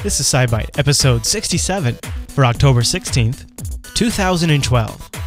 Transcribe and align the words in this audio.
This 0.00 0.20
is 0.20 0.26
SciByte, 0.26 0.78
episode 0.78 1.26
67 1.26 1.96
for 2.28 2.44
October 2.44 2.82
16th, 2.82 3.92
2012. 3.94 5.17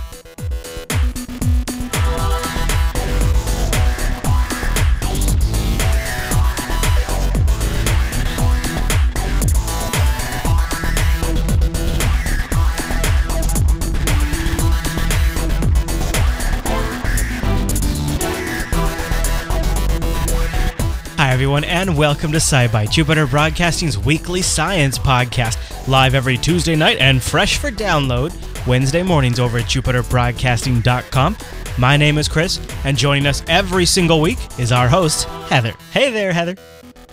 Everyone, 21.52 21.70
and 21.70 21.98
welcome 21.98 22.32
to 22.32 22.38
SciByte, 22.38 22.92
Jupiter 22.92 23.28
Broadcasting's 23.28 23.98
weekly 23.98 24.42
science 24.42 24.98
podcast, 24.98 25.86
live 25.86 26.16
every 26.16 26.38
Tuesday 26.38 26.78
night 26.78 26.96
and 27.00 27.22
fresh 27.22 27.58
for 27.58 27.70
download 27.70 28.32
Wednesday 28.66 29.04
mornings 29.04 29.38
over 29.38 29.58
at 29.58 29.66
jupiterbroadcasting.com. 29.66 31.38
My 31.78 31.98
name 31.98 32.18
is 32.18 32.30
Chris, 32.30 32.66
and 32.86 32.96
joining 32.96 33.28
us 33.28 33.44
every 33.50 33.86
single 33.86 34.22
week 34.22 34.38
is 34.58 34.72
our 34.72 34.88
host, 34.88 35.26
Heather. 35.50 35.74
Hey 35.92 36.10
there, 36.10 36.32
Heather. 36.32 36.56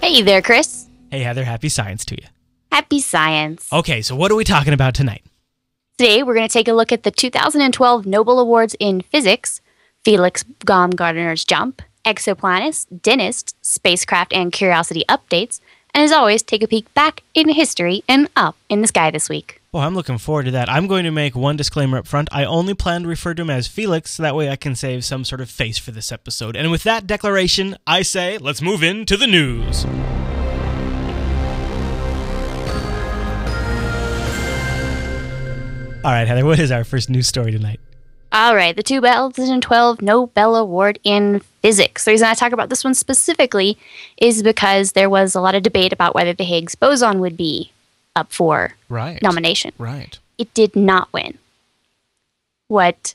Hey 0.00 0.22
there, 0.22 0.40
Chris. 0.40 0.86
Hey, 1.10 1.24
Heather, 1.24 1.42
happy 1.42 1.68
science 1.68 2.04
to 2.04 2.14
you. 2.14 2.28
Happy 2.70 3.00
science. 3.00 3.66
Okay, 3.72 4.02
so 4.02 4.14
what 4.14 4.30
are 4.30 4.36
we 4.36 4.44
talking 4.44 4.72
about 4.72 4.94
tonight? 4.94 5.24
Today, 5.98 6.22
we're 6.22 6.34
going 6.34 6.46
to 6.46 6.52
take 6.52 6.68
a 6.68 6.74
look 6.74 6.92
at 6.92 7.02
the 7.02 7.10
2012 7.10 8.06
Nobel 8.06 8.38
Awards 8.38 8.76
in 8.78 9.00
Physics 9.00 9.60
Felix 10.04 10.44
Baumgartner's 10.64 11.44
Jump, 11.44 11.82
Exoplanets, 12.04 12.86
dentists, 13.02 13.54
Spacecraft, 13.62 14.32
and 14.32 14.52
Curiosity 14.52 15.04
updates, 15.08 15.60
and 15.94 16.04
as 16.04 16.12
always, 16.12 16.42
take 16.42 16.62
a 16.62 16.68
peek 16.68 16.92
back 16.94 17.22
in 17.34 17.48
history 17.48 18.04
and 18.08 18.28
up 18.36 18.56
in 18.68 18.82
the 18.82 18.88
sky 18.88 19.10
this 19.10 19.28
week. 19.28 19.60
Well, 19.72 19.82
I'm 19.82 19.94
looking 19.94 20.18
forward 20.18 20.44
to 20.44 20.50
that. 20.52 20.70
I'm 20.70 20.86
going 20.86 21.04
to 21.04 21.10
make 21.10 21.34
one 21.34 21.56
disclaimer 21.56 21.98
up 21.98 22.06
front. 22.06 22.28
I 22.32 22.44
only 22.44 22.72
plan 22.72 23.02
to 23.02 23.08
refer 23.08 23.34
to 23.34 23.42
him 23.42 23.50
as 23.50 23.66
Felix, 23.66 24.12
so 24.12 24.22
that 24.22 24.34
way 24.34 24.48
I 24.48 24.56
can 24.56 24.74
save 24.74 25.04
some 25.04 25.24
sort 25.24 25.40
of 25.40 25.50
face 25.50 25.76
for 25.76 25.90
this 25.90 26.10
episode. 26.10 26.56
And 26.56 26.70
with 26.70 26.84
that 26.84 27.06
declaration, 27.06 27.76
I 27.86 28.02
say, 28.02 28.38
let's 28.38 28.62
move 28.62 28.82
into 28.82 29.16
the 29.16 29.26
news. 29.26 29.84
All 36.04 36.12
right, 36.12 36.26
Heather, 36.26 36.46
what 36.46 36.58
is 36.58 36.70
our 36.70 36.84
first 36.84 37.10
news 37.10 37.26
story 37.26 37.50
tonight? 37.50 37.80
All 38.30 38.54
right, 38.54 38.76
the 38.76 38.82
2012 38.82 40.02
Nobel 40.02 40.54
Award 40.56 40.98
in 41.02 41.40
Physics. 41.62 42.04
The 42.04 42.10
reason 42.10 42.28
I 42.28 42.34
talk 42.34 42.52
about 42.52 42.68
this 42.68 42.84
one 42.84 42.94
specifically 42.94 43.78
is 44.18 44.42
because 44.42 44.92
there 44.92 45.08
was 45.08 45.34
a 45.34 45.40
lot 45.40 45.54
of 45.54 45.62
debate 45.62 45.92
about 45.94 46.14
whether 46.14 46.34
the 46.34 46.44
Higgs 46.44 46.74
boson 46.74 47.20
would 47.20 47.36
be 47.38 47.72
up 48.14 48.30
for 48.32 48.74
Right. 48.88 49.20
nomination. 49.22 49.72
Right. 49.78 50.18
It 50.36 50.52
did 50.52 50.76
not 50.76 51.10
win. 51.12 51.38
What 52.68 53.14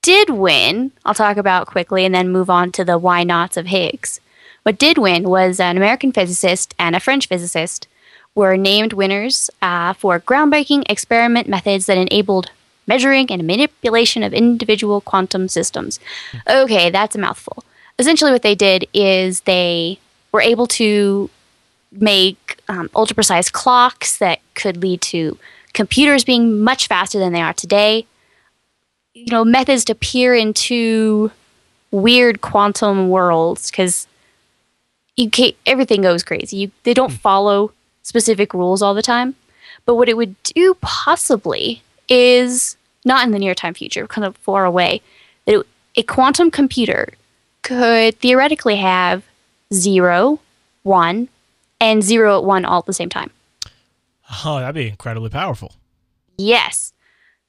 did 0.00 0.30
win, 0.30 0.92
I'll 1.04 1.14
talk 1.14 1.36
about 1.36 1.66
quickly 1.66 2.04
and 2.06 2.14
then 2.14 2.30
move 2.30 2.48
on 2.48 2.72
to 2.72 2.84
the 2.84 2.96
why 2.98 3.24
nots 3.24 3.56
of 3.58 3.66
Higgs. 3.66 4.18
What 4.62 4.78
did 4.78 4.96
win 4.96 5.28
was 5.28 5.60
an 5.60 5.76
American 5.76 6.10
physicist 6.10 6.74
and 6.78 6.96
a 6.96 7.00
French 7.00 7.26
physicist 7.28 7.86
were 8.34 8.56
named 8.56 8.94
winners 8.94 9.50
uh, 9.60 9.92
for 9.92 10.18
groundbreaking 10.18 10.84
experiment 10.88 11.48
methods 11.48 11.84
that 11.86 11.98
enabled 11.98 12.50
measuring 12.86 13.30
and 13.30 13.46
manipulation 13.46 14.22
of 14.22 14.32
individual 14.32 15.00
quantum 15.00 15.48
systems. 15.48 16.00
Okay, 16.48 16.90
that's 16.90 17.14
a 17.14 17.18
mouthful. 17.18 17.64
Essentially, 17.98 18.32
what 18.32 18.42
they 18.42 18.54
did 18.54 18.88
is 18.92 19.40
they 19.40 19.98
were 20.32 20.40
able 20.40 20.66
to 20.66 21.30
make 21.92 22.60
um, 22.68 22.88
ultra 22.94 23.14
precise 23.14 23.50
clocks 23.50 24.18
that 24.18 24.40
could 24.54 24.78
lead 24.78 25.00
to 25.02 25.38
computers 25.74 26.24
being 26.24 26.60
much 26.60 26.88
faster 26.88 27.18
than 27.18 27.32
they 27.32 27.42
are 27.42 27.52
today. 27.52 28.06
You 29.14 29.26
know, 29.26 29.44
methods 29.44 29.84
to 29.86 29.94
peer 29.94 30.34
into 30.34 31.30
weird 31.90 32.40
quantum 32.40 33.10
worlds 33.10 33.70
because 33.70 34.06
you 35.16 35.28
can't, 35.28 35.54
everything 35.66 36.00
goes 36.00 36.22
crazy. 36.22 36.56
You, 36.56 36.70
they 36.84 36.94
don't 36.94 37.12
follow 37.12 37.72
specific 38.02 38.54
rules 38.54 38.82
all 38.82 38.94
the 38.94 39.02
time. 39.02 39.34
But 39.84 39.96
what 39.96 40.08
it 40.08 40.16
would 40.16 40.40
do 40.42 40.76
possibly 40.80 41.82
is 42.08 42.76
not 43.04 43.24
in 43.24 43.32
the 43.32 43.38
near 43.38 43.54
time 43.54 43.74
future, 43.74 44.06
kind 44.06 44.24
of 44.24 44.36
far 44.36 44.64
away. 44.64 45.00
That 45.46 45.60
it, 45.60 45.66
a 45.96 46.02
quantum 46.02 46.50
computer 46.50 47.14
could 47.62 48.18
theoretically 48.18 48.76
have 48.76 49.24
zero, 49.72 50.40
one, 50.82 51.28
and 51.80 52.02
zero 52.02 52.38
at 52.38 52.44
one 52.44 52.64
all 52.64 52.80
at 52.80 52.86
the 52.86 52.92
same 52.92 53.08
time. 53.08 53.30
Oh, 54.44 54.60
that'd 54.60 54.74
be 54.74 54.88
incredibly 54.88 55.30
powerful. 55.30 55.72
Yes. 56.38 56.92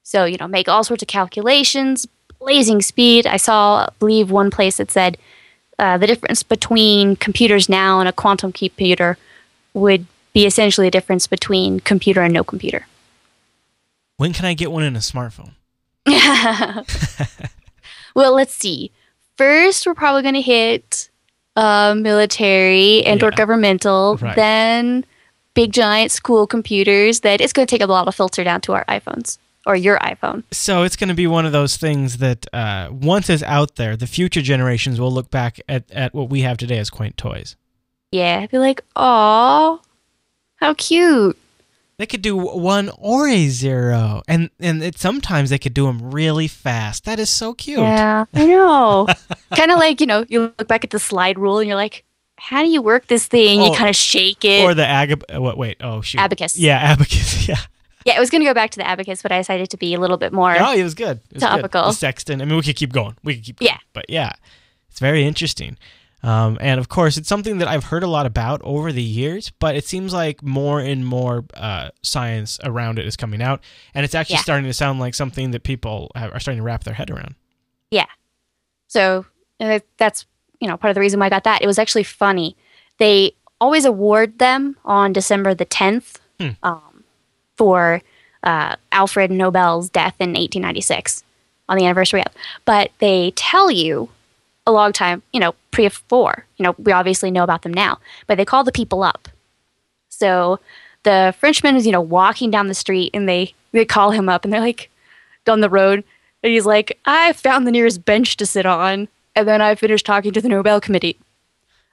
So, 0.02 0.24
you 0.24 0.36
know, 0.36 0.48
make 0.48 0.68
all 0.68 0.84
sorts 0.84 1.02
of 1.02 1.08
calculations, 1.08 2.06
blazing 2.38 2.82
speed. 2.82 3.26
I 3.26 3.38
saw, 3.38 3.86
I 3.86 3.88
believe, 3.98 4.30
one 4.30 4.50
place 4.50 4.76
that 4.76 4.90
said 4.90 5.16
uh, 5.78 5.96
the 5.98 6.06
difference 6.06 6.42
between 6.42 7.16
computers 7.16 7.68
now 7.68 8.00
and 8.00 8.08
a 8.08 8.12
quantum 8.12 8.52
computer 8.52 9.16
would 9.72 10.06
be 10.32 10.46
essentially 10.46 10.86
a 10.86 10.90
difference 10.90 11.26
between 11.26 11.80
computer 11.80 12.20
and 12.20 12.34
no 12.34 12.44
computer. 12.44 12.86
When 14.16 14.32
can 14.32 14.44
I 14.44 14.54
get 14.54 14.70
one 14.70 14.84
in 14.84 14.96
a 14.96 15.00
smartphone? 15.00 15.54
well, 18.14 18.34
let's 18.34 18.54
see. 18.54 18.90
First, 19.36 19.86
we're 19.86 19.94
probably 19.94 20.22
going 20.22 20.34
to 20.34 20.42
hit 20.42 21.10
uh, 21.56 21.94
military 21.96 23.04
and 23.04 23.22
or 23.22 23.30
governmental, 23.30 24.16
Right. 24.20 24.36
then 24.36 25.04
big 25.54 25.72
giant 25.72 26.12
school 26.12 26.46
computers 26.46 27.20
that 27.20 27.40
it's 27.40 27.52
going 27.52 27.66
to 27.66 27.70
take 27.70 27.82
a 27.82 27.86
lot 27.86 28.08
of 28.08 28.14
filter 28.14 28.44
down 28.44 28.60
to 28.62 28.72
our 28.72 28.84
iPhones 28.86 29.38
or 29.66 29.74
your 29.76 29.98
iPhone. 29.98 30.42
So 30.52 30.82
it's 30.82 30.96
going 30.96 31.08
to 31.08 31.14
be 31.14 31.26
one 31.26 31.46
of 31.46 31.52
those 31.52 31.76
things 31.76 32.18
that 32.18 32.46
uh, 32.52 32.88
once 32.92 33.30
it's 33.30 33.42
out 33.42 33.76
there, 33.76 33.96
the 33.96 34.06
future 34.06 34.42
generations 34.42 35.00
will 35.00 35.12
look 35.12 35.30
back 35.30 35.60
at, 35.68 35.90
at 35.90 36.14
what 36.14 36.28
we 36.28 36.42
have 36.42 36.58
today 36.58 36.78
as 36.78 36.90
quaint 36.90 37.16
toys. 37.16 37.56
Yeah, 38.12 38.46
be 38.46 38.58
like, 38.58 38.82
oh, 38.94 39.80
how 40.56 40.74
cute!" 40.74 41.36
They 41.96 42.06
could 42.06 42.22
do 42.22 42.36
one 42.36 42.90
or 42.98 43.28
a 43.28 43.46
zero, 43.48 44.22
and 44.26 44.50
and 44.58 44.82
it, 44.82 44.98
sometimes 44.98 45.50
they 45.50 45.58
could 45.58 45.74
do 45.74 45.86
them 45.86 46.10
really 46.10 46.48
fast. 46.48 47.04
That 47.04 47.20
is 47.20 47.30
so 47.30 47.54
cute. 47.54 47.78
Yeah, 47.78 48.24
I 48.34 48.46
know. 48.46 49.06
kind 49.56 49.70
of 49.70 49.78
like 49.78 50.00
you 50.00 50.06
know, 50.08 50.24
you 50.28 50.52
look 50.58 50.66
back 50.66 50.82
at 50.82 50.90
the 50.90 50.98
slide 50.98 51.38
rule 51.38 51.58
and 51.60 51.68
you're 51.68 51.76
like, 51.76 52.04
"How 52.36 52.62
do 52.64 52.68
you 52.68 52.82
work 52.82 53.06
this 53.06 53.26
thing?" 53.28 53.60
Oh, 53.60 53.66
you 53.70 53.76
kind 53.76 53.88
of 53.88 53.94
shake 53.94 54.44
it. 54.44 54.64
Or 54.64 54.74
the 54.74 54.82
agab. 54.82 55.22
uh, 55.32 55.40
What? 55.40 55.56
Wait. 55.56 55.76
Oh 55.80 56.00
shoot. 56.00 56.20
Abacus. 56.20 56.58
Yeah, 56.58 56.78
abacus. 56.78 57.46
Yeah. 57.48 57.60
yeah, 58.04 58.14
I 58.16 58.20
was 58.20 58.28
gonna 58.30 58.44
go 58.44 58.54
back 58.54 58.70
to 58.70 58.78
the 58.78 58.86
abacus, 58.88 59.22
but 59.22 59.30
I 59.30 59.38
decided 59.38 59.70
to 59.70 59.76
be 59.76 59.94
a 59.94 60.00
little 60.00 60.16
bit 60.16 60.32
more. 60.32 60.56
Oh, 60.58 60.72
it 60.74 60.82
was 60.82 60.94
good. 60.94 61.20
It 61.30 61.34
was 61.34 61.42
good. 61.44 61.48
Topical. 61.48 61.84
The 61.86 61.92
sextant. 61.92 62.42
I 62.42 62.44
mean, 62.44 62.56
we 62.56 62.62
could 62.62 62.74
keep 62.76 62.92
going. 62.92 63.14
We 63.22 63.36
could 63.36 63.44
keep. 63.44 63.60
Going. 63.60 63.68
Yeah. 63.70 63.78
But 63.92 64.06
yeah, 64.08 64.32
it's 64.90 64.98
very 64.98 65.24
interesting. 65.24 65.78
Um, 66.24 66.56
and 66.60 66.80
of 66.80 66.88
course, 66.88 67.18
it's 67.18 67.28
something 67.28 67.58
that 67.58 67.68
I've 67.68 67.84
heard 67.84 68.02
a 68.02 68.06
lot 68.06 68.24
about 68.24 68.62
over 68.64 68.92
the 68.92 69.02
years, 69.02 69.50
but 69.58 69.76
it 69.76 69.84
seems 69.84 70.12
like 70.14 70.42
more 70.42 70.80
and 70.80 71.04
more 71.04 71.44
uh, 71.54 71.90
science 72.02 72.58
around 72.64 72.98
it 72.98 73.06
is 73.06 73.14
coming 73.16 73.42
out, 73.42 73.60
and 73.92 74.04
it's 74.04 74.14
actually 74.14 74.36
Yeah. 74.36 74.40
starting 74.42 74.64
to 74.64 74.72
sound 74.72 75.00
like 75.00 75.14
something 75.14 75.50
that 75.50 75.64
people 75.64 76.10
have, 76.14 76.32
are 76.32 76.40
starting 76.40 76.60
to 76.60 76.64
wrap 76.64 76.84
their 76.84 76.94
head 76.94 77.10
around. 77.10 77.34
Yeah. 77.90 78.06
So 78.88 79.26
uh, 79.60 79.80
that's 79.98 80.24
you 80.60 80.66
know 80.68 80.76
part 80.78 80.90
of 80.90 80.94
the 80.94 81.00
reason 81.02 81.20
why 81.20 81.26
I 81.26 81.30
got 81.30 81.44
that. 81.44 81.60
It 81.62 81.66
was 81.66 81.78
actually 81.78 82.04
funny. 82.04 82.56
They 82.98 83.32
always 83.60 83.84
award 83.84 84.38
them 84.38 84.76
on 84.84 85.12
December 85.12 85.54
the 85.54 85.64
tenth 85.66 86.20
Hmm. 86.40 86.50
um, 86.62 87.04
for 87.56 88.00
uh, 88.42 88.76
Alfred 88.92 89.30
Nobel's 89.30 89.88
death 89.90 90.14
in 90.18 90.30
1896 90.30 91.22
on 91.68 91.76
the 91.76 91.84
anniversary 91.84 92.20
of. 92.22 92.32
But 92.64 92.90
they 92.98 93.32
tell 93.36 93.70
you 93.70 94.08
a 94.66 94.72
long 94.72 94.92
time, 94.92 95.22
you 95.32 95.40
know, 95.40 95.54
pre 95.70 95.88
four. 95.88 96.46
You 96.56 96.64
know, 96.64 96.74
we 96.78 96.92
obviously 96.92 97.30
know 97.30 97.44
about 97.44 97.62
them 97.62 97.74
now, 97.74 97.98
but 98.26 98.36
they 98.36 98.44
call 98.44 98.64
the 98.64 98.72
people 98.72 99.02
up. 99.02 99.28
So 100.08 100.60
the 101.02 101.34
Frenchman 101.38 101.76
is, 101.76 101.86
you 101.86 101.92
know, 101.92 102.00
walking 102.00 102.50
down 102.50 102.68
the 102.68 102.74
street 102.74 103.10
and 103.14 103.28
they 103.28 103.54
they 103.72 103.84
call 103.84 104.12
him 104.12 104.28
up 104.28 104.44
and 104.44 104.52
they're 104.52 104.60
like 104.60 104.90
down 105.44 105.60
the 105.60 105.68
road 105.68 106.04
and 106.44 106.52
he's 106.52 106.66
like, 106.66 106.98
I 107.06 107.32
found 107.32 107.66
the 107.66 107.70
nearest 107.70 108.04
bench 108.04 108.36
to 108.36 108.44
sit 108.44 108.66
on, 108.66 109.08
and 109.34 109.48
then 109.48 109.62
I 109.62 109.74
finished 109.74 110.04
talking 110.04 110.30
to 110.32 110.42
the 110.42 110.48
Nobel 110.48 110.78
Committee. 110.78 111.18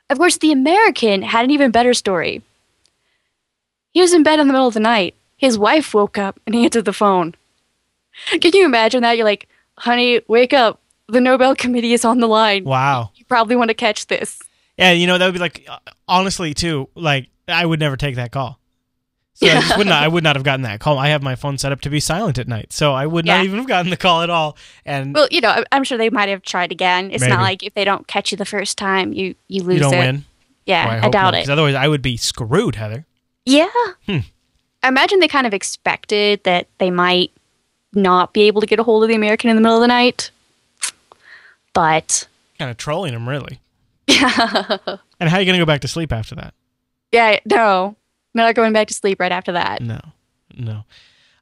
Of 0.09 0.17
course, 0.17 0.37
the 0.37 0.51
American 0.51 1.21
had 1.21 1.45
an 1.45 1.51
even 1.51 1.71
better 1.71 1.93
story. 1.93 2.41
He 3.93 4.01
was 4.01 4.13
in 4.13 4.23
bed 4.23 4.41
in 4.41 4.47
the 4.47 4.53
middle 4.53 4.67
of 4.67 4.73
the 4.73 4.81
night. 4.81 5.15
His 5.37 5.57
wife 5.57 5.93
woke 5.93 6.17
up 6.17 6.37
and 6.45 6.53
he 6.53 6.65
answered 6.65 6.83
the 6.83 6.91
phone. 6.91 7.33
Can 8.41 8.51
you 8.53 8.65
imagine 8.65 9.01
that? 9.03 9.15
You're 9.15 9.25
like, 9.25 9.47
honey, 9.77 10.19
wake 10.27 10.51
up. 10.51 10.81
The 11.07 11.19
Nobel 11.21 11.55
Committee 11.55 11.93
is 11.93 12.05
on 12.05 12.19
the 12.19 12.27
line. 12.27 12.63
Wow. 12.63 13.11
You 13.15 13.25
probably 13.25 13.55
want 13.55 13.69
to 13.69 13.73
catch 13.73 14.07
this. 14.07 14.39
Yeah, 14.77 14.91
you 14.91 15.05
know 15.07 15.17
that 15.17 15.25
would 15.25 15.33
be 15.33 15.39
like 15.39 15.65
uh, 15.69 15.77
honestly 16.07 16.53
too. 16.53 16.89
Like 16.95 17.27
I 17.47 17.65
would 17.65 17.79
never 17.79 17.97
take 17.97 18.15
that 18.15 18.31
call. 18.31 18.59
So 19.33 19.47
I 19.47 19.53
just 19.61 19.77
would 19.77 19.87
not. 19.87 20.03
I 20.03 20.07
would 20.07 20.23
not 20.23 20.35
have 20.35 20.43
gotten 20.45 20.61
that 20.63 20.79
call. 20.79 20.97
I 20.99 21.09
have 21.09 21.21
my 21.23 21.35
phone 21.35 21.57
set 21.57 21.71
up 21.71 21.81
to 21.81 21.89
be 21.89 21.99
silent 21.99 22.37
at 22.37 22.47
night, 22.47 22.71
so 22.71 22.93
I 22.93 23.05
would 23.07 23.25
not 23.25 23.43
even 23.43 23.57
have 23.57 23.67
gotten 23.67 23.89
the 23.89 23.97
call 23.97 24.21
at 24.21 24.29
all. 24.29 24.55
And 24.85 25.13
Well, 25.15 25.27
you 25.31 25.41
know, 25.41 25.49
I- 25.49 25.63
I'm 25.71 25.83
sure 25.83 25.97
they 25.97 26.09
might 26.09 26.29
have 26.29 26.41
tried 26.43 26.71
again. 26.71 27.11
It's 27.11 27.21
Maybe. 27.21 27.33
not 27.33 27.41
like 27.41 27.63
if 27.63 27.73
they 27.73 27.83
don't 27.83 28.07
catch 28.07 28.31
you 28.31 28.37
the 28.37 28.45
first 28.45 28.77
time, 28.77 29.13
you 29.13 29.35
you 29.47 29.63
lose 29.63 29.75
you 29.75 29.81
don't 29.81 29.93
it. 29.95 29.99
win. 29.99 30.25
Yeah, 30.65 30.85
Well, 30.87 30.95
I, 30.95 30.99
hope 30.99 31.11
doubt 31.11 31.33
not, 31.33 31.43
it. 31.43 31.49
otherwise, 31.49 31.75
I 31.75 31.87
would 31.87 32.01
be 32.03 32.17
screwed, 32.17 32.75
Heather. 32.75 33.05
Yeah. 33.45 33.67
Hmm. 34.05 34.19
I 34.83 34.87
imagine 34.89 35.19
they 35.19 35.27
kind 35.27 35.47
of 35.47 35.53
expected 35.55 36.43
that 36.43 36.67
they 36.77 36.91
might 36.91 37.31
not 37.93 38.33
be 38.33 38.43
able 38.43 38.61
to 38.61 38.67
get 38.67 38.79
a 38.79 38.83
hold 38.83 39.03
of 39.03 39.09
the 39.09 39.15
American 39.15 39.49
in 39.49 39.55
the 39.55 39.61
middle 39.61 39.77
of 39.77 39.81
the 39.81 39.87
night. 39.87 40.29
But 41.73 42.27
Kind 42.59 42.71
of 42.71 42.77
trolling 42.77 43.13
him, 43.13 43.27
really. 43.27 43.59
yeah, 44.07 44.77
And 45.19 45.29
how 45.29 45.37
are 45.37 45.39
you 45.39 45.45
going 45.45 45.57
to 45.59 45.61
go 45.61 45.65
back 45.65 45.81
to 45.81 45.87
sleep 45.87 46.11
after 46.11 46.35
that? 46.35 46.53
yeah, 47.11 47.39
no, 47.45 47.95
not 48.33 48.55
going 48.55 48.73
back 48.73 48.87
to 48.87 48.93
sleep 48.93 49.19
right 49.19 49.31
after 49.31 49.51
that. 49.53 49.81
No, 49.81 49.99
no. 50.55 50.83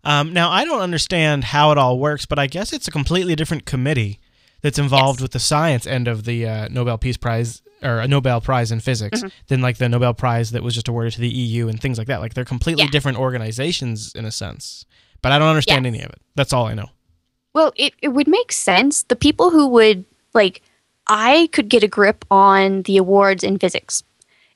Um, 0.04 0.34
now, 0.34 0.50
I 0.50 0.64
don't 0.66 0.82
understand 0.82 1.44
how 1.46 1.72
it 1.72 1.78
all 1.78 2.00
works, 2.00 2.26
but 2.26 2.40
I 2.40 2.48
guess 2.48 2.72
it's 2.74 2.88
a 2.88 2.92
completely 2.92 3.36
different 3.36 3.66
committee 3.66 4.20
that's 4.62 4.80
involved 4.80 5.20
Yes. 5.20 5.24
with 5.24 5.32
the 5.32 5.40
science 5.40 5.86
end 5.86 6.08
of 6.08 6.24
the 6.26 6.48
uh, 6.48 6.68
Nobel 6.70 6.98
Peace 6.98 7.18
Prize 7.18 7.62
or 7.84 8.00
a 8.00 8.08
Nobel 8.08 8.42
Prize 8.42 8.72
in 8.72 8.80
Physics 8.80 9.20
Mm-hmm. 9.20 9.28
than 9.48 9.62
like 9.62 9.78
the 9.78 9.88
Nobel 9.90 10.14
Prize 10.14 10.52
that 10.52 10.64
was 10.64 10.74
just 10.74 10.88
awarded 10.88 11.14
to 11.14 11.22
the 11.22 11.30
EU 11.30 11.68
and 11.68 11.80
things 11.82 11.98
like 11.98 12.08
that. 12.08 12.20
Like 12.22 12.34
they're 12.34 12.46
completely 12.46 12.86
Yeah. 12.86 12.90
different 12.92 13.18
organizations 13.20 14.14
in 14.16 14.26
a 14.26 14.32
sense. 14.32 14.86
But 15.22 15.32
I 15.34 15.40
don't 15.40 15.50
understand 15.50 15.86
Yes. 15.86 15.94
any 15.94 16.04
of 16.04 16.10
it. 16.12 16.22
That's 16.36 16.54
all 16.54 16.66
I 16.66 16.74
know. 16.74 16.90
Well, 17.54 17.74
it, 17.76 17.94
it 18.02 18.10
would 18.10 18.28
make 18.28 18.52
sense. 18.52 19.04
The 19.04 19.16
people 19.16 19.50
who 19.52 19.68
would, 19.68 20.06
like, 20.34 20.62
I 21.08 21.50
could 21.52 21.70
get 21.70 21.84
a 21.84 21.88
grip 21.88 22.24
on 22.30 22.84
the 22.84 22.98
awards 22.98 23.44
in 23.44 23.58
physics. 23.60 24.04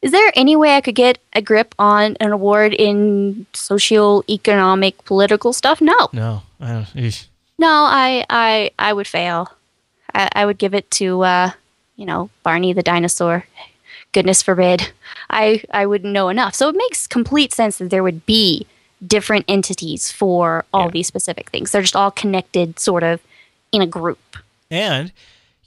Is 0.01 0.11
there 0.11 0.31
any 0.35 0.55
way 0.55 0.75
I 0.75 0.81
could 0.81 0.95
get 0.95 1.17
a 1.33 1.41
grip 1.41 1.73
on 1.79 2.17
an 2.19 2.31
award 2.31 2.73
in 2.73 3.45
social, 3.53 4.23
economic, 4.29 5.03
political 5.05 5.53
stuff? 5.53 5.79
No. 5.81 6.09
No, 6.11 6.41
I 6.59 6.71
don't. 6.73 6.85
eesh. 6.93 7.27
No, 7.57 7.69
I, 7.69 8.25
I, 8.29 8.71
I 8.77 8.91
would 8.93 9.07
fail. 9.07 9.51
I, 10.13 10.27
I 10.35 10.45
would 10.45 10.57
give 10.57 10.73
it 10.73 10.91
to, 10.91 11.21
uh, 11.21 11.51
you 11.95 12.05
know, 12.05 12.29
Barney 12.43 12.73
the 12.73 12.83
dinosaur. 12.83 13.45
Goodness 14.11 14.43
forbid. 14.43 14.91
I, 15.29 15.63
I 15.71 15.85
wouldn't 15.85 16.11
know 16.13 16.29
enough. 16.29 16.53
So 16.53 16.67
it 16.69 16.75
makes 16.75 17.07
complete 17.07 17.53
sense 17.53 17.77
that 17.77 17.89
there 17.89 18.03
would 18.03 18.25
be 18.25 18.67
different 19.07 19.45
entities 19.47 20.11
for 20.11 20.65
all 20.73 20.85
Yeah. 20.85 20.91
these 20.91 21.07
specific 21.07 21.49
things. 21.49 21.71
They're 21.71 21.81
just 21.81 21.95
all 21.95 22.11
connected, 22.11 22.77
sort 22.79 23.03
of, 23.03 23.21
in 23.71 23.81
a 23.81 23.87
group. 23.87 24.19
And 24.69 25.11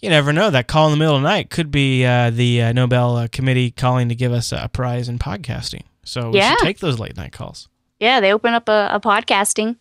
you 0.01 0.11
never 0.11 0.33
know. 0.33 0.51
That 0.51 0.67
call 0.69 0.87
in 0.87 0.93
the 0.93 0.97
middle 0.99 1.17
of 1.17 1.23
the 1.23 1.29
night 1.29 1.51
could 1.51 1.71
be 1.71 2.05
uh, 2.05 2.31
the 2.31 2.63
uh, 2.63 2.73
Nobel 2.73 3.17
uh, 3.17 3.29
Committee 3.31 3.71
calling 3.71 4.09
to 4.09 4.15
give 4.15 4.33
us 4.33 4.53
a 4.53 4.69
prize 4.73 5.09
in 5.09 5.19
podcasting. 5.19 5.83
So 6.05 6.31
we 6.31 6.39
Yeah. 6.39 6.51
should 6.57 6.59
take 6.65 6.79
those 6.81 6.99
late 6.99 7.17
night 7.17 7.33
calls. 7.33 7.69
Yeah, 7.99 8.21
they 8.21 8.33
open 8.33 8.53
up 8.55 8.69
a, 8.69 8.91
a 8.93 9.01
podcasting. 9.01 9.77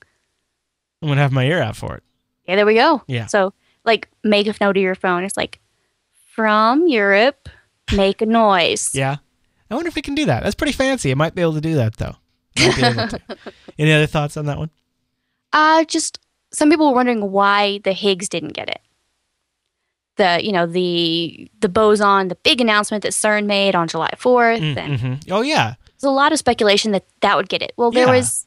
I'm 1.01 1.07
gonna 1.09 1.21
have 1.21 1.31
my 1.31 1.45
ear 1.45 1.62
out 1.62 1.75
for 1.75 1.95
it. 1.95 2.03
Yeah, 2.47 2.56
there 2.56 2.65
we 2.65 2.75
go. 2.75 3.03
Yeah. 3.07 3.25
So, 3.27 3.53
like, 3.83 4.07
make 4.23 4.47
a 4.47 4.53
note 4.62 4.77
of 4.77 4.81
your 4.83 4.95
phone. 4.95 5.23
It's 5.23 5.35
like, 5.38 5.59
from 6.33 6.88
Europe, 6.88 7.50
make 7.95 8.21
a 8.21 8.25
noise. 8.25 8.91
Yeah. 8.94 9.17
I 9.69 9.75
wonder 9.75 9.88
if 9.89 9.95
we 9.95 10.01
can 10.01 10.15
do 10.15 10.25
that. 10.25 10.44
That's 10.44 10.56
pretty 10.56 10.73
fancy. 10.73 11.12
It 11.12 11.17
might 11.17 11.33
be 11.35 11.41
able 11.41 11.53
to 11.53 11.62
do 11.62 11.75
that 11.75 11.97
though. 11.97 12.15
Might 12.59 12.75
be 12.75 12.83
able 12.83 13.07
to. 13.09 13.19
Any 13.79 13.91
other 13.94 14.06
thoughts 14.06 14.38
on 14.38 14.45
that 14.45 14.57
one? 14.57 14.69
Uh, 15.51 15.83
just 15.85 16.19
some 16.53 16.69
people 16.69 16.88
were 16.89 16.95
wondering 16.95 17.31
why 17.31 17.79
the 17.83 17.91
Higgs 17.94 18.29
didn't 18.29 18.53
get 18.53 18.69
it. 18.69 18.79
The 20.17 20.39
you 20.44 20.51
know 20.53 20.65
the 20.65 21.50
the 21.59 21.67
boson, 21.69 22.29
the 22.29 22.35
big 22.35 22.62
announcement 22.62 23.03
that 23.03 23.12
CERN 23.12 23.45
made 23.45 23.75
on 23.75 23.88
July 23.89 24.12
4th, 24.15 24.59
Mm, 24.62 24.77
and 24.77 25.00
mhm. 25.00 25.31
Oh 25.31 25.41
yeah. 25.41 25.75
there's 26.00 26.03
a 26.03 26.09
lot 26.09 26.31
of 26.31 26.39
speculation 26.39 26.91
that 26.94 27.03
that 27.21 27.35
would 27.35 27.50
get 27.50 27.62
it. 27.62 27.73
Well, 27.75 27.91
there 27.91 28.06
Yeah. 28.07 28.15
was. 28.17 28.45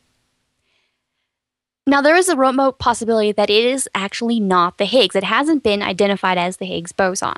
Now 1.87 2.03
there 2.03 2.17
is 2.17 2.29
a 2.29 2.37
remote 2.37 2.79
possibility 2.79 3.33
that 3.33 3.49
it 3.51 3.65
is 3.65 3.89
actually 3.95 4.41
not 4.41 4.79
the 4.79 4.85
Higgs. 4.85 5.17
It 5.17 5.25
hasn't 5.25 5.63
been 5.63 5.83
identified 5.83 6.37
as 6.39 6.59
the 6.59 6.67
Higgs 6.67 6.93
boson 6.93 7.35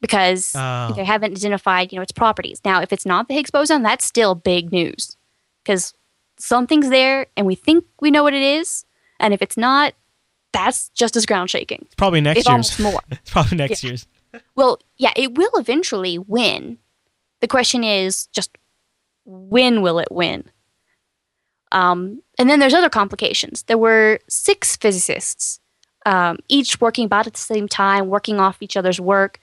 because 0.00 0.52
Oh. 0.56 0.92
they 0.94 1.04
haven't 1.04 1.32
identified 1.32 1.92
you 1.92 1.96
know 1.96 2.02
its 2.02 2.12
properties. 2.12 2.60
Now, 2.64 2.80
if 2.82 2.92
it's 2.92 3.06
not 3.06 3.28
the 3.28 3.34
Higgs 3.34 3.50
boson, 3.50 3.82
that's 3.82 4.04
still 4.04 4.34
big 4.34 4.72
news 4.72 5.16
because 5.64 5.94
something's 6.38 6.88
there 6.90 7.26
and 7.36 7.46
we 7.46 7.54
think 7.54 7.84
we 8.00 8.10
know 8.10 8.22
what 8.22 8.34
it 8.34 8.42
is, 8.42 8.84
and 9.20 9.32
if 9.32 9.40
it's 9.40 9.56
not, 9.56 9.94
that's 10.52 10.90
just 10.90 11.16
as 11.16 11.26
ground 11.26 11.50
shaking. 11.50 11.80
It's 11.82 11.94
probably 11.94 12.20
next 12.20 12.48
year's. 12.48 12.78
more. 12.78 13.00
it's 13.10 13.30
probably 13.30 13.58
next 13.58 13.82
year's. 13.82 14.06
Well, 14.54 14.78
yeah, 14.96 15.12
it 15.16 15.34
will 15.36 15.52
eventually 15.56 16.18
win. 16.18 16.78
The 17.40 17.48
question 17.48 17.84
is 17.84 18.26
just 18.28 18.56
when 19.24 19.82
will 19.82 19.98
it 19.98 20.10
win? 20.10 20.44
Um, 21.70 22.22
and 22.38 22.50
then 22.50 22.60
there's 22.60 22.74
other 22.74 22.90
complications. 22.90 23.62
There 23.64 23.78
were 23.78 24.20
six 24.28 24.76
physicists, 24.76 25.58
um, 26.04 26.38
each 26.48 26.80
working 26.80 27.06
about 27.06 27.26
at 27.26 27.32
the 27.32 27.40
same 27.40 27.66
time, 27.66 28.08
working 28.08 28.38
off 28.38 28.62
each 28.62 28.76
other's 28.76 29.00
work, 29.00 29.38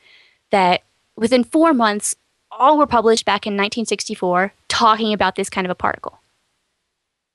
that 0.52 0.84
within 1.16 1.44
four 1.44 1.74
months, 1.74 2.16
all 2.52 2.78
were 2.78 2.88
published 2.88 3.26
back 3.26 3.46
in 3.46 3.54
1964 3.54 4.54
talking 4.68 5.14
about 5.14 5.36
this 5.36 5.50
kind 5.50 5.66
of 5.66 5.72
a 5.72 5.76
particle. 5.76 6.19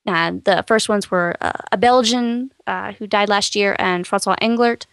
Now, 0.06 0.30
the 0.32 0.64
first 0.66 0.88
ones 0.88 1.10
were 1.10 1.36
uh, 1.40 1.52
a 1.72 1.78
Belgian 1.78 2.52
uh, 2.66 2.92
who 2.92 3.06
died 3.06 3.28
last 3.28 3.56
year 3.56 3.74
and 3.78 4.06
Francois 4.06 4.36
Englert. 4.42 4.86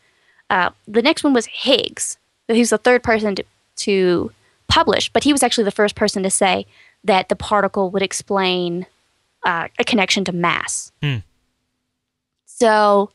Uh, 0.49 0.69
the 0.87 1.01
next 1.01 1.23
one 1.23 1.33
was 1.33 1.45
Higgs. 1.47 2.17
He 2.47 2.59
was 2.59 2.69
the 2.69 2.77
third 2.77 3.03
person 3.03 3.35
to, 3.35 3.43
to 3.77 4.31
publish, 4.67 5.09
but 5.11 5.23
he 5.23 5.31
was 5.31 5.43
actually 5.43 5.65
the 5.65 5.71
first 5.71 5.95
person 5.95 6.23
to 6.23 6.29
say 6.29 6.65
that 7.03 7.29
the 7.29 7.35
particle 7.35 7.89
would 7.91 8.01
explain 8.01 8.85
uh, 9.43 9.67
a 9.79 9.83
connection 9.83 10.23
to 10.25 10.31
mass. 10.31 10.91
Hmm. 11.01 11.17
So 12.45 13.11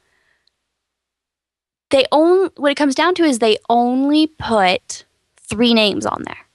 they 1.91 2.05
own 2.13 2.51
what 2.57 2.73
it 2.73 2.77
comes 2.77 2.95
down 2.95 3.15
to 3.15 3.25
is 3.25 3.39
they 3.39 3.59
only 3.71 4.27
put 4.27 5.05
three 5.37 5.73
names 5.73 6.05
on 6.05 6.25
there. 6.25 6.47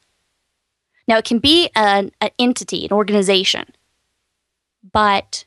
Now 1.08 1.18
it 1.18 1.26
can 1.26 1.40
be 1.40 1.70
an, 1.76 2.12
an 2.22 2.30
entity, 2.38 2.86
an 2.86 2.92
organization, 2.92 3.66
but 4.94 5.45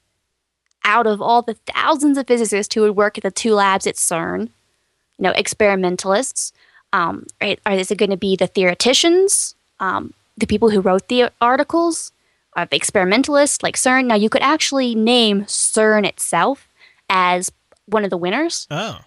out 0.85 1.07
of 1.07 1.21
all 1.23 1.43
the 1.43 1.55
thousands 1.55 2.19
of 2.19 2.27
physicists 2.27 2.75
who 2.75 2.83
would 2.83 2.97
work 2.97 3.17
at 3.17 3.23
the 3.25 3.31
two 3.31 3.55
labs 3.55 3.87
at 3.87 3.97
CERN, 3.97 4.43
you 4.43 5.23
know, 5.23 5.31
experimentalists, 5.33 6.53
um, 6.93 7.27
right, 7.41 7.59
are 7.65 7.73
is 7.73 7.91
it 7.91 7.99
going 7.99 8.11
to 8.11 8.17
be 8.17 8.37
the 8.37 8.47
theoreticians, 8.47 9.55
um, 9.81 10.13
the 10.37 10.47
people 10.47 10.71
who 10.71 10.81
wrote 10.81 11.09
the 11.09 11.31
articles, 11.41 12.13
uh, 12.57 12.67
the 12.71 12.77
experimentalists 12.77 13.63
like 13.63 13.77
CERN? 13.77 14.07
Now 14.07 14.15
you 14.15 14.29
could 14.29 14.43
actually 14.43 14.95
name 14.95 15.45
CERN 15.45 16.07
itself 16.07 16.69
as 17.09 17.51
one 17.87 18.05
of 18.05 18.11
the 18.11 18.17
winners, 18.17 18.67
Oh. 18.71 19.01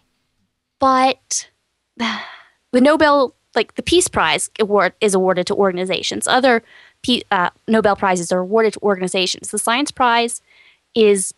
but 0.79 1.49
the 1.97 2.81
Nobel, 2.81 3.33
like 3.55 3.75
the 3.75 3.83
Peace 3.83 4.07
Prize 4.07 4.49
award, 4.59 4.93
is 5.01 5.13
awarded 5.13 5.47
to 5.47 5.55
organizations. 5.55 6.27
Other 6.27 6.63
uh, 7.31 7.49
Nobel 7.67 7.95
prizes 7.95 8.31
are 8.31 8.39
awarded 8.39 8.73
to 8.73 8.79
organizations. 8.81 9.51
The 9.51 9.59
Science 9.59 9.91
Prize 9.91 10.41
is 10.95 11.33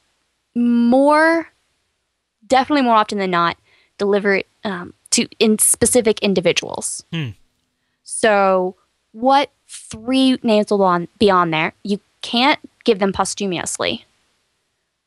more, 0.56 1.50
definitely 2.48 2.84
more 2.84 2.96
often 2.96 3.18
than 3.18 3.32
not, 3.32 3.58
delivered 3.98 4.46
um, 4.64 4.94
to 5.12 5.28
in 5.40 5.60
specific 5.60 6.20
individuals. 6.22 7.04
Hmm. 7.12 7.30
So, 8.04 8.76
what 9.12 9.52
three 9.68 10.40
names 10.44 10.72
will 10.72 11.08
be 11.20 11.30
on 11.30 11.52
there? 11.52 11.74
You 11.84 12.00
can't 12.22 12.60
give 12.84 13.00
them 13.00 13.14
posthumously, 13.14 14.06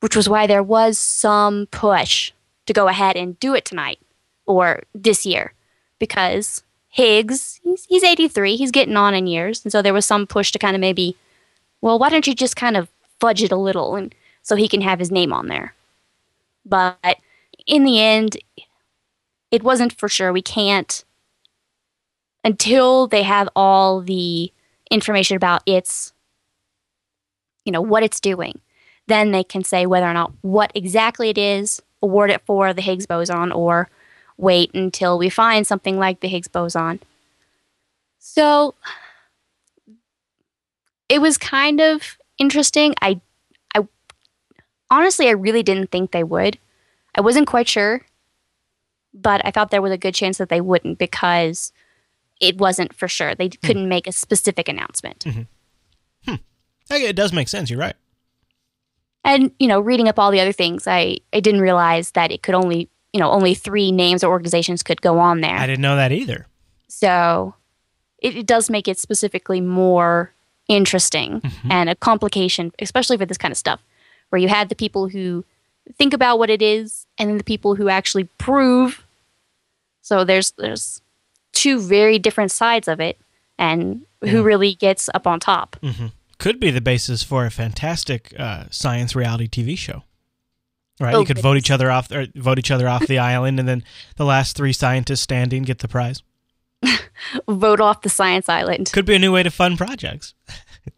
which 0.00 0.16
was 0.16 0.28
why 0.28 0.46
there 0.46 0.62
was 0.62 0.98
some 0.98 1.66
push 1.70 2.32
to 2.66 2.72
go 2.72 2.88
ahead 2.88 3.16
and 3.16 3.38
do 3.40 3.54
it 3.54 3.64
tonight 3.64 3.98
or 4.46 4.82
this 4.94 5.26
year 5.26 5.52
because 5.98 6.62
Higgs, 6.94 7.58
he's, 7.64 7.86
he's 7.86 8.04
83, 8.04 8.54
he's 8.56 8.70
getting 8.70 8.98
on 8.98 9.14
in 9.14 9.26
years. 9.26 9.64
And 9.64 9.72
so 9.72 9.80
there 9.80 9.94
was 9.94 10.04
some 10.04 10.26
push 10.26 10.52
to 10.52 10.58
kind 10.58 10.76
of 10.76 10.80
maybe, 10.80 11.16
well, 11.80 11.98
why 11.98 12.10
don't 12.10 12.26
you 12.26 12.34
just 12.34 12.54
kind 12.54 12.76
of 12.76 12.90
fudge 13.18 13.42
it 13.42 13.50
a 13.50 13.56
little 13.56 13.96
and 13.96 14.14
so 14.42 14.56
he 14.56 14.68
can 14.68 14.82
have 14.82 14.98
his 14.98 15.10
name 15.10 15.32
on 15.32 15.48
there? 15.48 15.74
But 16.66 17.16
in 17.66 17.84
the 17.84 17.98
end, 17.98 18.36
it 19.50 19.62
wasn't 19.62 19.98
for 19.98 20.06
sure. 20.06 20.34
We 20.34 20.42
can't, 20.42 21.02
until 22.44 23.06
they 23.06 23.22
have 23.22 23.48
all 23.56 24.02
the 24.02 24.52
information 24.90 25.38
about 25.38 25.62
its, 25.64 26.12
you 27.64 27.72
know, 27.72 27.80
what 27.80 28.02
it's 28.02 28.20
doing, 28.20 28.60
then 29.06 29.32
they 29.32 29.44
can 29.44 29.64
say 29.64 29.86
whether 29.86 30.06
or 30.06 30.12
not 30.12 30.32
what 30.42 30.70
exactly 30.74 31.30
it 31.30 31.38
is, 31.38 31.80
award 32.02 32.30
it 32.30 32.42
for 32.44 32.74
the 32.74 32.82
Higgs 32.82 33.06
boson, 33.06 33.50
or 33.50 33.88
wait 34.42 34.74
until 34.74 35.16
we 35.16 35.30
find 35.30 35.66
something 35.66 35.98
like 35.98 36.20
the 36.20 36.28
Higgs 36.28 36.48
boson. 36.48 37.00
So 38.18 38.74
it 41.08 41.20
was 41.20 41.38
kind 41.38 41.80
of 41.80 42.18
interesting. 42.38 42.94
I, 43.00 43.20
I 43.74 43.86
honestly, 44.90 45.28
I 45.28 45.32
really 45.32 45.62
didn't 45.62 45.90
think 45.90 46.10
they 46.10 46.24
would. 46.24 46.58
I 47.14 47.20
wasn't 47.20 47.46
quite 47.46 47.68
sure, 47.68 48.02
but 49.14 49.40
I 49.44 49.50
thought 49.50 49.70
there 49.70 49.82
was 49.82 49.92
a 49.92 49.98
good 49.98 50.14
chance 50.14 50.38
that 50.38 50.48
they 50.48 50.60
wouldn't 50.60 50.98
because 50.98 51.72
it 52.40 52.58
wasn't 52.58 52.94
for 52.94 53.08
sure. 53.08 53.34
They 53.34 53.48
hmm. 53.48 53.66
couldn't 53.66 53.88
make 53.88 54.06
a 54.06 54.12
specific 54.12 54.68
announcement. 54.68 55.20
Mm-hmm. 55.20 55.42
Hmm. 56.26 56.36
Okay, 56.90 57.06
it 57.06 57.16
does 57.16 57.32
make 57.32 57.48
sense. 57.48 57.70
You're 57.70 57.78
right. 57.78 57.96
And 59.24 59.52
you 59.58 59.68
know, 59.68 59.80
reading 59.80 60.08
up 60.08 60.18
all 60.18 60.32
the 60.32 60.40
other 60.40 60.52
things, 60.52 60.88
I 60.88 61.18
I 61.32 61.40
didn't 61.40 61.60
realize 61.60 62.10
that 62.12 62.32
it 62.32 62.42
could 62.42 62.56
only 62.56 62.88
you 63.12 63.20
know 63.20 63.30
only 63.30 63.54
three 63.54 63.92
names 63.92 64.24
or 64.24 64.30
organizations 64.30 64.82
could 64.82 65.00
go 65.02 65.18
on 65.18 65.40
there. 65.40 65.56
I 65.56 65.66
didn't 65.66 65.82
know 65.82 65.96
that 65.96 66.12
either. 66.12 66.46
So 66.88 67.54
it, 68.18 68.36
it 68.36 68.46
does 68.46 68.70
make 68.70 68.88
it 68.88 68.98
specifically 68.98 69.60
more 69.60 70.32
interesting 70.68 71.42
and 71.68 71.90
a 71.90 71.94
complication, 71.94 72.72
especially 72.78 73.16
for 73.16 73.26
this 73.26 73.38
kind 73.38 73.52
of 73.52 73.58
stuff, 73.58 73.82
where 74.30 74.40
you 74.40 74.48
had 74.48 74.68
the 74.68 74.74
people 74.74 75.08
who 75.08 75.44
think 75.98 76.14
about 76.14 76.38
what 76.38 76.48
it 76.50 76.62
is 76.62 77.06
and 77.18 77.28
then 77.28 77.38
the 77.38 77.44
people 77.44 77.74
who 77.74 77.88
actually 77.88 78.24
prove. 78.38 79.04
So 80.00 80.24
there's 80.24 80.52
there's 80.52 81.00
two 81.52 81.80
very 81.80 82.18
different 82.18 82.50
sides 82.50 82.88
of 82.88 83.00
it, 83.00 83.18
and 83.58 84.02
who 84.22 84.42
really 84.42 84.74
gets 84.74 85.08
up 85.14 85.26
on 85.26 85.40
top. 85.40 85.76
Could 86.38 86.58
be 86.58 86.70
the 86.70 86.80
basis 86.80 87.22
for 87.22 87.46
a 87.46 87.50
fantastic 87.50 88.34
uh, 88.38 88.64
science 88.70 89.14
reality 89.14 89.48
TV 89.48 89.78
show. 89.78 90.02
Right, 91.02 91.14
Oh, 91.14 91.20
you 91.20 91.26
could 91.26 91.40
vote 91.40 91.56
each 91.56 91.70
other 91.70 91.90
off, 91.90 92.10
or 92.12 92.26
vote 92.36 92.58
each 92.58 92.70
other 92.70 92.88
off 92.88 93.06
the 93.06 93.18
island, 93.32 93.58
and 93.58 93.68
then 93.68 93.82
the 94.16 94.24
last 94.24 94.56
three 94.56 94.72
scientists 94.72 95.20
standing 95.20 95.64
get 95.64 95.80
the 95.80 95.88
prize. 95.88 96.22
Vote 97.48 97.80
off 97.80 98.02
the 98.02 98.08
science 98.08 98.48
island. 98.48 98.90
Could 98.92 99.04
be 99.04 99.14
a 99.14 99.18
new 99.18 99.32
way 99.32 99.42
to 99.44 99.50
fund 99.50 99.78
projects. 99.78 100.34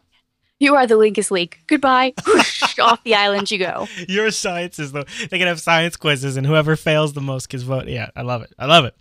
You 0.57 0.73
are 0.75 0.87
the 0.87 0.95
Linkus 0.95 1.31
League. 1.31 1.57
Goodbye. 1.67 2.13
Whoosh, 2.25 2.79
off 2.79 3.03
the 3.03 3.13
island 3.13 3.51
you 3.51 3.57
go. 3.57 3.89
Your 4.07 4.31
science 4.31 4.79
is 4.79 4.93
the 4.93 5.03
they 5.29 5.37
can 5.37 5.47
have 5.47 5.59
science 5.59 5.97
quizzes, 5.97 6.37
and 6.37 6.47
whoever 6.47 6.77
fails 6.77 7.11
the 7.11 7.19
most 7.19 7.49
gets 7.49 7.63
vote. 7.63 7.87
Yeah, 7.87 8.09
I 8.15 8.21
love 8.21 8.41
it. 8.41 8.53
I 8.57 8.65
love 8.65 8.85
it. 8.85 8.95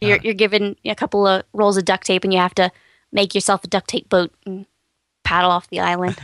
You're, 0.00 0.18
you're 0.18 0.32
given 0.32 0.76
a 0.84 0.94
couple 0.94 1.26
of 1.26 1.42
rolls 1.52 1.76
of 1.76 1.84
duct 1.84 2.06
tape, 2.06 2.22
and 2.22 2.32
you 2.32 2.38
have 2.38 2.54
to 2.54 2.70
make 3.10 3.34
yourself 3.34 3.64
a 3.64 3.66
duct 3.66 3.88
tape 3.88 4.08
boat 4.08 4.32
and 4.46 4.64
paddle 5.24 5.50
off 5.50 5.68
the 5.70 5.80
island. 5.80 6.16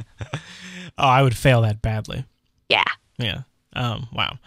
Oh, 0.96 1.08
I 1.08 1.22
would 1.22 1.36
fail 1.36 1.62
that 1.62 1.82
badly. 1.82 2.24
Yeah. 2.68 2.84
Yeah. 3.18 3.42
Um. 3.76 4.08
Wow. 4.12 4.38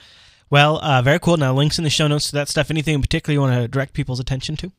Well, 0.50 0.80
uh, 0.80 1.02
very 1.02 1.20
cool. 1.20 1.38
Now, 1.38 1.54
links 1.54 1.78
in 1.78 1.84
the 1.84 1.90
show 1.90 2.08
notes 2.08 2.28
to 2.30 2.32
that 2.34 2.48
stuff. 2.48 2.72
Anything 2.72 2.96
in 2.96 3.02
particular 3.02 3.34
you 3.34 3.42
want 3.42 3.54
to 3.54 3.68
direct 3.68 3.94
people's 3.94 4.20
attention 4.20 4.56
to? 4.58 4.72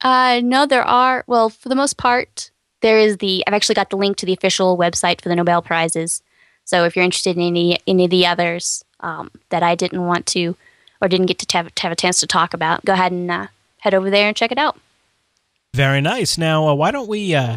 Uh, 0.00 0.40
no, 0.42 0.66
there 0.66 0.84
are. 0.84 1.22
Well, 1.26 1.50
for 1.50 1.68
the 1.68 1.74
most 1.74 1.96
part, 1.96 2.50
there 2.80 2.98
is 2.98 3.18
the. 3.18 3.44
I've 3.46 3.54
actually 3.54 3.74
got 3.74 3.90
the 3.90 3.96
link 3.96 4.16
to 4.18 4.26
the 4.26 4.32
official 4.32 4.78
website 4.78 5.20
for 5.20 5.28
the 5.28 5.36
Nobel 5.36 5.62
prizes. 5.62 6.22
So 6.64 6.84
if 6.84 6.96
you're 6.96 7.04
interested 7.04 7.36
in 7.36 7.42
any 7.42 7.78
any 7.86 8.04
of 8.04 8.10
the 8.10 8.26
others 8.26 8.84
um, 9.00 9.30
that 9.50 9.62
I 9.62 9.74
didn't 9.74 10.04
want 10.04 10.26
to 10.28 10.56
or 11.00 11.08
didn't 11.08 11.26
get 11.26 11.38
to 11.38 11.56
have, 11.56 11.74
to 11.74 11.82
have 11.82 11.92
a 11.92 11.96
chance 11.96 12.20
to 12.20 12.26
talk 12.26 12.54
about, 12.54 12.84
go 12.84 12.94
ahead 12.94 13.12
and 13.12 13.30
uh, 13.30 13.46
head 13.80 13.94
over 13.94 14.10
there 14.10 14.28
and 14.28 14.36
check 14.36 14.50
it 14.50 14.58
out. 14.58 14.78
Very 15.74 16.00
nice. 16.00 16.38
Now, 16.38 16.68
uh, 16.68 16.74
why 16.74 16.90
don't 16.90 17.08
we 17.08 17.34
uh, 17.34 17.56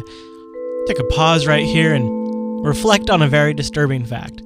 take 0.86 0.98
a 0.98 1.04
pause 1.04 1.46
right 1.46 1.64
here 1.64 1.94
and 1.94 2.64
reflect 2.64 3.08
on 3.08 3.22
a 3.22 3.28
very 3.28 3.54
disturbing 3.54 4.04
fact? 4.04 4.42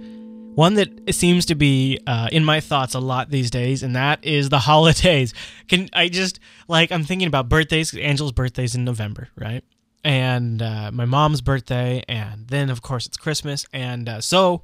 One 0.55 0.75
that 0.75 1.15
seems 1.15 1.47
to 1.47 1.55
be 1.55 1.99
uh, 2.07 2.29
in 2.31 2.45
my 2.45 2.61
thoughts 2.61 2.95
a 2.95 3.01
lot 3.01 3.31
these 3.31 3.51
days, 3.51 3.83
and 3.83 3.97
that 3.97 4.25
is 4.25 4.49
the 4.49 4.59
holidays. 4.61 5.35
Can 5.69 5.89
I 5.93 6.09
just 6.09 6.39
like 6.69 6.93
I'm 6.93 7.05
thinking 7.05 7.27
about 7.27 7.49
birthdays? 7.49 7.95
Angel's 7.97 8.33
birthday's 8.33 8.75
in 8.75 8.85
November, 8.85 9.29
right? 9.37 9.65
And 10.05 10.61
uh, 10.63 10.91
my 10.93 11.07
mom's 11.07 11.41
birthday, 11.41 12.03
and 12.09 12.47
then 12.47 12.71
of 12.71 12.83
course 12.83 13.07
it's 13.07 13.17
Christmas, 13.17 13.67
and 13.73 14.09
uh, 14.09 14.21
so, 14.21 14.63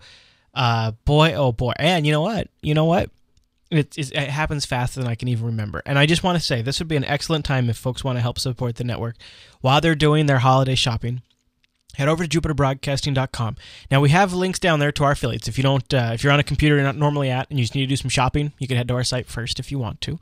uh, 0.55 0.93
boy, 1.05 1.35
oh 1.35 1.53
boy, 1.53 1.73
and 1.77 2.07
you 2.07 2.13
know 2.13 2.21
what? 2.21 2.49
You 2.63 2.75
know 2.75 2.85
what? 2.85 3.11
It, 3.71 3.97
it, 3.97 4.13
it 4.13 4.31
happens 4.31 4.67
faster 4.67 5.01
than 5.01 5.09
I 5.09 5.15
can 5.15 5.29
even 5.29 5.47
remember. 5.47 5.81
And 5.87 5.97
I 5.97 6.05
just 6.07 6.25
want 6.25 6.37
to 6.37 6.45
say 6.45 6.61
this 6.61 6.81
would 6.81 6.89
be 6.89 6.97
an 6.97 7.05
excellent 7.05 7.45
time 7.45 7.71
if 7.71 7.77
folks 7.77 8.03
want 8.03 8.17
to 8.17 8.21
help 8.21 8.39
support 8.39 8.75
the 8.75 8.85
network 8.85 9.15
while 9.61 9.81
they're 9.81 9.95
doing 9.95 10.27
their 10.27 10.41
holiday 10.41 10.75
shopping. 10.75 11.23
Head 11.97 12.09
over 12.09 12.27
to 12.27 12.41
jupiterbroadcasting.com. 12.41 13.57
Now 13.91 14.01
we 14.01 14.11
have 14.11 14.33
links 14.33 14.59
down 14.59 14.81
there 14.81 14.93
to 14.93 15.05
our 15.05 15.13
affiliates. 15.13 15.49
If 15.49 15.59
you 15.59 15.63
don't, 15.63 15.93
uh, 15.93 16.11
if 16.15 16.23
you're 16.23 16.33
on 16.33 16.41
a 16.41 16.45
computer 16.45 16.77
you're 16.77 16.85
not 16.85 16.97
normally 16.97 17.31
at, 17.31 17.49
and 17.51 17.59
you 17.59 17.65
just 17.65 17.75
need 17.75 17.83
to 17.83 17.87
do 17.87 17.97
some 17.97 18.11
shopping, 18.11 18.53
you 18.59 18.67
can 18.67 18.77
head 18.77 18.89
to 18.89 18.95
our 18.95 19.05
site 19.05 19.27
first 19.27 19.59
if 19.59 19.71
you 19.71 19.79
want 19.79 20.01
to. 20.03 20.19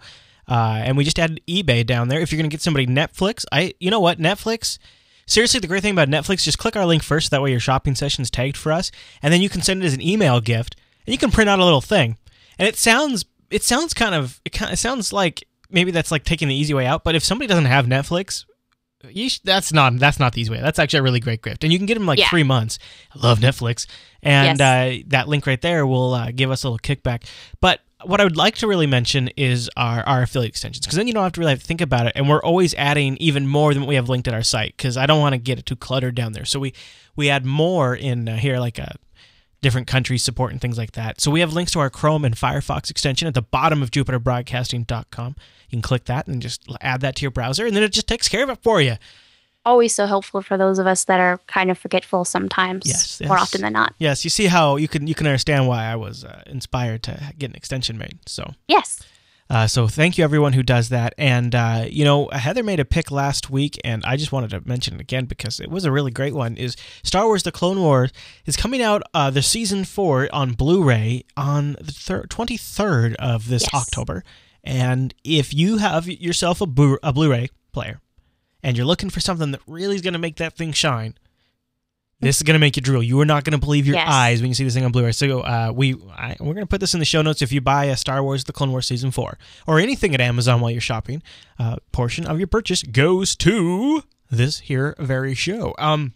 Uh, 0.49 0.81
and 0.83 0.97
we 0.97 1.05
just 1.05 1.19
added 1.19 1.41
eBay 1.47 1.85
down 1.85 2.09
there. 2.09 2.21
If 2.21 2.33
you're 2.33 2.39
going 2.39 2.49
to 2.49 2.55
get 2.55 2.63
somebody 2.63 2.87
Netflix, 2.87 3.45
I, 3.53 3.75
you 3.79 3.91
know 3.91 4.01
what, 4.01 4.19
Netflix. 4.19 4.79
Seriously, 5.27 5.61
the 5.61 5.67
great 5.67 5.83
thing 5.83 5.93
about 5.93 6.09
Netflix, 6.09 6.43
just 6.43 6.57
click 6.57 6.75
our 6.75 6.87
link 6.87 7.03
first. 7.03 7.31
That 7.31 7.43
way 7.43 7.51
your 7.51 7.61
shopping 7.61 7.95
session's 7.95 8.31
tagged 8.31 8.57
for 8.57 8.73
us, 8.73 8.91
and 9.23 9.33
then 9.33 9.43
you 9.43 9.51
can 9.51 9.61
send 9.61 9.83
it 9.83 9.87
as 9.87 9.93
an 9.93 10.01
email 10.01 10.41
gift, 10.41 10.75
and 11.07 11.13
you 11.13 11.19
can 11.19 11.31
print 11.31 11.51
out 11.51 11.59
a 11.59 11.65
little 11.65 11.83
thing. 11.83 12.17
And 12.59 12.67
it 12.67 12.77
sounds, 12.77 13.27
it 13.51 13.63
sounds 13.63 13.93
kind 13.93 14.15
of, 14.15 14.41
it 14.47 14.51
kind 14.51 14.71
of 14.71 14.75
it 14.75 14.79
sounds 14.79 15.13
like 15.13 15.47
maybe 15.71 15.91
that's 15.91 16.11
like 16.11 16.25
taking 16.25 16.49
the 16.49 16.55
easy 16.55 16.73
way 16.73 16.87
out. 16.87 17.05
But 17.05 17.15
if 17.15 17.23
somebody 17.23 17.47
doesn't 17.47 17.67
have 17.67 17.85
Netflix, 17.85 18.47
that's 19.45 19.73
not 19.73 19.97
that's 19.99 20.19
not 20.19 20.33
the 20.33 20.41
easy 20.41 20.51
way. 20.51 20.61
That's 20.61 20.79
actually 20.79 21.01
a 21.01 21.03
really 21.03 21.21
great 21.21 21.43
gift, 21.43 21.65
and 21.65 21.73
you 21.73 21.79
can 21.79 21.87
get 21.87 21.95
them 21.95 22.07
like 22.07 22.19
Yeah. 22.19 22.29
three 22.29 22.43
months. 22.43 22.79
I 23.15 23.19
love 23.27 23.39
Netflix, 23.39 23.87
and 24.23 24.59
Yes. 24.59 25.01
uh, 25.01 25.03
that 25.09 25.29
link 25.29 25.47
right 25.47 25.61
there 25.61 25.87
will 25.87 26.15
uh, 26.15 26.31
give 26.35 26.51
us 26.51 26.65
a 26.65 26.69
little 26.71 26.79
kickback. 26.79 27.23
But 27.61 27.81
what 28.05 28.21
I 28.21 28.25
would 28.25 28.37
like 28.37 28.55
to 28.59 28.69
really 28.69 28.87
mention 28.87 29.29
is 29.37 29.69
our, 29.77 30.03
our 30.05 30.23
affiliate 30.23 30.51
extensions, 30.51 30.87
because 30.87 30.97
then 30.97 31.07
you 31.09 31.13
don't 31.13 31.25
have 31.25 31.33
to 31.33 31.41
really 31.41 31.51
have 31.53 31.61
to 31.61 31.67
think 31.67 31.81
about 31.81 32.07
it, 32.07 32.13
and 32.17 32.29
we're 32.29 32.43
always 32.43 32.73
adding 32.75 33.17
even 33.19 33.47
more 33.47 33.73
than 33.75 33.83
what 33.83 33.89
we 33.89 33.95
have 33.97 34.09
linked 34.09 34.29
at 34.29 34.35
our 34.35 34.43
site, 34.43 34.77
because 34.77 34.97
I 34.97 35.07
don't 35.07 35.21
want 35.21 35.33
to 35.33 35.39
get 35.39 35.59
it 35.59 35.67
too 35.67 35.77
cluttered 35.77 36.15
down 36.15 36.33
there. 36.33 36.45
So 36.45 36.59
we 36.61 36.73
we 37.17 37.29
add 37.31 37.45
more 37.45 37.95
in 37.95 38.29
uh, 38.29 38.37
here, 38.37 38.59
like 38.59 38.79
a 38.79 38.97
different 39.61 39.89
countries 39.89 40.23
support 40.23 40.53
and 40.53 40.61
things 40.61 40.79
like 40.79 40.93
that. 40.93 41.21
So 41.21 41.33
we 41.33 41.41
have 41.41 41.53
links 41.53 41.73
to 41.73 41.81
our 41.81 41.91
Chrome 41.91 42.25
and 42.25 42.37
Firefox 42.37 42.91
extension 42.91 43.27
at 43.27 43.35
the 43.35 43.43
bottom 43.43 43.83
of 43.83 43.91
jupiterbroadcasting.com. 43.91 45.35
You 45.69 45.77
can 45.77 45.83
click 45.83 46.05
that 46.07 46.27
and 46.27 46.41
just 46.41 46.67
add 46.81 47.01
that 47.03 47.17
to 47.17 47.23
your 47.23 47.31
browser, 47.31 47.67
and 47.67 47.75
then 47.77 47.83
it 47.83 47.93
just 47.93 48.07
takes 48.09 48.29
care 48.29 48.43
of 48.43 48.51
it 48.51 48.59
for 48.63 48.81
you. 48.81 48.97
Always 49.67 49.95
so 49.95 50.07
helpful 50.07 50.41
for 50.41 50.57
those 50.57 50.79
of 50.79 50.87
us 50.87 51.05
that 51.05 51.21
are 51.21 51.39
kind 51.47 51.71
of 51.71 51.77
forgetful 51.77 52.25
sometimes, 52.25 52.87
Yes, 52.87 53.21
more 53.21 53.37
often 53.37 53.61
than 53.61 53.75
not. 53.75 53.95
Yes, 53.99 54.25
you 54.25 54.31
see 54.31 54.47
how 54.47 54.77
you 54.77 54.89
can 54.89 55.07
you 55.07 55.15
can 55.15 55.27
understand 55.27 55.69
why 55.69 55.85
I 55.85 55.97
was 55.97 56.25
uh, 56.25 56.43
inspired 56.47 57.03
to 57.03 57.35
get 57.39 57.51
an 57.51 57.57
extension 57.57 57.99
made. 57.99 58.19
So, 58.25 58.55
Yes. 58.67 59.01
uh, 59.51 59.67
so 59.67 59.87
thank 59.87 60.17
you 60.17 60.25
everyone 60.25 60.55
who 60.55 60.63
does 60.63 60.89
that. 60.89 61.13
And 61.19 61.55
uh, 61.55 61.85
you 61.91 62.05
know, 62.05 62.29
Heather 62.33 62.63
made 62.63 62.81
a 62.81 62.85
pick 62.87 63.11
last 63.11 63.51
week, 63.51 63.79
and 63.85 64.03
I 64.07 64.17
just 64.17 64.33
wanted 64.33 64.51
to 64.51 64.67
mention 64.67 64.95
it 64.95 65.01
again 65.03 65.27
because 65.27 65.61
it 65.61 65.71
was 65.71 65.85
a 65.85 65.93
really 65.93 66.13
great 66.13 66.35
one. 66.35 66.57
Is 66.57 66.75
Star 67.03 67.27
Wars: 67.27 67.43
The 67.43 67.53
Clone 67.53 67.81
Wars 67.83 68.11
is 68.47 68.57
coming 68.57 68.81
out 68.81 69.03
uh, 69.13 69.29
the 69.29 69.43
season 69.43 69.85
four 69.85 70.29
on 70.33 70.53
Blu-ray 70.53 71.25
on 71.37 71.73
the 71.79 72.25
twenty 72.31 72.57
third 72.57 73.17
of 73.17 73.49
this 73.49 73.65
Yes. 73.65 73.75
October. 73.75 74.25
And 74.65 75.15
if 75.25 75.55
you 75.55 75.79
have 75.79 76.07
yourself 76.09 76.61
a, 76.61 76.67
Blu- 76.67 76.99
a 77.03 77.13
Blu-ray 77.13 77.49
player, 77.73 78.01
and 78.63 78.77
you're 78.77 78.87
looking 78.87 79.11
for 79.11 79.21
something 79.21 79.53
that 79.53 79.61
really 79.67 79.95
is 79.97 80.03
going 80.03 80.13
to 80.15 80.19
make 80.19 80.37
that 80.37 80.57
thing 80.57 80.73
shine, 80.73 81.15
this 82.21 82.39
is 82.39 82.43
going 82.43 82.55
to 82.57 82.59
make 82.59 82.75
you 82.77 82.83
drool. 82.83 83.03
You 83.03 83.21
are 83.21 83.25
not 83.25 83.45
going 83.45 83.53
to 83.59 83.65
believe 83.65 83.87
your 83.87 83.95
Yes. 83.95 84.09
eyes 84.11 84.41
when 84.41 84.49
you 84.49 84.55
see 84.55 84.65
this 84.65 84.75
thing 84.75 84.85
on 84.85 84.91
Blu-ray. 84.91 85.13
So 85.13 85.41
uh, 85.41 85.73
we 85.75 85.95
I, 86.11 86.37
we're 86.41 86.55
going 86.55 86.67
to 86.67 86.67
put 86.67 86.81
this 86.81 86.93
in 86.93 86.99
the 86.99 87.07
show 87.07 87.23
notes. 87.23 87.43
If 87.43 87.53
you 87.53 87.61
buy 87.61 87.85
a 87.85 87.97
Star 87.97 88.23
Wars: 88.25 88.43
The 88.45 88.53
Clone 88.53 88.73
Wars 88.73 88.87
season 88.87 89.13
four 89.13 89.39
or 89.69 89.79
anything 89.79 90.15
at 90.15 90.21
Amazon 90.21 90.61
while 90.61 90.73
you're 90.73 90.81
shopping, 90.81 91.23
uh, 91.61 91.77
portion 91.93 92.27
of 92.27 92.39
your 92.39 92.49
purchase 92.49 92.83
goes 92.83 93.37
to 93.37 94.03
this 94.31 94.59
here 94.59 94.97
very 94.99 95.35
show. 95.35 95.75
Um, 95.79 96.15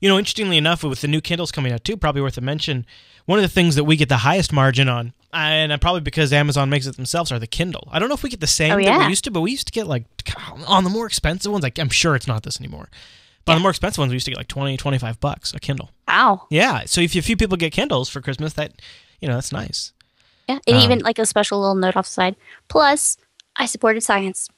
you 0.00 0.08
know, 0.08 0.18
interestingly 0.18 0.56
enough, 0.56 0.82
with 0.82 1.02
the 1.02 1.08
new 1.08 1.20
Kindles 1.20 1.52
coming 1.52 1.72
out 1.72 1.84
too, 1.84 1.98
probably 1.98 2.22
worth 2.22 2.38
a 2.38 2.40
mention. 2.40 2.86
One 3.26 3.38
of 3.38 3.42
the 3.42 3.48
things 3.48 3.74
that 3.74 3.84
we 3.84 3.96
get 3.96 4.08
the 4.08 4.18
highest 4.18 4.50
margin 4.52 4.88
on, 4.88 5.12
and 5.36 5.72
uh, 5.72 5.78
probably 5.78 6.00
because 6.00 6.32
Amazon 6.32 6.70
makes 6.70 6.86
it 6.86 6.96
themselves, 6.96 7.30
are 7.30 7.38
the 7.38 7.46
Kindle. 7.46 7.88
I 7.92 7.98
don't 7.98 8.08
know 8.08 8.14
if 8.14 8.22
we 8.22 8.30
get 8.30 8.40
the 8.40 8.46
same 8.46 8.72
Oh, 8.72 8.82
that 8.82 8.98
we 9.00 9.06
used 9.08 9.24
to, 9.24 9.30
but 9.30 9.40
we 9.42 9.50
used 9.50 9.66
to 9.66 9.72
get 9.72 9.86
like 9.86 10.04
on 10.66 10.84
the 10.84 10.90
more 10.90 11.06
expensive 11.06 11.52
ones. 11.52 11.62
Like 11.62 11.78
I'm 11.78 11.88
sure 11.90 12.14
it's 12.16 12.26
not 12.26 12.42
this 12.42 12.60
anymore. 12.60 12.88
But 13.44 13.52
on 13.52 13.58
the 13.58 13.62
more 13.62 13.70
expensive 13.70 13.98
ones, 13.98 14.10
we 14.10 14.14
used 14.16 14.24
to 14.24 14.32
get 14.32 14.38
like 14.38 14.48
20, 14.48 14.76
25 14.76 15.20
bucks 15.20 15.54
a 15.54 15.60
Kindle. 15.60 15.90
Wow. 16.08 16.46
Yeah. 16.50 16.82
So 16.86 17.00
if 17.00 17.14
a 17.14 17.20
few 17.22 17.36
people 17.36 17.56
get 17.56 17.72
Kindles 17.72 18.08
for 18.08 18.20
Christmas, 18.20 18.54
that 18.54 18.82
you 19.20 19.28
know 19.28 19.34
that's 19.34 19.52
nice. 19.52 19.92
Yeah. 20.48 20.58
And 20.66 20.76
Um, 20.76 20.82
even 20.82 20.98
like 21.00 21.18
a 21.18 21.26
special 21.26 21.60
little 21.60 21.74
note 21.76 21.96
off 21.96 22.06
the 22.06 22.12
side. 22.12 22.36
Plus, 22.68 23.16
I 23.56 23.66
supported 23.66 24.02
science. 24.02 24.48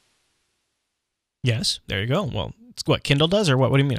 Yes. 1.42 1.80
There 1.86 2.00
you 2.00 2.06
go. 2.06 2.22
Well, 2.24 2.52
it's 2.70 2.82
what 2.86 3.04
Kindle 3.04 3.28
does, 3.28 3.48
or 3.50 3.56
what? 3.56 3.70
What 3.70 3.78
do 3.78 3.82
you 3.82 3.88
mean? 3.88 3.98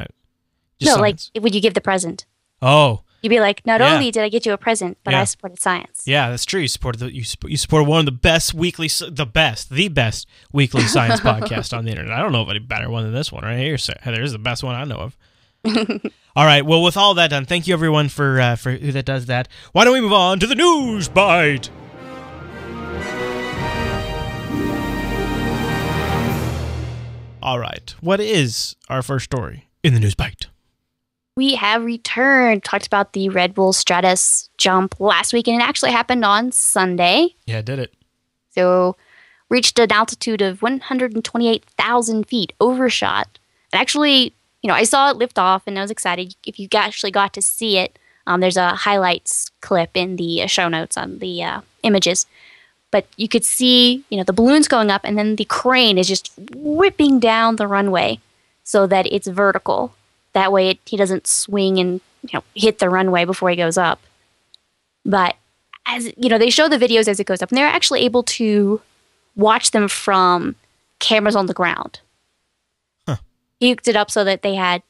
no, 0.81 0.95
science. 0.95 1.31
like 1.35 1.43
would 1.43 1.53
you 1.55 1.61
give 1.61 1.73
the 1.73 1.81
present? 1.81 2.25
oh, 2.61 3.01
You'd 3.21 3.29
be 3.29 3.39
like, 3.39 3.65
not 3.65 3.81
Yeah. 3.81 3.93
only 3.95 4.11
did 4.11 4.23
I 4.23 4.29
get 4.29 4.45
you 4.45 4.53
a 4.53 4.57
present, 4.57 4.97
but 5.03 5.11
Yeah. 5.11 5.21
I 5.21 5.23
supported 5.25 5.59
science. 5.59 6.03
yeah, 6.05 6.29
that's 6.29 6.45
true. 6.45 6.61
You 6.61 6.67
supported 6.67 6.99
the, 6.99 7.13
you 7.13 7.23
you 7.47 7.57
supported 7.57 7.87
one 7.89 7.99
of 7.99 8.05
the 8.05 8.11
best 8.11 8.53
weekly, 8.53 8.87
the 9.09 9.25
best, 9.25 9.69
the 9.71 9.87
best 9.89 10.27
weekly 10.53 10.83
science 10.83 11.19
podcast 11.21 11.77
on 11.77 11.85
the 11.85 11.91
internet. 11.91 12.13
I 12.13 12.21
don't 12.21 12.31
know 12.31 12.41
of 12.41 12.49
any 12.49 12.59
better 12.59 12.89
one 12.89 13.03
than 13.03 13.13
this 13.13 13.31
one 13.31 13.43
right 13.43 13.57
here. 13.59 13.77
So 13.77 13.93
Heather 14.01 14.21
is 14.21 14.31
the 14.31 14.39
best 14.39 14.63
one 14.63 14.75
I 14.75 14.83
know 14.85 14.97
of. 14.97 15.17
all 16.35 16.45
right. 16.45 16.65
Well, 16.65 16.81
with 16.81 16.95
all 16.95 17.13
that 17.15 17.31
done, 17.31 17.43
thank 17.45 17.67
you 17.67 17.73
everyone 17.73 18.07
for 18.07 18.39
uh, 18.39 18.55
for 18.55 18.71
who 18.71 18.91
that 18.93 19.05
does 19.05 19.25
that. 19.25 19.49
Why 19.73 19.83
don't 19.83 19.93
we 19.93 19.99
move 20.01 20.13
on 20.13 20.39
to 20.39 20.47
the 20.47 20.55
news 20.55 21.09
bite? 21.09 21.69
All 27.41 27.57
right. 27.57 27.95
What 28.01 28.19
is 28.19 28.75
our 28.89 29.01
first 29.01 29.25
story 29.25 29.69
in 29.81 29.93
the 29.93 29.99
news 29.99 30.13
bite? 30.13 30.47
We 31.39 31.55
have 31.55 31.85
returned. 31.85 32.65
Talked 32.65 32.85
about 32.85 33.13
the 33.13 33.29
Red 33.29 33.53
Bull 33.53 33.71
Stratos 33.71 34.49
jump 34.57 34.99
last 34.99 35.31
week, 35.31 35.47
and 35.47 35.61
it 35.61 35.63
actually 35.63 35.93
happened 35.93 36.25
on 36.25 36.51
Sunday. 36.51 37.33
Yeah, 37.45 37.61
did 37.61 37.79
it. 37.79 37.93
So, 38.53 38.97
reached 39.47 39.79
an 39.79 39.89
altitude 39.89 40.41
of 40.41 40.61
128,000 40.61 42.27
feet, 42.27 42.51
overshot. 42.59 43.39
And 43.71 43.79
actually, 43.79 44.33
you 44.61 44.67
know, 44.67 44.73
I 44.73 44.83
saw 44.83 45.11
it 45.11 45.15
lift 45.15 45.39
off 45.39 45.63
and 45.65 45.79
I 45.79 45.81
was 45.81 45.91
excited. 45.91 46.35
If 46.45 46.59
you 46.59 46.67
actually 46.75 47.11
got 47.11 47.31
to 47.35 47.41
see 47.41 47.77
it, 47.77 47.97
um, 48.27 48.41
there's 48.41 48.57
a 48.57 48.75
highlights 48.75 49.49
clip 49.61 49.91
in 49.93 50.17
the 50.17 50.41
uh, 50.41 50.47
show 50.47 50.67
notes 50.67 50.97
on 50.97 51.19
the 51.19 51.41
uh, 51.41 51.61
images. 51.83 52.25
But 52.91 53.07
you 53.15 53.29
could 53.29 53.45
see, 53.45 54.03
you 54.09 54.17
know, 54.17 54.25
the 54.25 54.33
balloons 54.33 54.67
going 54.67 54.91
up 54.91 55.05
and 55.05 55.17
then 55.17 55.37
the 55.37 55.45
crane 55.45 55.97
is 55.97 56.09
just 56.09 56.33
whipping 56.53 57.17
down 57.17 57.55
the 57.55 57.65
runway 57.65 58.19
so 58.65 58.85
that 58.87 59.07
it's 59.09 59.27
vertical. 59.29 59.93
That 60.33 60.51
way, 60.51 60.69
it, 60.69 60.79
he 60.85 60.97
doesn't 60.97 61.27
swing 61.27 61.79
and 61.79 62.01
you 62.23 62.31
know 62.33 62.43
hit 62.55 62.79
the 62.79 62.89
runway 62.89 63.25
before 63.25 63.49
he 63.49 63.55
goes 63.55 63.77
up. 63.77 63.99
But 65.05 65.35
as 65.85 66.11
you 66.17 66.29
know, 66.29 66.37
they 66.37 66.49
show 66.49 66.67
the 66.67 66.77
videos 66.77 67.07
as 67.07 67.19
it 67.19 67.25
goes 67.25 67.41
up, 67.41 67.49
and 67.49 67.57
they're 67.57 67.67
actually 67.67 68.01
able 68.01 68.23
to 68.23 68.81
watch 69.35 69.71
them 69.71 69.87
from 69.87 70.55
cameras 70.99 71.35
on 71.35 71.47
the 71.47 71.53
ground. 71.53 71.99
Huh. 73.07 73.17
He 73.59 73.69
hooked 73.69 73.87
it 73.87 73.95
up 73.95 74.11
so 74.11 74.23
that 74.23 74.41
they 74.41 74.55
had 74.55 74.83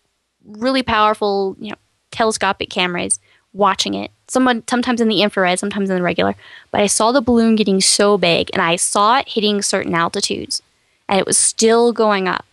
really 0.45 0.83
powerful, 0.83 1.55
you 1.59 1.69
know, 1.69 1.77
telescopic 2.11 2.69
cameras 2.69 3.19
watching 3.53 3.93
it. 3.93 4.11
Someone 4.27 4.63
sometimes 4.67 5.01
in 5.01 5.07
the 5.07 5.21
infrared, 5.21 5.59
sometimes 5.59 5.89
in 5.89 5.95
the 5.95 6.03
regular. 6.03 6.35
But 6.71 6.81
I 6.81 6.87
saw 6.87 7.11
the 7.11 7.21
balloon 7.21 7.55
getting 7.55 7.81
so 7.81 8.17
big, 8.17 8.49
and 8.53 8.61
I 8.61 8.75
saw 8.75 9.19
it 9.19 9.29
hitting 9.29 9.61
certain 9.61 9.95
altitudes, 9.95 10.61
and 11.07 11.19
it 11.19 11.25
was 11.25 11.37
still 11.37 11.93
going 11.93 12.27
up. 12.27 12.45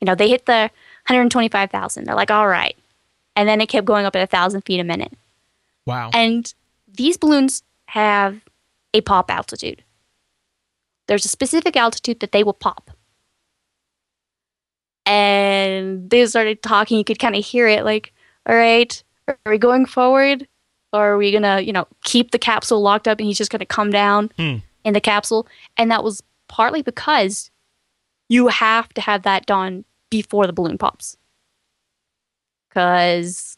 You 0.00 0.06
know, 0.06 0.14
they 0.14 0.28
hit 0.28 0.46
the 0.46 0.70
125,000. 1.06 2.04
They're 2.04 2.14
like, 2.14 2.30
all 2.30 2.48
right, 2.48 2.76
and 3.36 3.48
then 3.48 3.60
it 3.60 3.68
kept 3.68 3.86
going 3.86 4.06
up 4.06 4.16
at 4.16 4.22
a 4.22 4.26
thousand 4.26 4.62
feet 4.62 4.80
a 4.80 4.84
minute. 4.84 5.12
Wow. 5.86 6.10
And 6.14 6.52
these 6.92 7.16
balloons 7.16 7.62
have 7.88 8.40
a 8.94 9.00
pop 9.02 9.30
altitude. 9.30 9.82
There's 11.08 11.24
a 11.24 11.28
specific 11.28 11.76
altitude 11.76 12.20
that 12.20 12.32
they 12.32 12.42
will 12.42 12.54
pop. 12.54 12.90
And 15.06 16.08
they 16.08 16.24
started 16.26 16.62
talking. 16.62 16.96
You 16.98 17.04
could 17.04 17.18
kind 17.18 17.36
of 17.36 17.44
hear 17.44 17.68
it 17.68 17.84
like, 17.84 18.12
all 18.48 18.54
right, 18.56 19.02
are 19.28 19.36
we 19.46 19.58
going 19.58 19.86
forward? 19.86 20.48
Or 20.92 21.12
are 21.12 21.16
we 21.18 21.30
going 21.30 21.42
to, 21.42 21.62
you 21.62 21.72
know, 21.72 21.86
keep 22.04 22.30
the 22.30 22.38
capsule 22.38 22.80
locked 22.80 23.08
up 23.08 23.18
and 23.18 23.26
he's 23.26 23.36
just 23.36 23.50
going 23.50 23.58
to 23.60 23.66
come 23.66 23.90
down 23.90 24.30
Hmm. 24.38 24.56
in 24.84 24.94
the 24.94 25.00
capsule? 25.00 25.46
And 25.76 25.90
that 25.90 26.04
was 26.04 26.22
partly 26.48 26.82
because 26.82 27.50
you 28.28 28.48
have 28.48 28.88
to 28.94 29.00
have 29.00 29.22
that 29.24 29.44
done 29.44 29.84
before 30.22 30.46
the 30.46 30.52
balloon 30.52 30.78
pops. 30.78 31.16
Because 32.68 33.56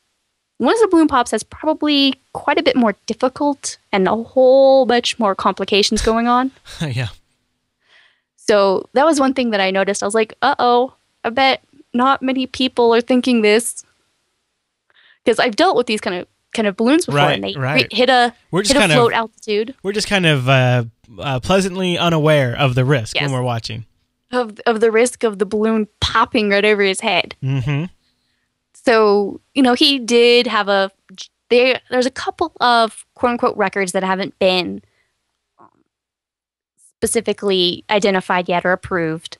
once 0.58 0.80
the 0.80 0.88
balloon 0.88 1.08
pops, 1.08 1.30
that's 1.30 1.42
probably 1.42 2.14
quite 2.32 2.58
a 2.58 2.62
bit 2.62 2.76
more 2.76 2.94
difficult 3.06 3.78
and 3.92 4.06
a 4.08 4.16
whole 4.16 4.86
bunch 4.86 5.18
more 5.18 5.34
complications 5.34 6.02
going 6.02 6.28
on. 6.28 6.50
yeah. 6.80 7.08
So 8.36 8.88
that 8.92 9.04
was 9.04 9.18
one 9.18 9.34
thing 9.34 9.50
that 9.50 9.60
I 9.60 9.70
noticed. 9.70 10.02
I 10.02 10.06
was 10.06 10.14
like, 10.14 10.34
uh 10.42 10.54
oh, 10.58 10.94
I 11.24 11.30
bet 11.30 11.62
not 11.92 12.22
many 12.22 12.46
people 12.46 12.94
are 12.94 13.00
thinking 13.00 13.42
this. 13.42 13.84
Because 15.24 15.40
I've 15.40 15.56
dealt 15.56 15.76
with 15.76 15.86
these 15.86 16.00
kind 16.00 16.16
of 16.16 16.28
kind 16.52 16.68
of 16.68 16.76
balloons 16.76 17.06
before, 17.06 17.20
Right, 17.20 17.34
and 17.34 17.44
they 17.44 17.54
right. 17.58 17.92
hit 17.92 18.08
a 18.08 18.32
We're 18.50 18.62
just 18.62 18.72
hit 18.72 18.78
a 18.78 18.80
kind 18.80 18.92
float 18.92 19.12
of 19.12 19.18
altitude 19.18 19.74
we're 19.82 19.92
just 19.92 20.08
kind 20.08 20.24
of 20.24 20.48
uh, 20.48 20.84
uh, 21.18 21.40
pleasantly 21.40 21.98
unaware 21.98 22.56
of 22.56 22.74
the 22.74 22.84
risk 22.84 23.20
when 23.20 23.32
we're 23.32 23.42
watching. 23.42 23.84
Of 24.30 24.58
of 24.66 24.80
the 24.80 24.90
risk 24.90 25.24
of 25.24 25.38
the 25.38 25.46
balloon 25.46 25.88
popping 26.00 26.50
right 26.50 26.64
over 26.64 26.82
his 26.82 27.00
head. 27.00 27.34
Mm-hmm. 27.42 27.86
So 28.74 29.40
you 29.54 29.62
know, 29.62 29.74
he 29.74 29.98
did 29.98 30.46
have 30.46 30.68
a 30.68 30.90
there. 31.48 31.80
There's 31.90 32.06
a 32.06 32.10
couple 32.10 32.52
of 32.60 33.04
quote 33.14 33.32
unquote 33.32 33.56
records 33.56 33.92
that 33.92 34.02
haven't 34.02 34.38
been 34.38 34.82
um, 35.58 35.68
specifically 36.98 37.84
identified 37.90 38.48
yet 38.48 38.64
or 38.64 38.72
approved. 38.72 39.38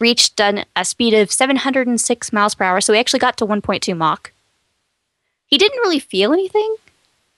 Reached 0.00 0.40
an, 0.40 0.64
a 0.74 0.84
speed 0.84 1.14
of 1.14 1.30
706 1.30 2.32
miles 2.32 2.56
per 2.56 2.64
hour, 2.64 2.80
so 2.80 2.92
he 2.92 2.98
actually 2.98 3.20
got 3.20 3.36
to 3.36 3.46
1.2 3.46 3.96
Mach. 3.96 4.32
He 5.46 5.58
didn't 5.58 5.78
really 5.78 6.00
feel 6.00 6.32
anything. 6.32 6.74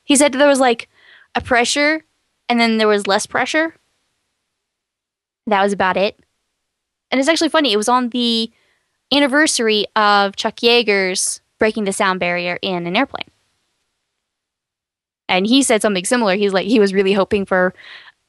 He 0.02 0.16
said 0.16 0.32
there 0.32 0.48
was 0.48 0.60
like 0.60 0.88
a 1.34 1.42
pressure, 1.42 2.04
and 2.48 2.58
then 2.58 2.78
there 2.78 2.88
was 2.88 3.06
less 3.06 3.26
pressure. 3.26 3.74
That 5.46 5.62
was 5.62 5.74
about 5.74 5.98
it. 5.98 6.18
And 7.14 7.20
it's 7.20 7.28
actually 7.28 7.50
funny. 7.50 7.72
It 7.72 7.76
was 7.76 7.88
on 7.88 8.08
the 8.08 8.50
anniversary 9.14 9.86
of 9.94 10.34
Chuck 10.34 10.56
Yeager's 10.56 11.40
breaking 11.60 11.84
the 11.84 11.92
sound 11.92 12.18
barrier 12.18 12.58
in 12.60 12.88
an 12.88 12.96
airplane. 12.96 13.30
And 15.28 15.46
he 15.46 15.62
said 15.62 15.80
something 15.80 16.04
similar. 16.04 16.34
He's 16.34 16.52
like, 16.52 16.66
he 16.66 16.80
was 16.80 16.92
really 16.92 17.12
hoping 17.12 17.46
for 17.46 17.72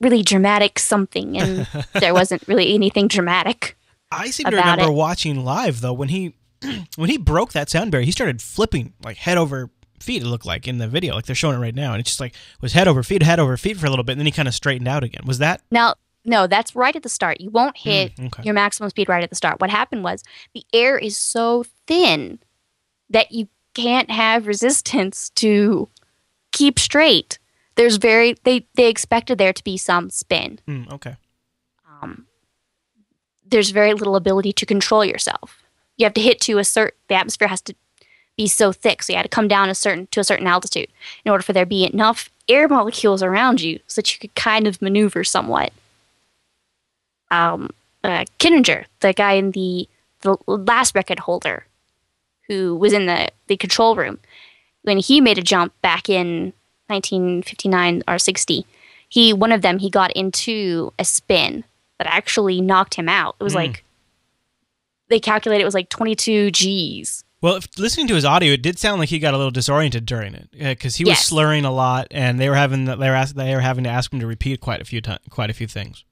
really 0.01 0.21
dramatic 0.21 0.77
something, 0.77 1.35
and 1.35 1.67
there 1.99 2.13
wasn't 2.13 2.47
really 2.47 2.75
anything 2.75 3.07
dramatic. 3.07 3.75
I 4.11 4.29
seem 4.29 4.51
to 4.51 4.55
remember 4.55 4.85
it. 4.85 4.93
watching 4.93 5.43
live 5.43 5.81
though 5.81 5.91
when 5.91 6.09
he 6.09 6.35
when 6.95 7.09
he 7.09 7.17
broke 7.17 7.53
that 7.53 7.71
sound 7.71 7.89
barrier, 7.89 8.05
he 8.05 8.11
started 8.11 8.39
flipping 8.39 8.93
like 9.03 9.17
head 9.17 9.39
over 9.39 9.71
feet. 9.99 10.21
It 10.21 10.27
looked 10.27 10.45
like 10.45 10.67
in 10.67 10.77
the 10.77 10.87
video, 10.87 11.15
like 11.15 11.25
they're 11.25 11.35
showing 11.35 11.57
it 11.57 11.59
right 11.59 11.73
now, 11.73 11.93
and 11.93 12.01
it's 12.01 12.11
just 12.11 12.19
like 12.19 12.35
was 12.61 12.73
head 12.73 12.87
over 12.87 13.01
feet, 13.01 13.23
head 13.23 13.39
over 13.39 13.57
feet 13.57 13.77
for 13.77 13.87
a 13.87 13.89
little 13.89 14.05
bit, 14.05 14.11
and 14.11 14.19
then 14.19 14.27
he 14.27 14.31
kind 14.31 14.47
of 14.47 14.53
straightened 14.53 14.87
out 14.87 15.03
again. 15.03 15.23
Was 15.25 15.39
that? 15.39 15.63
Now, 15.71 15.95
no, 16.25 16.47
that's 16.47 16.75
right 16.75 16.95
at 16.95 17.03
the 17.03 17.09
start. 17.09 17.39
You 17.39 17.49
won't 17.51 17.77
hit 17.77 18.15
Mm, 18.17 18.27
okay. 18.27 18.43
your 18.43 18.53
maximum 18.53 18.89
speed 18.89 19.07
right 19.09 19.23
at 19.23 19.29
the 19.29 19.35
start. 19.35 19.61
What 19.61 19.69
happened 19.69 20.03
was 20.03 20.23
the 20.53 20.65
air 20.73 20.97
is 20.97 21.15
so 21.15 21.63
thin 21.87 22.39
that 23.09 23.31
you 23.31 23.47
can't 23.73 24.09
have 24.09 24.47
resistance 24.47 25.29
to 25.35 25.87
keep 26.51 26.79
straight. 26.79 27.39
There's 27.75 27.97
very 27.97 28.35
they 28.43 28.67
they 28.75 28.89
expected 28.89 29.37
there 29.37 29.53
to 29.53 29.63
be 29.63 29.77
some 29.77 30.09
spin. 30.09 30.59
Mm, 30.67 30.91
okay. 30.93 31.15
um, 32.01 32.25
there's 33.45 33.69
very 33.71 33.93
little 33.93 34.15
ability 34.15 34.53
to 34.53 34.65
control 34.65 35.05
yourself. 35.05 35.61
You 35.97 36.05
have 36.05 36.13
to 36.15 36.21
hit 36.21 36.39
to 36.41 36.57
a 36.57 36.63
certain. 36.63 36.97
The 37.09 37.15
atmosphere 37.15 37.47
has 37.47 37.61
to 37.61 37.75
be 38.37 38.47
so 38.47 38.71
thick, 38.73 39.03
so 39.03 39.13
you 39.13 39.17
had 39.17 39.23
to 39.23 39.29
come 39.29 39.47
down 39.47 39.69
a 39.69 39.75
certain 39.75 40.07
to 40.11 40.19
a 40.19 40.23
certain 40.23 40.47
altitude 40.47 40.87
in 41.23 41.31
order 41.31 41.43
for 41.43 41.53
there 41.53 41.63
to 41.65 41.69
be 41.69 41.85
enough 41.85 42.29
air 42.49 42.67
molecules 42.67 43.21
around 43.23 43.61
you 43.61 43.79
so 43.87 44.01
that 44.01 44.11
you 44.13 44.19
could 44.19 44.35
kind 44.35 44.67
of 44.67 44.81
maneuver 44.81 45.23
somewhat. 45.23 45.71
Um, 47.31 47.69
uh, 48.03 48.25
Kittinger, 48.39 48.85
the 48.99 49.13
guy 49.13 49.33
in 49.33 49.51
the 49.51 49.87
the 50.21 50.37
last 50.47 50.95
record 50.95 51.19
holder, 51.19 51.65
who 52.47 52.75
was 52.75 52.93
in 52.93 53.05
the 53.05 53.29
the 53.47 53.57
control 53.57 53.95
room, 53.95 54.19
when 54.83 54.97
he 54.97 55.21
made 55.21 55.37
a 55.37 55.41
jump 55.41 55.73
back 55.81 56.09
in 56.09 56.53
1959 56.87 58.03
or 58.07 58.17
60, 58.19 58.65
he 59.09 59.33
one 59.33 59.51
of 59.51 59.61
them 59.61 59.79
he 59.79 59.89
got 59.89 60.11
into 60.13 60.93
a 60.99 61.05
spin 61.05 61.63
that 61.97 62.07
actually 62.07 62.61
knocked 62.61 62.95
him 62.95 63.09
out. 63.09 63.35
It 63.39 63.43
was 63.43 63.53
Mm. 63.53 63.57
like 63.67 63.83
they 65.09 65.19
calculated 65.19 65.61
it 65.61 65.65
was 65.65 65.73
like 65.75 65.89
22 65.89 66.51
G's. 66.51 67.23
Well, 67.41 67.55
if, 67.57 67.67
listening 67.77 68.07
to 68.07 68.15
his 68.15 68.25
audio, 68.25 68.53
it 68.53 68.63
did 68.63 68.79
sound 68.79 68.99
like 68.99 69.09
he 69.09 69.19
got 69.19 69.35
a 69.35 69.37
little 69.37 69.51
disoriented 69.51 70.05
during 70.07 70.33
it 70.33 70.49
because 70.51 70.95
he 70.95 71.03
was 71.03 71.11
Yes. 71.11 71.25
slurring 71.25 71.63
a 71.63 71.71
lot, 71.71 72.07
and 72.09 72.39
they 72.39 72.49
were 72.49 72.55
having 72.55 72.85
they 72.85 72.95
were 72.95 73.15
ask, 73.15 73.35
they 73.35 73.53
were 73.53 73.61
having 73.61 73.83
to 73.83 73.89
ask 73.89 74.11
him 74.11 74.19
to 74.19 74.25
repeat 74.27 74.61
quite 74.61 74.81
a 74.81 74.85
few 74.85 75.01
quite 75.29 75.49
a 75.49 75.53
few 75.53 75.67
things. 75.67 76.03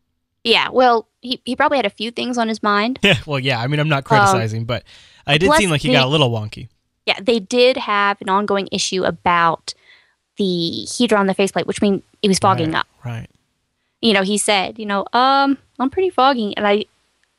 Yeah, 0.43 0.69
well, 0.69 1.07
he, 1.21 1.41
he 1.45 1.55
probably 1.55 1.77
had 1.77 1.85
a 1.85 1.89
few 1.89 2.11
things 2.11 2.37
on 2.37 2.47
his 2.47 2.61
mind. 2.61 2.99
Yeah, 3.01 3.17
well, 3.25 3.39
yeah. 3.39 3.61
I 3.61 3.67
mean, 3.67 3.79
I'm 3.79 3.89
not 3.89 4.03
criticizing, 4.03 4.65
but 4.65 4.83
I 5.25 5.37
did 5.37 5.51
seem 5.53 5.69
like 5.69 5.81
he 5.81 5.91
got 5.91 6.05
a 6.05 6.09
little 6.09 6.29
wonky. 6.31 6.67
Yeah, 7.05 7.19
they 7.21 7.39
did 7.39 7.77
have 7.77 8.21
an 8.21 8.29
ongoing 8.29 8.67
issue 8.71 9.03
about 9.03 9.73
the 10.37 10.83
heater 10.83 11.15
on 11.15 11.27
the 11.27 11.33
faceplate, 11.33 11.67
which 11.67 11.81
means 11.81 12.01
it 12.21 12.27
was 12.27 12.39
fogging 12.39 12.71
right, 12.71 12.79
up. 12.79 12.87
Right. 13.05 13.27
You 14.01 14.13
know, 14.13 14.23
he 14.23 14.37
said, 14.37 14.79
you 14.79 14.85
know, 14.85 15.05
um, 15.13 15.57
I'm 15.79 15.89
pretty 15.89 16.09
foggy, 16.09 16.55
and 16.57 16.67
I, 16.67 16.85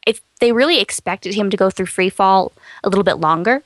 if 0.07 0.21
they 0.41 0.53
really 0.53 0.81
expected 0.81 1.35
him 1.35 1.51
to 1.51 1.57
go 1.57 1.71
through 1.71 1.87
free 1.87 2.11
fall 2.11 2.53
a 2.83 2.89
little 2.89 3.05
bit 3.05 3.19
longer, 3.19 3.63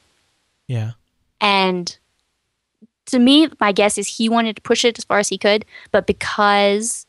Yeah. 0.67 0.93
and 1.41 1.97
to 3.07 3.19
me, 3.19 3.49
my 3.61 3.73
guess 3.73 3.99
is 3.99 4.17
he 4.17 4.29
wanted 4.29 4.57
to 4.57 4.63
push 4.63 4.85
it 4.85 4.99
as 4.99 5.05
far 5.05 5.19
as 5.19 5.29
he 5.29 5.39
could, 5.39 5.65
but 5.93 6.07
because 6.07 7.07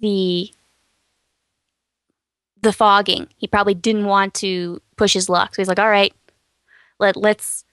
the 0.00 0.50
the 2.66 2.72
fogging, 2.72 3.28
he 3.38 3.46
probably 3.46 3.74
didn't 3.74 4.04
want 4.06 4.34
to 4.34 4.80
push 4.96 5.14
his 5.14 5.28
luck. 5.28 5.54
So 5.54 5.62
he's 5.62 5.68
like, 5.68 5.78
"All 5.78 5.88
right, 5.90 6.12
let 6.98 7.16
let's 7.16 7.64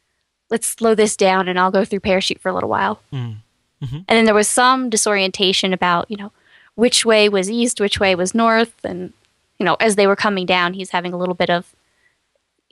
let's 0.50 0.68
slow 0.68 0.96
this 0.96 1.18
down, 1.18 1.48
and 1.48 1.60
I'll 1.60 1.72
go 1.72 1.84
through 1.86 2.00
parachute 2.02 2.40
for 2.40 2.50
a 2.50 2.54
little 2.54 2.70
while." 2.70 3.02
Mm. 3.12 3.38
And 3.82 4.06
then 4.08 4.24
there 4.26 4.34
was 4.34 4.48
some 4.48 4.90
disorientation 4.90 5.74
about 5.74 6.10
you 6.10 6.16
know 6.18 6.32
which 6.76 7.06
way 7.06 7.28
was 7.28 7.52
east, 7.52 7.82
which 7.82 8.00
way 8.00 8.16
was 8.16 8.34
north, 8.34 8.74
and 8.84 9.12
you 9.60 9.66
know 9.66 9.76
as 9.80 9.96
they 9.96 10.08
were 10.08 10.16
coming 10.16 10.46
down, 10.46 10.74
he's 10.74 10.92
having 10.92 11.12
a 11.14 11.18
little 11.18 11.36
bit 11.36 11.50
of 11.50 11.76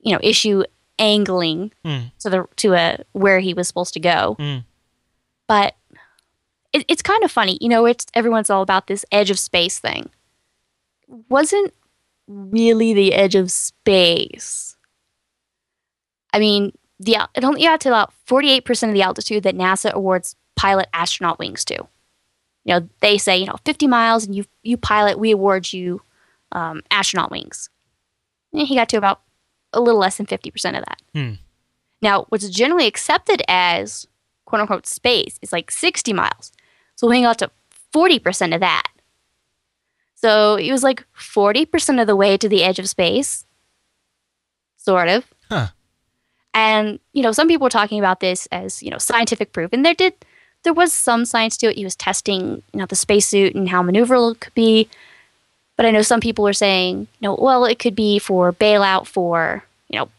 you 0.01 0.13
know 0.13 0.19
issue 0.23 0.63
angling 0.99 1.71
Mm. 1.83 2.11
to 2.19 2.29
the 2.29 2.45
to 2.57 2.73
a 2.75 2.97
where 3.11 3.39
he 3.39 3.53
was 3.53 3.67
supposed 3.67 3.93
to 3.93 3.99
go. 3.99 4.35
Mm. 4.39 4.63
But 5.47 5.75
it, 6.71 6.85
it's 6.87 7.01
kind 7.01 7.23
of 7.23 7.31
funny, 7.31 7.57
you 7.59 7.67
know. 7.67 7.85
It's 7.85 8.05
everyone's 8.13 8.49
all 8.49 8.61
about 8.61 8.87
this 8.87 9.03
edge 9.11 9.29
of 9.31 9.37
space 9.39 9.79
thing. 9.79 10.09
Wasn't 11.27 11.73
really 12.31 12.93
the 12.93 13.13
edge 13.13 13.35
of 13.35 13.51
space. 13.51 14.75
I 16.33 16.39
mean, 16.39 16.71
the 16.99 17.17
it 17.35 17.43
only 17.43 17.63
got 17.63 17.81
to 17.81 17.89
about 17.89 18.13
forty 18.25 18.51
eight 18.51 18.65
percent 18.65 18.89
of 18.89 18.93
the 18.93 19.01
altitude 19.01 19.43
that 19.43 19.55
NASA 19.55 19.91
awards 19.91 20.35
pilot 20.55 20.87
astronaut 20.93 21.39
wings 21.39 21.65
to. 21.65 21.75
You 22.63 22.79
know, 22.79 22.89
they 22.99 23.17
say 23.17 23.37
you 23.37 23.45
know 23.45 23.57
fifty 23.65 23.87
miles 23.87 24.25
and 24.25 24.35
you 24.35 24.45
you 24.63 24.77
pilot, 24.77 25.19
we 25.19 25.31
award 25.31 25.73
you 25.73 26.01
um, 26.51 26.81
astronaut 26.91 27.31
wings. 27.31 27.69
And 28.53 28.67
he 28.67 28.75
got 28.75 28.89
to 28.89 28.97
about 28.97 29.21
a 29.73 29.81
little 29.81 29.99
less 29.99 30.17
than 30.17 30.25
fifty 30.25 30.51
percent 30.51 30.77
of 30.77 30.83
that. 30.85 31.01
Hmm. 31.13 31.33
Now, 32.01 32.25
what's 32.29 32.49
generally 32.49 32.87
accepted 32.87 33.43
as 33.47 34.07
quote 34.45 34.61
unquote 34.61 34.87
space 34.87 35.39
is 35.41 35.53
like 35.53 35.71
60 35.71 36.13
miles. 36.13 36.51
So 36.95 37.07
we 37.07 37.21
got 37.21 37.39
to 37.39 37.51
40% 37.93 38.53
of 38.53 38.59
that. 38.59 38.87
So 40.21 40.55
it 40.55 40.71
was 40.71 40.83
like 40.83 41.03
40% 41.17 41.99
of 41.99 42.07
the 42.07 42.15
way 42.15 42.37
to 42.37 42.47
the 42.47 42.63
edge 42.63 42.77
of 42.77 42.87
space. 42.87 43.45
Sort 44.77 45.09
of. 45.09 45.25
Huh. 45.49 45.67
And 46.53 46.99
you 47.13 47.23
know, 47.23 47.31
some 47.31 47.47
people 47.47 47.65
were 47.65 47.69
talking 47.69 47.99
about 47.99 48.19
this 48.19 48.47
as 48.51 48.83
you 48.83 48.89
know 48.89 48.97
scientific 48.97 49.53
proof, 49.53 49.71
and 49.71 49.85
there 49.85 49.93
did 49.93 50.13
there 50.63 50.73
was 50.73 50.91
some 50.91 51.23
science 51.25 51.55
to 51.57 51.69
it. 51.69 51.77
He 51.77 51.83
was 51.83 51.95
testing 51.95 52.61
you 52.73 52.79
know 52.79 52.85
the 52.85 52.95
spacesuit 52.95 53.55
and 53.55 53.69
how 53.69 53.81
maneuverable 53.81 54.33
it 54.33 54.41
could 54.41 54.53
be. 54.53 54.89
But 55.77 55.85
I 55.85 55.91
know 55.91 56.01
some 56.01 56.19
people 56.19 56.43
were 56.43 56.53
saying, 56.53 57.07
you 57.19 57.27
know, 57.27 57.37
well, 57.39 57.65
it 57.65 57.79
could 57.79 57.95
be 57.95 58.19
for 58.19 58.51
bailout 58.51 59.07
for 59.07 59.63
you 59.87 59.97
know 59.97 60.09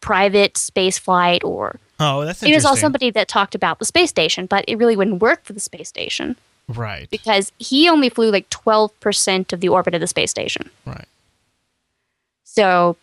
private 0.00 0.58
space 0.58 0.98
flight 0.98 1.42
or 1.44 1.78
Oh, 1.98 2.24
that's 2.24 2.40
he 2.40 2.54
was 2.54 2.64
also 2.64 2.80
somebody 2.80 3.10
that 3.10 3.28
talked 3.28 3.54
about 3.54 3.78
the 3.78 3.84
space 3.84 4.10
station, 4.10 4.46
but 4.46 4.64
it 4.66 4.76
really 4.76 4.96
wouldn't 4.96 5.22
work 5.22 5.44
for 5.44 5.52
the 5.52 5.60
space 5.60 5.88
station 5.88 6.36
right. 6.76 7.08
because 7.10 7.52
he 7.58 7.88
only 7.88 8.08
flew 8.08 8.30
like 8.30 8.48
12% 8.50 9.52
of 9.52 9.60
the 9.60 9.68
orbit 9.68 9.94
of 9.94 10.00
the 10.00 10.06
space 10.06 10.30
station. 10.30 10.70
Right. 10.86 11.06
So, 12.44 12.96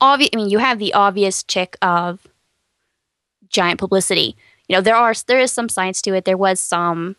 obvi- 0.00 0.28
I 0.32 0.36
mean, 0.36 0.50
you 0.50 0.58
have 0.58 0.78
the 0.78 0.92
obvious 0.92 1.42
check 1.42 1.76
of 1.80 2.26
giant 3.48 3.80
publicity. 3.80 4.36
You 4.68 4.76
know, 4.76 4.80
there 4.82 4.96
are 4.96 5.14
there 5.26 5.38
is 5.38 5.52
some 5.52 5.68
science 5.68 6.02
to 6.02 6.14
it. 6.14 6.24
There 6.24 6.36
was 6.36 6.60
some, 6.60 7.16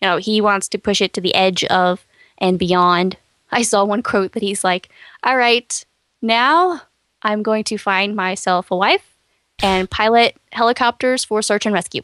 you 0.00 0.08
know, 0.08 0.16
he 0.16 0.40
wants 0.40 0.68
to 0.68 0.78
push 0.78 1.00
it 1.00 1.12
to 1.14 1.20
the 1.20 1.34
edge 1.34 1.64
of 1.64 2.06
and 2.38 2.58
beyond. 2.58 3.16
I 3.50 3.62
saw 3.62 3.84
one 3.84 4.02
quote 4.02 4.32
that 4.32 4.42
he's 4.42 4.64
like, 4.64 4.88
"All 5.22 5.36
right, 5.36 5.84
now 6.22 6.82
I'm 7.22 7.42
going 7.42 7.64
to 7.64 7.78
find 7.78 8.16
myself 8.16 8.70
a 8.70 8.76
wife 8.76 9.16
and 9.62 9.90
pilot 9.90 10.36
helicopters 10.52 11.24
for 11.24 11.42
search 11.42 11.66
and 11.66 11.74
rescue." 11.74 12.02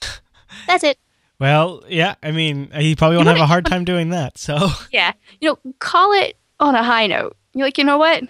That's 0.66 0.84
it. 0.84 0.98
Well, 1.38 1.82
yeah. 1.88 2.14
I 2.22 2.30
mean, 2.30 2.70
he 2.74 2.96
probably 2.96 3.16
won't 3.18 3.28
have 3.28 3.36
a 3.38 3.46
hard 3.46 3.66
time 3.66 3.84
doing 3.84 4.10
that. 4.10 4.38
So, 4.38 4.68
Yeah. 4.92 5.12
You 5.40 5.50
know, 5.50 5.72
call 5.78 6.12
it 6.12 6.36
on 6.58 6.74
a 6.74 6.82
high 6.82 7.06
note. 7.06 7.36
You're 7.54 7.66
like, 7.66 7.78
you 7.78 7.84
know 7.84 7.98
what? 7.98 8.24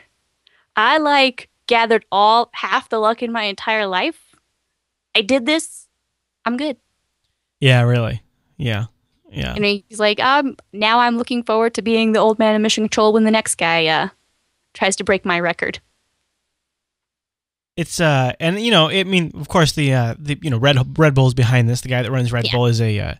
I 0.74 0.98
like 0.98 1.48
gathered 1.66 2.04
all 2.10 2.50
half 2.52 2.88
the 2.88 2.98
luck 2.98 3.22
in 3.22 3.32
my 3.32 3.44
entire 3.44 3.86
life. 3.86 4.34
I 5.14 5.22
did 5.22 5.46
this. 5.46 5.88
I'm 6.44 6.56
good. 6.56 6.76
yeah, 7.60 7.82
really. 7.82 8.22
Yeah. 8.56 8.86
Yeah. 9.30 9.54
And 9.54 9.64
he's 9.64 9.98
like, 9.98 10.20
um, 10.20 10.56
now 10.72 11.00
I'm 11.00 11.16
looking 11.18 11.42
forward 11.42 11.74
to 11.74 11.82
being 11.82 12.12
the 12.12 12.20
old 12.20 12.38
man 12.38 12.54
in 12.54 12.62
mission 12.62 12.84
control 12.84 13.12
when 13.12 13.24
the 13.24 13.30
next 13.30 13.56
guy 13.56 13.86
uh 13.86 14.08
tries 14.74 14.94
to 14.96 15.04
break 15.04 15.24
my 15.24 15.40
record. 15.40 15.80
It's 17.76 18.00
uh, 18.00 18.32
and 18.40 18.58
you 18.60 18.70
know, 18.70 18.88
I 18.88 19.04
mean, 19.04 19.32
of 19.34 19.48
course, 19.48 19.72
the 19.72 19.92
uh, 19.92 20.14
the 20.18 20.38
you 20.42 20.50
know, 20.50 20.56
Red 20.58 20.98
Red 20.98 21.14
Bull's 21.14 21.34
behind 21.34 21.68
this. 21.68 21.82
The 21.82 21.88
guy 21.88 22.02
that 22.02 22.10
runs 22.10 22.32
Red 22.32 22.46
Yeah. 22.46 22.52
Bull 22.52 22.66
is 22.66 22.80
a, 22.80 22.98
uh, 22.98 23.14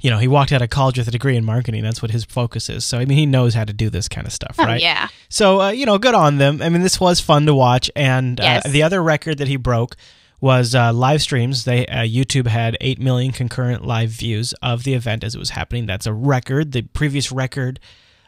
you 0.00 0.10
know, 0.10 0.18
he 0.18 0.28
walked 0.28 0.52
out 0.52 0.60
of 0.60 0.68
college 0.68 0.98
with 0.98 1.08
a 1.08 1.10
degree 1.10 1.34
in 1.36 1.44
marketing. 1.44 1.82
That's 1.82 2.02
what 2.02 2.10
his 2.10 2.24
focus 2.24 2.68
is. 2.68 2.84
So 2.84 2.98
I 2.98 3.06
mean, 3.06 3.16
he 3.16 3.24
knows 3.24 3.54
how 3.54 3.64
to 3.64 3.72
do 3.72 3.88
this 3.88 4.08
kind 4.08 4.26
of 4.26 4.32
stuff, 4.32 4.56
Oh, 4.58 4.64
right? 4.64 4.80
yeah. 4.82 5.08
So 5.30 5.60
uh, 5.62 5.70
you 5.70 5.86
know, 5.86 5.96
good 5.98 6.14
on 6.14 6.36
them. 6.38 6.60
I 6.60 6.68
mean, 6.68 6.82
this 6.82 7.00
was 7.00 7.20
fun 7.20 7.46
to 7.46 7.54
watch. 7.54 7.90
And 7.96 8.38
uh, 8.38 8.60
the 8.68 8.82
other 8.82 9.02
record 9.02 9.38
that 9.38 9.48
he 9.48 9.56
broke 9.56 9.96
was 10.42 10.74
uh, 10.74 10.92
live 10.92 11.22
streams. 11.22 11.64
They 11.64 11.86
uh, 11.86 12.02
YouTube 12.02 12.48
had 12.48 12.76
eight 12.82 12.98
million 12.98 13.32
concurrent 13.32 13.86
live 13.86 14.10
views 14.10 14.52
of 14.60 14.82
the 14.84 14.92
event 14.92 15.24
as 15.24 15.34
it 15.34 15.38
was 15.38 15.50
happening. 15.50 15.86
That's 15.86 16.04
a 16.06 16.12
record. 16.12 16.72
The 16.72 16.82
previous 16.82 17.32
record 17.32 17.80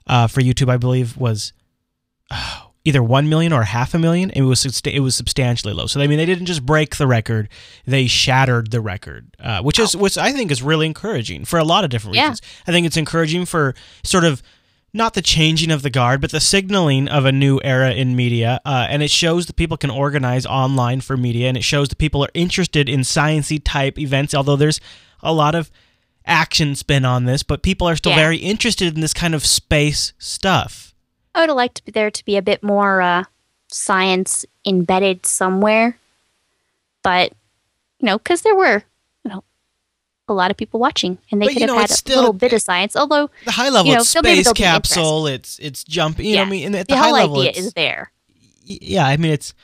uh, 0.07 0.29
for 0.29 0.41
YouTube, 0.41 0.71
I 0.71 0.77
believe, 0.79 1.17
was 1.19 1.53
oh, 2.31 2.64
either 2.85 3.03
one 3.03 3.29
million 3.29 3.53
or 3.53 3.63
half 3.65 3.95
a 3.95 3.99
million. 3.99 4.31
It 4.31 4.43
was 4.43 4.65
it 4.87 5.01
was 5.01 5.15
substantially 5.15 5.73
low. 5.73 5.87
So 5.87 6.01
I 6.01 6.07
mean, 6.07 6.19
they 6.19 6.27
didn't 6.27 6.47
just 6.47 6.65
break 6.67 6.97
the 6.97 7.07
record; 7.07 7.49
they 7.87 8.07
shattered 8.07 8.71
the 8.71 8.81
record, 8.81 9.35
uh, 9.41 9.63
which 9.63 9.79
is 9.79 9.97
which 9.97 10.19
I 10.19 10.33
think 10.33 10.51
is 10.51 10.63
really 10.63 10.87
encouraging 10.87 11.45
for 11.45 11.59
a 11.59 11.65
lot 11.65 11.85
of 11.85 11.91
different 11.91 12.17
Yeah. 12.17 12.23
reasons. 12.31 12.43
I 12.67 12.73
think 12.73 12.87
it's 12.87 12.97
encouraging 12.97 13.47
for 13.47 13.75
sort 14.03 14.25
of 14.25 14.43
not 14.97 15.15
the 15.15 15.23
changing 15.23 15.73
of 15.73 15.83
the 15.83 15.91
guard, 15.91 16.21
but 16.21 16.31
the 16.31 16.39
signaling 16.41 17.09
of 17.09 17.25
a 17.25 17.33
new 17.33 17.59
era 17.65 17.91
in 17.93 18.15
media. 18.15 18.61
Uh, 18.65 18.87
and 18.89 19.03
it 19.03 19.11
shows 19.11 19.47
that 19.47 19.57
people 19.57 19.77
can 19.77 19.91
organize 19.91 20.47
online 20.47 21.01
for 21.01 21.17
media, 21.17 21.49
and 21.49 21.57
it 21.57 21.65
shows 21.65 21.89
that 21.89 21.99
people 21.99 22.23
are 22.25 22.29
interested 22.33 22.89
in 22.89 23.01
sciency 23.01 23.61
type 23.65 23.99
events. 23.99 24.35
Although 24.35 24.55
there's 24.57 24.81
a 25.21 25.33
lot 25.33 25.55
of 25.57 25.69
action 26.27 26.75
spin 26.77 27.05
on 27.05 27.25
this, 27.25 27.43
but 27.43 27.63
people 27.63 27.89
are 27.89 27.97
still 27.97 28.13
Yeah. 28.13 28.19
very 28.19 28.37
interested 28.39 28.95
in 28.95 29.01
this 29.01 29.13
kind 29.13 29.35
of 29.35 29.45
space 29.45 30.13
stuff. 30.19 30.94
I 31.35 31.41
would 31.41 31.49
have 31.51 31.57
liked 31.57 31.93
there 31.93 32.11
to 32.11 32.25
be 32.25 32.37
a 32.37 32.43
bit 32.43 32.63
more 32.63 33.01
uh, 33.03 33.25
science 33.69 34.45
embedded 34.67 35.27
somewhere, 35.27 35.99
but 37.03 37.33
you 37.99 38.07
know, 38.07 38.19
because 38.19 38.43
there 38.43 38.55
were, 38.55 38.83
you 39.25 39.31
know, 39.31 39.45
a 40.29 40.33
lot 40.35 40.51
of 40.51 40.57
people 40.57 40.79
watching, 40.81 41.19
and 41.31 41.41
they 41.41 41.47
But, 41.47 41.53
could 41.55 41.63
have 41.63 41.71
know, 41.71 41.79
had 41.79 41.91
a 41.91 41.95
still- 41.95 42.17
little 42.17 42.33
bit 42.33 42.53
of 42.53 42.63
science. 42.63 42.95
Although 42.97 43.31
The 43.45 43.53
high 43.53 43.69
level, 43.69 43.87
You 43.87 43.95
know, 43.95 44.01
it's 44.01 44.11
so 44.11 44.21
maybe 44.23 44.43
space 44.45 44.53
capsule. 44.55 45.27
It's 45.27 45.59
it's 45.59 45.85
jumping. 45.85 46.27
You 46.27 46.33
know, 46.33 46.37
Yeah. 46.37 46.43
what 46.43 46.47
I 46.47 46.51
mean, 46.51 46.75
at 46.75 46.89
the 46.89 46.95
the, 46.95 46.99
high 46.99 47.05
whole 47.09 47.13
level, 47.15 47.41
idea 47.41 47.53
is 47.53 47.73
there, 47.75 48.13
yeah. 48.65 49.07
I 49.07 49.17
mean, 49.17 49.33
it's 49.33 49.55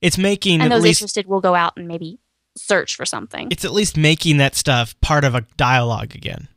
it's 0.00 0.16
making 0.18 0.60
and 0.62 0.72
at 0.72 0.76
those 0.76 0.82
least 0.84 1.00
interested 1.00 1.26
will 1.26 1.40
go 1.40 1.54
out 1.54 1.74
and 1.76 1.86
maybe 1.88 2.18
search 2.56 2.96
for 2.96 3.04
something. 3.06 3.48
it's 3.50 3.64
at 3.64 3.72
least 3.72 3.96
making 3.96 4.36
that 4.38 4.54
stuff 4.54 4.98
part 5.00 5.24
of 5.24 5.34
a 5.34 5.42
dialogue 5.56 6.14
again. 6.14 6.48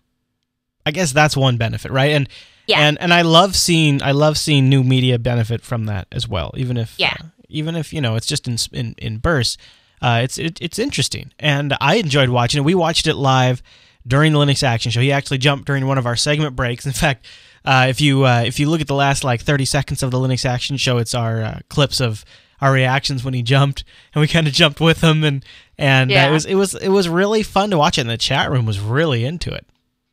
I 0.86 0.92
guess 0.92 1.12
that's 1.14 1.36
one 1.38 1.58
benefit, 1.58 1.92
right? 1.92 2.12
And 2.12 2.28
Yeah. 2.68 2.80
and 2.88 2.98
and 3.02 3.14
I 3.14 3.22
love 3.22 3.56
seeing 3.56 4.02
I 4.02 4.12
love 4.12 4.38
seeing 4.38 4.70
new 4.70 4.84
media 4.84 5.18
benefit 5.20 5.62
from 5.62 5.86
that 5.86 6.08
as 6.12 6.28
well, 6.28 6.52
even 6.58 6.78
if 6.78 6.96
Yeah. 6.98 7.14
uh, 7.20 7.26
even 7.50 7.76
if 7.76 7.94
you 7.94 8.02
know 8.02 8.16
it's 8.16 8.28
just 8.28 8.48
in 8.48 8.58
in, 8.72 8.96
in 8.98 9.18
bursts. 9.18 9.58
Uh, 10.02 10.20
it's 10.24 10.38
it, 10.38 10.58
it's 10.62 10.78
interesting, 10.80 11.32
and 11.40 11.78
I 11.80 11.96
enjoyed 11.96 12.28
watching 12.30 12.60
it. 12.60 12.66
We 12.66 12.76
watched 12.76 13.08
it 13.08 13.16
live 13.16 13.64
during 14.06 14.34
the 14.34 14.40
Linux 14.40 14.62
Action 14.62 14.92
Show. 14.92 15.00
He 15.00 15.14
actually 15.14 15.38
jumped 15.38 15.66
during 15.66 15.88
one 15.88 15.98
of 15.98 16.06
our 16.06 16.18
segment 16.18 16.58
breaks. 16.58 16.86
In 16.86 16.92
fact, 16.92 17.26
uh, 17.64 17.86
if 17.90 18.02
you 18.02 18.26
uh, 18.26 18.44
if 18.46 18.60
you 18.60 18.70
look 18.70 18.82
at 18.82 18.88
the 18.88 18.96
last 18.96 19.24
like 19.24 19.42
thirty 19.42 19.64
seconds 19.64 20.04
of 20.04 20.12
the 20.12 20.18
Linux 20.18 20.44
Action 20.46 20.76
Show, 20.76 20.98
it's 20.98 21.16
our 21.16 21.42
uh, 21.42 21.60
clips 21.70 22.02
of 22.02 22.26
our 22.60 22.74
reactions 22.74 23.24
when 23.24 23.34
he 23.34 23.42
jumped, 23.42 23.86
and 24.14 24.20
we 24.20 24.28
kind 24.28 24.46
of 24.46 24.52
jumped 24.52 24.82
with 24.82 25.02
him, 25.02 25.24
and 25.24 25.46
and 25.78 26.12
uh, 26.12 26.16
Yeah. 26.16 26.28
it 26.28 26.32
was 26.32 26.46
it 26.46 26.56
was 26.56 26.76
it 26.76 26.90
was 26.90 27.08
really 27.08 27.42
fun 27.44 27.70
to 27.70 27.78
watch 27.78 27.98
it. 27.98 28.02
And 28.02 28.10
the 28.10 28.18
chat 28.18 28.52
room 28.52 28.66
was 28.66 28.82
really 28.82 29.24
into 29.24 29.54
it. 29.54 29.66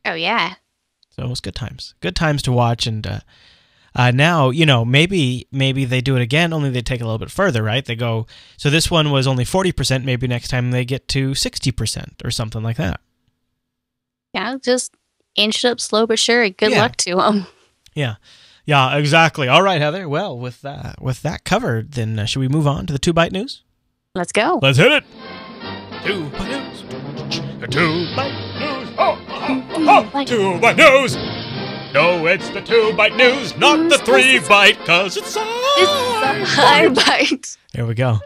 oh 0.05 0.13
yeah, 0.13 0.53
So 1.21 1.27
it 1.27 1.29
was 1.29 1.39
good 1.39 1.53
times. 1.53 1.93
Good 2.01 2.15
times 2.15 2.41
to 2.43 2.51
watch. 2.51 2.87
And 2.87 3.05
uh, 3.05 3.19
uh, 3.95 4.09
now, 4.09 4.49
you 4.49 4.65
know, 4.65 4.83
maybe 4.83 5.47
maybe 5.51 5.85
they 5.85 6.01
do 6.01 6.15
it 6.15 6.21
again, 6.23 6.51
only 6.51 6.71
they 6.71 6.81
take 6.81 6.99
a 6.99 7.03
little 7.03 7.19
bit 7.19 7.29
further, 7.29 7.61
right? 7.61 7.85
They 7.85 7.95
go, 7.95 8.25
so 8.57 8.71
this 8.71 8.89
one 8.89 9.11
was 9.11 9.27
only 9.27 9.45
40%. 9.45 10.03
Maybe 10.03 10.27
next 10.27 10.47
time 10.47 10.71
they 10.71 10.83
get 10.83 11.07
to 11.09 11.31
60% 11.31 12.25
or 12.25 12.31
something 12.31 12.63
like 12.63 12.77
that. 12.77 12.99
yeah, 14.33 14.55
just 14.63 14.95
inch 15.35 15.63
it 15.63 15.67
up 15.67 15.79
slow 15.79 16.07
but 16.07 16.17
sure. 16.17 16.49
Good 16.49 16.71
Yeah. 16.71 16.81
luck 16.81 16.95
to 16.97 17.15
them. 17.17 17.45
Yeah. 17.93 18.15
Yeah, 18.65 18.95
exactly. 18.97 19.47
All 19.47 19.61
right, 19.61 19.79
Heather. 19.81 20.07
Well, 20.09 20.37
with 20.39 20.61
that, 20.61 21.01
with 21.01 21.21
that 21.23 21.43
covered, 21.43 21.91
then 21.91 22.17
uh, 22.17 22.25
should 22.25 22.39
we 22.39 22.47
move 22.47 22.65
on 22.65 22.85
to 22.87 22.93
the 22.93 22.99
two 22.99 23.13
byte 23.13 23.31
news? 23.31 23.61
Let's 24.15 24.31
go. 24.31 24.59
Let's 24.61 24.77
hit 24.79 24.91
it. 24.91 25.03
Two 26.03 26.23
byte 26.29 26.49
news. 26.49 26.81
Two 27.69 28.07
byte 28.15 28.59
news. 28.59 28.80
Oh, 29.03 29.17
oh, 29.29 29.65
oh, 29.71 30.11
oh. 30.13 30.25
two 30.25 30.59
byte 30.61 30.77
news. 30.77 31.15
No, 31.93 32.25
it's 32.27 32.49
the 32.51 32.61
two 32.61 32.91
byte 32.95 33.15
news, 33.17 33.57
not 33.57 33.89
the 33.89 33.97
three 33.97 34.37
byte, 34.39 34.85
cause 34.85 35.17
it's 35.17 35.31
so. 35.31 35.41
It's 35.43 35.91
a 35.91 36.45
high 36.45 36.87
bite. 36.87 37.57
There 37.73 37.85
we 37.85 37.95
go. 37.95 38.19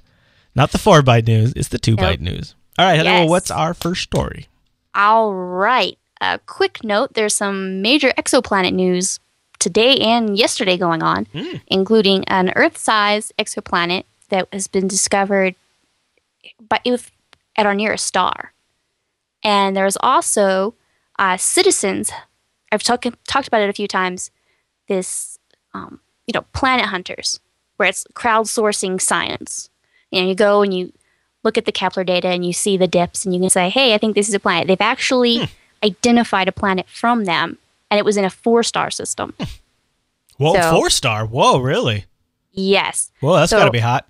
Not 0.54 0.72
the 0.72 0.78
four 0.78 1.02
byte 1.02 1.28
news, 1.28 1.54
it's 1.56 1.70
the 1.70 1.80
two 1.80 1.96
byte 1.96 2.20
news. 2.20 2.56
All 2.78 2.86
right, 2.86 2.96
Heather, 2.98 3.10
well, 3.10 3.22
Yes. 3.22 3.30
what's 3.30 3.52
our 3.52 3.74
first 3.74 4.04
story? 4.04 4.48
All 4.94 5.34
right. 5.34 5.98
A 6.22 6.40
quick 6.46 6.84
note 6.84 7.14
there's 7.14 7.34
some 7.34 7.82
major 7.82 8.12
exoplanet 8.18 8.74
news 8.74 9.20
today 9.60 9.98
and 9.98 10.38
yesterday 10.38 10.78
going 10.78 11.02
on, 11.04 11.26
Hmm. 11.34 11.58
including 11.68 12.24
an 12.26 12.52
Earth 12.56 12.78
sized 12.78 13.34
exoplanet 13.40 14.04
that 14.30 14.48
has 14.52 14.68
been 14.68 14.88
discovered 14.88 15.56
by, 16.70 16.80
if, 16.84 17.12
at 17.56 17.66
our 17.66 17.74
nearest 17.76 18.06
star. 18.06 18.52
And 19.46 19.78
there's 19.78 19.96
also 20.02 20.74
uh, 21.20 21.38
citizens, 21.38 22.12
I've 22.72 22.84
talk, 22.84 23.06
talked 23.28 23.48
about 23.48 23.62
it 23.62 23.70
a 23.70 23.74
few 23.74 23.88
times, 23.88 24.32
this, 24.88 25.40
um, 25.74 26.00
you 26.28 26.34
know, 26.34 26.42
planet 26.52 26.88
hunters, 26.88 27.40
where 27.78 27.88
it's 27.88 28.04
crowdsourcing 28.16 29.00
science. 29.00 29.70
You 30.12 30.22
know, 30.22 30.28
you 30.28 30.36
go 30.36 30.62
and 30.64 30.74
you 30.74 30.92
look 31.44 31.58
at 31.58 31.66
the 31.66 31.72
Kepler 31.72 32.04
data 32.04 32.28
and 32.28 32.44
you 32.46 32.52
see 32.54 32.76
the 32.76 32.88
dips 32.88 33.24
and 33.24 33.34
you 33.34 33.40
can 33.40 33.50
say, 33.52 33.70
hey, 33.70 33.94
I 33.94 34.00
think 34.00 34.16
this 34.16 34.28
is 34.28 34.34
a 34.34 34.40
planet. 34.40 34.68
They've 34.68 34.82
actually 34.82 35.48
identified 35.84 36.48
a 36.48 36.52
planet 36.52 36.88
from 36.90 37.26
them, 37.26 37.60
and 37.92 38.00
it 38.00 38.06
was 38.06 38.18
in 38.18 38.26
a 38.26 38.30
four 38.32 38.64
star 38.64 38.90
system. 38.90 39.34
Whoa, 40.38 40.54
So- 40.56 40.72
four 40.72 40.90
star. 40.90 41.26
Whoa, 41.26 41.60
really? 41.60 42.06
yes. 42.52 43.12
Whoa, 43.20 43.36
that's 43.36 43.52
So- 43.52 43.60
got 43.60 43.66
to 43.66 43.72
be 43.72 43.80
hot. 43.80 44.08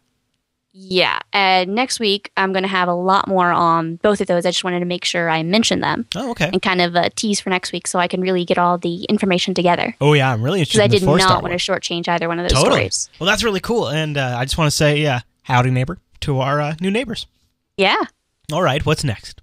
Yeah. 0.78 1.20
And 1.32 1.74
next 1.74 2.02
week, 2.02 2.32
I'm 2.36 2.52
going 2.52 2.64
to 2.64 2.70
have 2.70 2.90
a 2.90 2.94
lot 2.94 3.30
more 3.30 3.50
on 3.52 3.96
both 3.96 4.20
of 4.20 4.28
those. 4.28 4.46
I 4.46 4.50
just 4.50 4.64
wanted 4.66 4.80
to 4.82 4.86
make 4.86 5.06
sure 5.06 5.30
I 5.30 5.42
mention 5.42 5.80
them 5.80 6.06
Oh, 6.16 6.32
okay. 6.32 6.50
and 6.52 6.62
kind 6.62 6.82
of 6.82 6.96
uh, 6.98 7.10
tease 7.16 7.40
for 7.40 7.50
next 7.50 7.72
week 7.72 7.88
so 7.88 7.98
I 7.98 8.10
can 8.10 8.20
really 8.20 8.44
get 8.44 8.58
all 8.58 8.78
the 8.78 9.06
information 9.06 9.54
together. 9.54 9.96
Oh, 10.02 10.12
yeah, 10.14 10.34
I'm 10.34 10.44
really 10.44 10.60
interested 10.60 10.80
Because 10.90 11.02
I 11.04 11.12
in 11.14 11.18
did 11.18 11.24
not 11.24 11.42
want 11.44 11.54
to 11.54 11.58
shortchange 11.72 12.10
either 12.10 12.28
one 12.28 12.40
of 12.40 12.44
those 12.44 12.52
Totally. 12.62 12.90
stories. 12.90 13.10
Well, 13.20 13.28
that's 13.28 13.42
really 13.44 13.62
cool. 13.62 13.88
And 13.88 14.18
uh, 14.18 14.36
I 14.38 14.44
just 14.44 14.58
want 14.58 14.70
to 14.70 14.76
say, 14.76 14.98
yeah, 14.98 15.22
howdy, 15.44 15.72
neighbor, 15.72 15.98
to 16.22 16.40
our 16.40 16.60
uh, 16.60 16.76
new 16.82 16.92
neighbors. 16.92 17.26
Yeah. 17.78 18.04
All 18.52 18.62
right, 18.62 18.86
what's 18.86 19.04
next? 19.06 19.42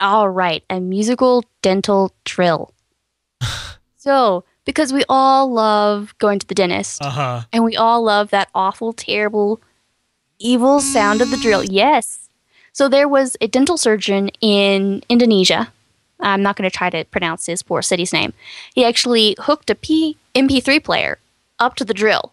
All 0.00 0.30
right, 0.30 0.64
a 0.70 0.80
musical 0.80 1.44
dental 1.60 2.10
drill. 2.24 2.72
so, 3.96 4.44
because 4.64 4.92
we 4.92 5.04
all 5.08 5.52
love 5.52 6.14
going 6.18 6.38
to 6.38 6.46
the 6.46 6.54
dentist, 6.54 7.02
Uh 7.02 7.10
huh. 7.10 7.40
and 7.52 7.64
we 7.64 7.76
all 7.76 8.02
love 8.02 8.30
that 8.30 8.48
awful, 8.54 8.92
terrible 8.92 9.60
evil 10.40 10.80
sound 10.80 11.20
of 11.20 11.30
the 11.30 11.36
drill. 11.36 11.62
Mm. 11.62 11.68
Yes. 11.70 12.28
So 12.72 12.88
there 12.88 13.08
was 13.08 13.36
a 13.40 13.46
dental 13.46 13.76
surgeon 13.76 14.30
in 14.40 15.02
Indonesia. 15.08 15.72
I'm 16.20 16.42
not 16.42 16.56
going 16.56 16.68
to 16.68 16.76
try 16.76 16.90
to 16.90 17.04
pronounce 17.04 17.46
his 17.46 17.62
poor 17.62 17.82
city's 17.82 18.12
name. 18.12 18.32
He 18.74 18.84
actually 18.84 19.36
hooked 19.38 19.70
a 19.70 19.74
P- 19.74 20.16
MP3 20.34 20.82
player 20.82 21.18
up 21.58 21.76
to 21.76 21.84
the 21.84 21.94
drill 21.94 22.32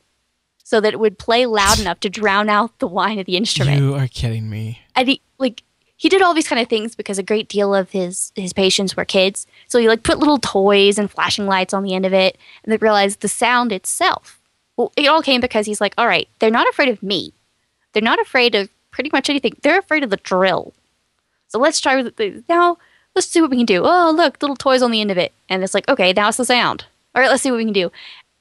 so 0.63 0.81
that 0.81 0.93
it 0.93 0.99
would 0.99 1.17
play 1.17 1.45
loud 1.45 1.79
enough 1.81 1.99
to 2.01 2.09
drown 2.09 2.49
out 2.49 2.77
the 2.79 2.87
whine 2.87 3.19
of 3.19 3.25
the 3.25 3.37
instrument. 3.37 3.81
You 3.81 3.95
are 3.95 4.07
kidding 4.07 4.49
me. 4.49 4.81
And 4.95 5.07
he 5.07 5.21
like 5.37 5.63
he 5.95 6.09
did 6.09 6.21
all 6.21 6.33
these 6.33 6.47
kind 6.47 6.61
of 6.61 6.69
things 6.69 6.95
because 6.95 7.17
a 7.17 7.23
great 7.23 7.47
deal 7.47 7.73
of 7.73 7.91
his 7.91 8.31
his 8.35 8.53
patients 8.53 8.95
were 8.95 9.05
kids. 9.05 9.47
So 9.67 9.79
he 9.79 9.87
like 9.87 10.03
put 10.03 10.19
little 10.19 10.37
toys 10.39 10.97
and 10.99 11.09
flashing 11.09 11.45
lights 11.47 11.73
on 11.73 11.83
the 11.83 11.93
end 11.93 12.05
of 12.05 12.13
it, 12.13 12.37
and 12.63 12.71
they 12.71 12.77
realized 12.77 13.21
the 13.21 13.27
sound 13.27 13.71
itself. 13.71 14.39
Well, 14.75 14.91
it 14.95 15.07
all 15.07 15.23
came 15.23 15.41
because 15.41 15.65
he's 15.65 15.81
like, 15.81 15.95
all 15.97 16.05
right, 16.05 16.27
they're 16.39 16.51
not 16.51 16.69
afraid 16.69 16.89
of 16.89 17.01
me. 17.01 17.33
They're 17.97 18.03
not 18.03 18.21
afraid 18.21 18.53
of 18.53 18.69
pretty 18.91 19.09
much 19.11 19.27
anything. 19.27 19.57
They're 19.63 19.79
afraid 19.79 20.03
of 20.03 20.11
the 20.11 20.17
drill. 20.17 20.71
So 21.47 21.57
let's 21.57 21.79
try 21.79 21.95
with 21.95 22.15
the, 22.17 22.43
now. 22.47 22.77
Let's 23.15 23.25
see 23.25 23.41
what 23.41 23.49
we 23.49 23.57
can 23.57 23.65
do. 23.65 23.81
Oh, 23.83 24.13
look, 24.15 24.39
little 24.39 24.55
toys 24.55 24.83
on 24.83 24.91
the 24.91 25.01
end 25.01 25.09
of 25.09 25.17
it, 25.17 25.33
and 25.49 25.63
it's 25.63 25.73
like, 25.73 25.89
okay, 25.89 26.13
now 26.13 26.27
it's 26.27 26.37
the 26.37 26.45
sound. 26.45 26.85
All 27.15 27.23
right, 27.23 27.31
let's 27.31 27.41
see 27.41 27.49
what 27.49 27.57
we 27.57 27.63
can 27.63 27.73
do. 27.73 27.91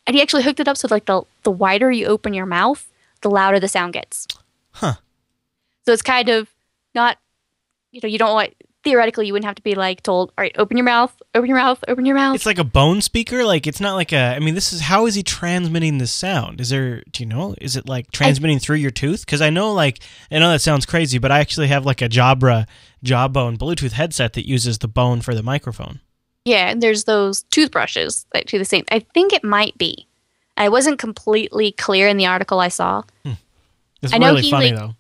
And 0.06 0.14
he 0.14 0.20
actually 0.20 0.42
hooked 0.42 0.60
it 0.60 0.68
up 0.68 0.76
so 0.76 0.88
like 0.90 1.06
the 1.06 1.22
the 1.42 1.50
wider 1.50 1.90
you 1.90 2.04
open 2.04 2.34
your 2.34 2.44
mouth, 2.44 2.86
the 3.22 3.30
louder 3.30 3.58
the 3.58 3.68
sound 3.68 3.94
gets. 3.94 4.26
Huh. 4.72 4.96
So 5.86 5.92
it's 5.94 6.02
kind 6.02 6.28
of 6.28 6.50
not, 6.94 7.16
you 7.92 8.00
know, 8.02 8.10
you 8.10 8.18
don't 8.18 8.34
want 8.34 8.52
theoretically 8.86 9.26
you 9.26 9.32
wouldn't 9.32 9.46
have 9.46 9.56
to 9.56 9.62
be 9.62 9.74
like 9.74 10.00
told, 10.04 10.30
all 10.38 10.42
right, 10.42 10.54
open 10.56 10.76
your 10.76 10.84
mouth, 10.84 11.12
open 11.34 11.48
your 11.48 11.58
mouth, 11.58 11.82
open 11.88 12.06
your 12.06 12.14
mouth. 12.14 12.36
It's 12.36 12.46
like 12.46 12.58
a 12.60 12.64
bone 12.64 13.00
speaker. 13.02 13.44
Like 13.44 13.66
it's 13.66 13.80
not 13.80 13.94
like 13.96 14.12
a. 14.12 14.36
I 14.36 14.38
mean, 14.38 14.54
this 14.54 14.72
is 14.72 14.82
how 14.82 15.06
is 15.06 15.16
he 15.16 15.22
transmitting 15.24 15.98
the 15.98 16.06
sound? 16.06 16.60
Is 16.60 16.70
there? 16.70 17.02
Do 17.10 17.22
you 17.24 17.26
know? 17.28 17.54
Is 17.60 17.76
it 17.76 17.88
like 17.88 18.12
transmitting 18.12 18.60
through 18.60 18.76
your 18.76 18.92
tooth? 18.92 19.26
Because 19.26 19.42
I 19.42 19.50
know, 19.50 19.72
like, 19.72 19.98
I 20.30 20.38
know 20.38 20.50
that 20.52 20.60
sounds 20.60 20.86
crazy, 20.86 21.18
but 21.18 21.32
I 21.32 21.40
actually 21.40 21.66
have 21.66 21.84
like 21.84 22.00
a 22.00 22.08
Jabra 22.08 22.66
Jawbone 23.02 23.58
Bluetooth 23.58 23.92
headset 23.92 24.34
that 24.34 24.48
uses 24.48 24.78
the 24.78 24.88
bone 24.88 25.20
for 25.20 25.34
the 25.34 25.42
microphone. 25.42 26.00
yeah, 26.44 26.70
and 26.70 26.80
there's 26.80 27.04
those 27.04 27.42
toothbrushes 27.50 28.24
that 28.32 28.46
do 28.46 28.56
the 28.58 28.64
same. 28.64 28.84
I 28.90 29.00
think 29.00 29.32
it 29.32 29.42
might 29.44 29.76
be. 29.76 30.06
I 30.56 30.68
wasn't 30.68 30.98
completely 30.98 31.72
clear 31.72 32.08
in 32.08 32.16
the 32.16 32.26
article 32.26 32.60
I 32.60 32.68
saw. 32.68 33.02
Hmm. 33.24 33.32
It's 34.00 34.12
I 34.14 34.18
know 34.18 34.28
really 34.28 34.42
he, 34.42 34.50
funny 34.50 34.70
like- 34.70 34.78
though. 34.78 34.94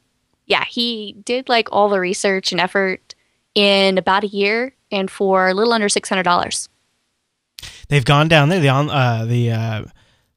Yeah, 0.48 0.64
he 0.64 1.16
did 1.24 1.48
like 1.48 1.68
all 1.72 1.88
the 1.88 1.98
research 1.98 2.52
and 2.52 2.60
effort 2.60 3.15
in 3.56 3.98
about 3.98 4.22
a 4.22 4.28
year 4.28 4.74
and 4.92 5.10
for 5.10 5.48
a 5.48 5.54
little 5.54 5.72
under 5.72 5.88
six 5.88 6.08
hundred 6.08 6.22
dollars. 6.22 6.68
They've 7.88 8.04
gone 8.04 8.28
down 8.28 8.50
there. 8.50 8.60
The 8.60 8.68
on 8.68 8.90
uh, 8.90 9.24
the 9.24 9.50
uh, 9.50 9.84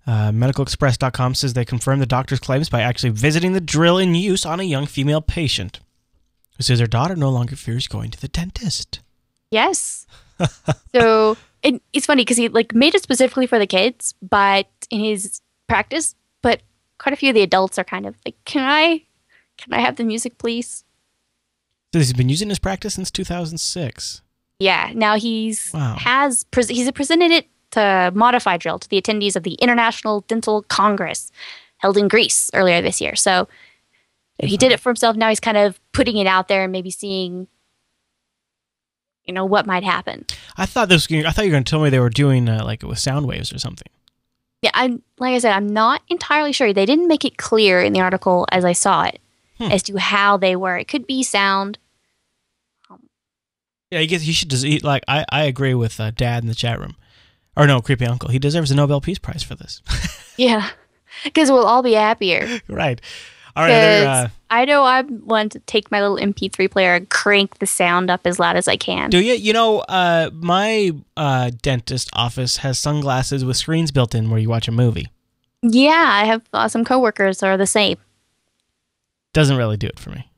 uh, 0.07 0.31
medicalexpress.com 0.31 1.35
says 1.35 1.53
they 1.53 1.65
confirmed 1.65 2.01
the 2.01 2.07
doctor's 2.07 2.39
claims 2.39 2.69
by 2.69 2.81
actually 2.81 3.11
visiting 3.11 3.53
the 3.53 3.61
drill 3.61 3.99
in 3.99 4.15
use 4.15 4.45
on 4.45 4.59
a 4.59 4.63
young 4.63 4.87
female 4.87 5.21
patient 5.21 5.81
who 6.57 6.63
says 6.63 6.79
her 6.79 6.87
daughter 6.87 7.15
no 7.15 7.29
longer 7.29 7.55
fears 7.55 7.87
going 7.87 8.09
to 8.11 8.19
the 8.19 8.27
dentist. 8.27 9.01
Yes. 9.51 10.07
so 10.95 11.37
it, 11.61 11.81
it's 11.93 12.05
funny 12.05 12.21
because 12.21 12.37
he 12.37 12.47
like 12.49 12.73
made 12.73 12.95
it 12.95 13.03
specifically 13.03 13.47
for 13.47 13.59
the 13.59 13.67
kids, 13.67 14.13
but 14.21 14.67
in 14.89 15.01
his 15.01 15.41
practice, 15.67 16.15
but 16.41 16.61
quite 16.97 17.13
a 17.13 17.15
few 17.17 17.29
of 17.29 17.35
the 17.35 17.41
adults 17.41 17.77
are 17.77 17.83
kind 17.83 18.05
of 18.05 18.15
like, 18.25 18.35
"Can 18.45 18.63
I, 18.63 19.03
can 19.57 19.73
I 19.73 19.79
have 19.81 19.97
the 19.97 20.03
music, 20.03 20.37
please?" 20.37 20.85
So 21.93 21.99
he's 21.99 22.13
been 22.13 22.29
using 22.29 22.49
his 22.49 22.59
practice 22.59 22.93
since 22.95 23.09
2006. 23.11 24.21
Yeah. 24.59 24.91
Now 24.93 25.15
he's 25.15 25.71
Wow. 25.73 25.95
has 25.97 26.43
pres 26.45 26.67
he's 26.69 26.91
presented 26.91 27.31
it 27.31 27.47
to 27.71 28.11
modify 28.13 28.57
drill 28.57 28.79
to 28.79 28.89
the 28.89 29.01
attendees 29.01 29.35
of 29.35 29.43
the 29.43 29.53
International 29.55 30.21
Dental 30.21 30.63
Congress 30.63 31.31
held 31.77 31.97
in 31.97 32.07
Greece 32.07 32.49
earlier 32.53 32.81
this 32.81 32.99
year. 32.99 33.15
So 33.15 33.47
he 34.41 34.57
did 34.57 34.71
it 34.71 34.79
for 34.79 34.89
himself. 34.89 35.15
Now 35.15 35.29
he's 35.29 35.39
kind 35.39 35.57
of 35.57 35.79
putting 35.91 36.17
it 36.17 36.27
out 36.27 36.47
there 36.47 36.63
and 36.63 36.71
maybe 36.71 36.89
seeing, 36.91 37.47
you 39.25 39.33
know, 39.33 39.45
what 39.45 39.65
might 39.65 39.83
happen. 39.83 40.25
I 40.57 40.65
thought 40.65 40.89
this. 40.89 41.07
I 41.11 41.29
thought 41.31 41.45
you 41.45 41.51
were 41.51 41.55
going 41.55 41.63
to 41.63 41.69
tell 41.69 41.81
me 41.81 41.89
they 41.89 41.99
were 41.99 42.09
doing 42.09 42.47
uh, 42.49 42.63
like 42.63 42.83
it 42.83 42.87
with 42.87 42.99
sound 42.99 43.27
waves 43.27 43.51
or 43.53 43.59
something. 43.59 43.87
Yeah, 44.61 44.71
I'm 44.73 45.01
like 45.19 45.35
I 45.35 45.39
said, 45.39 45.53
I'm 45.53 45.67
not 45.67 46.01
entirely 46.09 46.51
sure. 46.51 46.73
They 46.73 46.85
didn't 46.85 47.07
make 47.07 47.23
it 47.25 47.37
clear 47.37 47.81
in 47.81 47.93
the 47.93 48.01
article 48.01 48.45
as 48.51 48.65
I 48.65 48.73
saw 48.73 49.03
it 49.03 49.19
Hmm. 49.59 49.71
as 49.71 49.83
to 49.83 49.97
how 49.99 50.37
they 50.37 50.55
were. 50.55 50.77
It 50.77 50.87
could 50.87 51.05
be 51.05 51.21
sound. 51.21 51.77
Yeah, 53.91 53.99
he 53.99 54.07
gets. 54.07 54.23
He 54.23 54.31
should 54.33 54.49
just 54.49 54.63
eat. 54.65 54.83
Like 54.83 55.03
I, 55.07 55.25
I 55.31 55.43
agree 55.43 55.73
with 55.73 55.99
uh, 55.99 56.11
Dad 56.11 56.43
in 56.43 56.47
the 56.47 56.55
chat 56.55 56.79
room, 56.79 56.95
or 57.57 57.65
no, 57.65 57.81
creepy 57.81 58.05
uncle. 58.05 58.29
He 58.29 58.37
deserves 58.39 58.69
a 58.71 58.75
Nobel 58.75 59.01
Peace 59.01 59.19
Prize 59.19 59.43
for 59.43 59.55
this. 59.55 59.81
Yeah, 60.37 60.69
because 61.25 61.51
we'll 61.51 61.65
all 61.65 61.83
be 61.83 61.91
happier. 61.91 62.61
right. 62.69 63.01
All 63.57 63.65
right. 63.65 64.03
Uh, 64.05 64.27
I 64.49 64.63
know 64.63 64.83
I 64.83 65.01
want 65.01 65.51
to 65.51 65.59
take 65.59 65.91
my 65.91 66.01
little 66.01 66.15
MP3 66.15 66.71
player 66.71 66.95
and 66.95 67.09
crank 67.09 67.59
the 67.59 67.65
sound 67.65 68.09
up 68.09 68.21
as 68.23 68.39
loud 68.39 68.55
as 68.55 68.69
I 68.69 68.77
can. 68.77 69.09
do 69.09 69.19
you? 69.19 69.33
You 69.33 69.51
know, 69.51 69.79
uh, 69.79 70.29
my 70.31 70.91
uh, 71.17 71.51
dentist 71.61 72.09
office 72.13 72.57
has 72.57 72.79
sunglasses 72.79 73.43
with 73.43 73.57
screens 73.57 73.91
built 73.91 74.15
in 74.15 74.29
where 74.29 74.39
you 74.39 74.47
watch 74.47 74.69
a 74.69 74.71
movie. 74.71 75.09
Yeah, 75.61 76.05
I 76.09 76.23
have 76.23 76.41
uh, 76.53 76.69
some 76.69 76.85
coworkers 76.85 77.39
that 77.39 77.47
are 77.47 77.57
the 77.57 77.67
same. 77.67 77.97
Doesn't 79.33 79.57
really 79.57 79.77
do 79.77 79.87
it 79.87 79.99
for 79.99 80.09
me. 80.11 80.29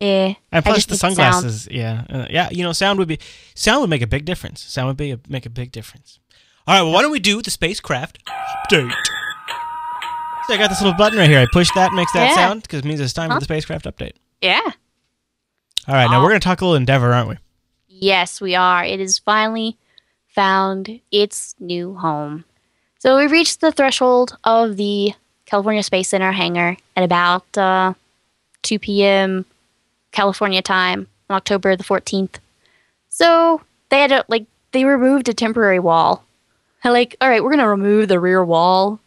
Yeah, 0.00 0.34
And 0.50 0.64
plus 0.64 0.86
the 0.86 0.92
the 0.92 0.96
sound- 0.98 1.16
sunglasses, 1.16 1.68
yeah, 1.70 2.04
uh, 2.08 2.26
yeah. 2.30 2.48
You 2.50 2.62
know, 2.62 2.72
sound 2.72 2.98
would 2.98 3.08
be 3.08 3.18
sound 3.54 3.82
would 3.82 3.90
make 3.90 4.00
a 4.00 4.06
big 4.06 4.24
difference. 4.24 4.62
Sound 4.62 4.88
would 4.88 4.96
be 4.96 5.10
a, 5.10 5.20
make 5.28 5.44
a 5.44 5.50
big 5.50 5.72
difference. 5.72 6.18
All 6.66 6.74
right, 6.74 6.82
well, 6.82 6.92
why 6.92 7.02
don't 7.02 7.10
we 7.10 7.18
do 7.20 7.42
the 7.42 7.50
spacecraft 7.50 8.18
update? 8.26 8.92
So 10.46 10.54
I 10.54 10.56
got 10.56 10.68
this 10.70 10.80
little 10.80 10.96
button 10.96 11.18
right 11.18 11.28
here. 11.28 11.40
I 11.40 11.46
push 11.52 11.68
that, 11.74 11.92
makes 11.92 12.12
that 12.12 12.30
Yeah. 12.30 12.34
sound 12.34 12.62
because 12.62 12.78
it 12.80 12.84
means 12.86 12.98
it's 13.00 13.12
time 13.12 13.28
Huh? 13.28 13.36
for 13.36 13.40
the 13.40 13.44
spacecraft 13.44 13.84
update. 13.84 14.12
yeah. 14.40 14.60
All 15.88 15.94
right, 15.94 16.10
now 16.10 16.22
we're 16.22 16.28
gonna 16.28 16.40
talk 16.40 16.60
a 16.60 16.64
little 16.64 16.76
Endeavor, 16.76 17.12
aren't 17.12 17.28
we? 17.28 17.36
Yes, 17.88 18.40
we 18.40 18.54
are. 18.54 18.84
It 18.84 19.00
has 19.00 19.18
finally 19.18 19.76
found 20.28 21.00
its 21.10 21.54
new 21.58 21.94
home. 21.96 22.44
So 23.00 23.16
we 23.16 23.26
reached 23.26 23.60
the 23.60 23.72
threshold 23.72 24.36
of 24.44 24.76
the 24.76 25.12
California 25.46 25.82
Space 25.82 26.08
Center 26.08 26.32
hangar 26.32 26.76
at 26.96 27.02
about 27.04 27.44
uh, 27.58 27.94
2 28.62 28.78
p.m. 28.78 29.44
California 30.12 30.62
time 30.62 31.06
on 31.28 31.36
October 31.36 31.76
the 31.76 31.84
14th. 31.84 32.36
So 33.08 33.62
they 33.88 34.00
had 34.00 34.10
to, 34.10 34.24
like, 34.28 34.46
they 34.72 34.84
removed 34.84 35.28
a 35.28 35.34
temporary 35.34 35.78
wall. 35.78 36.24
Like, 36.84 37.16
all 37.20 37.28
right, 37.28 37.42
we're 37.42 37.50
going 37.50 37.58
to 37.60 37.68
remove 37.68 38.08
the 38.08 38.20
rear 38.20 38.44
wall 38.44 39.00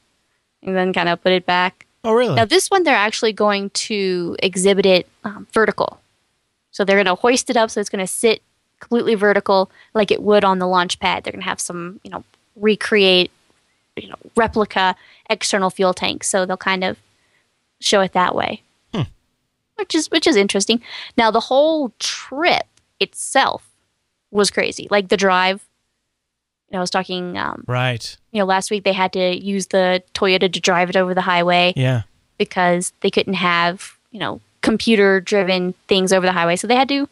and 0.61 0.75
then 0.75 0.93
kind 0.93 1.09
of 1.09 1.21
put 1.23 1.31
it 1.31 1.45
back. 1.45 1.85
Oh, 2.03 2.13
really? 2.13 2.35
Now, 2.35 2.45
this 2.45 2.69
one, 2.69 2.83
they're 2.83 2.95
actually 2.95 3.33
going 3.33 3.69
to 3.71 4.35
exhibit 4.39 4.85
it 4.85 5.07
um, 5.23 5.47
vertical. 5.51 5.99
So 6.71 6.83
they're 6.83 6.97
going 6.97 7.05
to 7.05 7.15
hoist 7.15 7.49
it 7.49 7.57
up 7.57 7.71
so 7.71 7.79
it's 7.79 7.89
going 7.89 8.05
to 8.05 8.11
sit 8.11 8.41
completely 8.79 9.15
vertical 9.15 9.71
like 9.93 10.11
it 10.11 10.21
would 10.21 10.43
on 10.43 10.59
the 10.59 10.67
launch 10.67 10.99
pad. 10.99 11.23
They're 11.23 11.31
going 11.31 11.43
to 11.43 11.47
have 11.47 11.61
some, 11.61 11.99
you 12.03 12.11
know, 12.11 12.23
recreate, 12.55 13.31
you 13.95 14.09
know, 14.09 14.17
replica 14.35 14.95
external 15.29 15.69
fuel 15.69 15.93
tanks. 15.93 16.27
So 16.27 16.45
they'll 16.45 16.57
kind 16.57 16.83
of 16.83 16.97
show 17.79 18.01
it 18.01 18.13
that 18.13 18.35
way. 18.35 18.61
Which 19.75 19.95
is 19.95 20.09
which 20.11 20.27
is 20.27 20.35
interesting. 20.35 20.81
Now 21.17 21.31
the 21.31 21.39
whole 21.39 21.93
trip 21.99 22.67
itself 22.99 23.69
was 24.31 24.51
crazy. 24.51 24.87
Like 24.89 25.09
the 25.09 25.17
drive. 25.17 25.65
You 26.69 26.75
know, 26.75 26.79
I 26.79 26.81
was 26.81 26.89
talking 26.89 27.37
um, 27.37 27.63
right. 27.67 28.17
you 28.31 28.39
know, 28.39 28.45
last 28.45 28.71
week 28.71 28.83
they 28.83 28.93
had 28.93 29.13
to 29.13 29.37
use 29.39 29.67
the 29.67 30.01
Toyota 30.15 30.51
to 30.51 30.59
drive 30.59 30.89
it 30.89 30.95
over 30.95 31.13
the 31.13 31.21
highway 31.21 31.71
Yeah. 31.75 32.01
because 32.39 32.93
they 33.01 33.11
couldn't 33.11 33.35
have, 33.35 33.95
you 34.09 34.19
know, 34.19 34.41
computer 34.61 35.21
driven 35.21 35.73
things 35.87 36.11
over 36.11 36.25
the 36.25 36.31
highway. 36.31 36.55
So 36.55 36.65
they 36.65 36.75
had 36.75 36.89
to, 36.89 37.07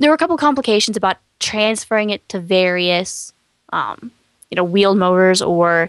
there 0.00 0.10
were 0.10 0.14
a 0.14 0.18
couple 0.18 0.36
complications 0.36 0.98
about 0.98 1.16
transferring 1.38 2.10
it 2.10 2.28
to 2.28 2.38
various, 2.40 3.32
um, 3.72 4.10
you 4.50 4.56
know, 4.56 4.64
wheeled 4.64 4.98
motors 4.98 5.40
or 5.40 5.88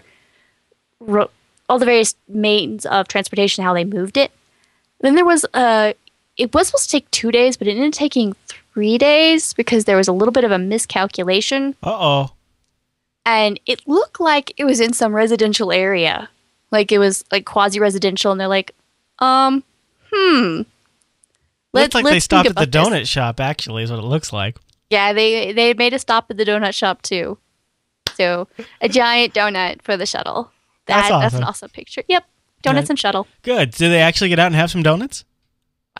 ro- 0.98 1.30
all 1.68 1.78
the 1.78 1.84
various 1.84 2.14
means 2.28 2.86
of 2.86 3.08
transportation, 3.08 3.62
how 3.62 3.74
they 3.74 3.84
moved 3.84 4.16
it. 4.16 4.32
Then 5.00 5.16
there 5.16 5.26
was 5.26 5.44
a, 5.52 5.94
it 6.42 6.52
was 6.54 6.66
supposed 6.68 6.84
to 6.90 6.96
take 6.96 7.10
two 7.10 7.30
days, 7.30 7.56
but 7.56 7.66
it 7.68 7.72
ended 7.72 7.88
up 7.88 7.92
taking 7.94 8.34
three 8.74 8.98
days 8.98 9.52
because 9.54 9.84
there 9.84 9.96
was 9.96 10.08
a 10.08 10.12
little 10.12 10.32
bit 10.32 10.44
of 10.44 10.50
a 10.50 10.58
miscalculation 10.58 11.74
Uh 11.82 11.90
oh. 11.92 12.32
and 13.24 13.60
it 13.66 13.86
looked 13.86 14.18
like 14.20 14.52
it 14.56 14.64
was 14.64 14.80
in 14.80 14.92
some 14.92 15.14
residential 15.14 15.70
area. 15.72 16.28
Like 16.70 16.90
it 16.90 16.98
was 16.98 17.24
like 17.30 17.44
quasi 17.44 17.78
residential, 17.80 18.32
and 18.32 18.40
they're 18.40 18.48
like, 18.48 18.74
um, 19.18 19.62
hmm. 20.12 20.62
Looks 21.74 21.94
like 21.94 22.04
they 22.04 22.20
stopped 22.20 22.48
at 22.48 22.54
the 22.56 22.62
about 22.64 22.72
this." 22.84 22.88
donut 23.04 23.08
shop. 23.08 23.40
Actually, 23.40 23.82
is 23.82 23.90
what 23.90 23.98
it 23.98 24.04
looks 24.04 24.32
like. 24.32 24.56
Yeah, 24.90 25.12
they 25.12 25.52
they 25.52 25.74
made 25.74 25.92
a 25.94 25.98
stop 25.98 26.30
at 26.30 26.36
the 26.38 26.44
donut 26.44 26.74
shop 26.74 27.02
too. 27.02 27.38
So 28.14 28.48
a 28.80 28.88
giant 28.88 29.32
donut 29.34 29.80
for 29.82 29.96
the 29.96 30.06
shuttle. 30.06 30.50
That's 30.86 31.08
That, 31.08 31.20
that's, 31.20 31.34
an 31.34 31.42
awesome. 31.42 31.48
awesome 31.48 31.70
picture. 31.70 32.02
Yep, 32.08 32.24
donuts 32.62 32.88
Yeah. 32.88 32.92
and 32.92 32.98
shuttle. 32.98 33.26
Good. 33.42 33.70
Do 33.72 33.88
they 33.88 34.00
actually 34.00 34.28
get 34.30 34.38
out 34.38 34.46
and 34.46 34.54
have 34.56 34.70
some 34.70 34.82
donuts? 34.82 35.24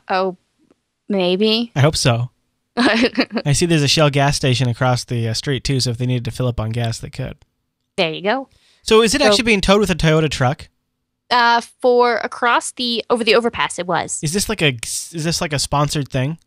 Oh, 0.08 0.36
maybe. 1.08 1.72
I 1.74 1.80
hope 1.80 1.96
so. 1.96 2.30
I 2.76 3.52
see 3.52 3.66
there's 3.66 3.82
a 3.82 3.88
Shell 3.88 4.10
gas 4.10 4.36
station 4.36 4.68
across 4.68 5.04
the 5.04 5.28
uh, 5.28 5.34
street 5.34 5.62
too, 5.64 5.80
so 5.80 5.90
if 5.90 5.98
they 5.98 6.06
needed 6.06 6.24
to 6.24 6.30
fill 6.30 6.46
up 6.46 6.58
on 6.60 6.70
gas, 6.70 6.98
they 6.98 7.10
could. 7.10 7.36
there 7.96 8.12
you 8.12 8.22
go. 8.22 8.48
So 8.82 9.02
is 9.02 9.14
it 9.14 9.20
So- 9.20 9.26
actually 9.26 9.44
being 9.44 9.60
towed 9.60 9.80
with 9.80 9.90
a 9.90 9.94
Toyota 9.94 10.30
truck? 10.30 10.68
Uh, 11.30 11.62
for 11.80 12.18
across 12.18 12.72
the 12.72 13.02
over 13.08 13.24
the 13.24 13.34
overpass, 13.34 13.78
it 13.78 13.86
was. 13.86 14.20
Is 14.22 14.32
this 14.34 14.48
like 14.50 14.60
a 14.60 14.74
is 14.84 15.24
this 15.24 15.40
like 15.40 15.54
a 15.54 15.58
sponsored 15.58 16.08
thing? 16.10 16.38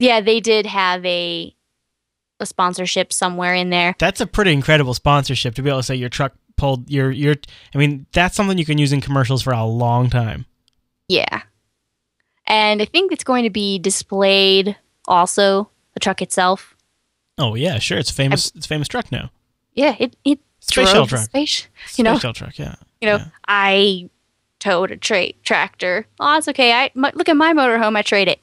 Yeah, 0.00 0.20
they 0.20 0.40
did 0.40 0.66
have 0.66 1.04
a 1.06 1.54
a 2.40 2.46
sponsorship 2.46 3.12
somewhere 3.12 3.54
in 3.54 3.70
there. 3.70 3.94
That's 4.00 4.20
a 4.20 4.26
pretty 4.26 4.52
incredible 4.52 4.94
sponsorship 4.94 5.54
to 5.54 5.62
be 5.62 5.68
able 5.70 5.78
to 5.78 5.84
say 5.84 5.94
your 5.94 6.08
truck 6.08 6.32
pulled 6.56 6.90
your 6.90 7.12
your. 7.12 7.36
I 7.72 7.78
mean, 7.78 8.06
that's 8.12 8.34
something 8.34 8.58
you 8.58 8.64
can 8.64 8.78
use 8.78 8.92
in 8.92 9.00
commercials 9.00 9.42
for 9.42 9.52
a 9.52 9.64
long 9.64 10.10
time. 10.10 10.44
Yeah, 11.08 11.42
and 12.46 12.80
I 12.82 12.84
think 12.84 13.12
it's 13.12 13.24
going 13.24 13.44
to 13.44 13.50
be 13.50 13.78
displayed 13.78 14.76
also 15.06 15.70
the 15.94 16.00
truck 16.00 16.22
itself. 16.22 16.74
Oh 17.38 17.54
yeah, 17.54 17.78
sure. 17.78 17.98
It's 17.98 18.10
famous. 18.10 18.50
it's 18.54 18.66
a 18.66 18.68
famous 18.68 18.88
truck 18.88 19.10
now. 19.12 19.30
Yeah, 19.74 19.94
it 19.98 20.16
it 20.24 20.40
Space 20.60 20.88
shuttle 20.88 21.06
truck. 21.06 21.22
Space, 21.24 21.68
Space 21.84 21.98
you 21.98 22.04
know, 22.04 22.14
shuttle 22.14 22.32
truck. 22.32 22.58
Yeah. 22.58 22.74
you 23.00 23.08
know, 23.08 23.16
Yeah. 23.16 23.26
I 23.46 24.10
towed 24.58 24.90
a 24.90 24.96
tra- 24.96 25.32
tractor. 25.44 26.06
Oh, 26.18 26.34
that's 26.34 26.48
okay. 26.48 26.72
I 26.72 26.90
m- 26.96 27.12
look 27.14 27.28
at 27.28 27.36
my 27.36 27.52
motorhome. 27.52 27.96
I 27.96 28.02
trade 28.02 28.28
it. 28.28 28.40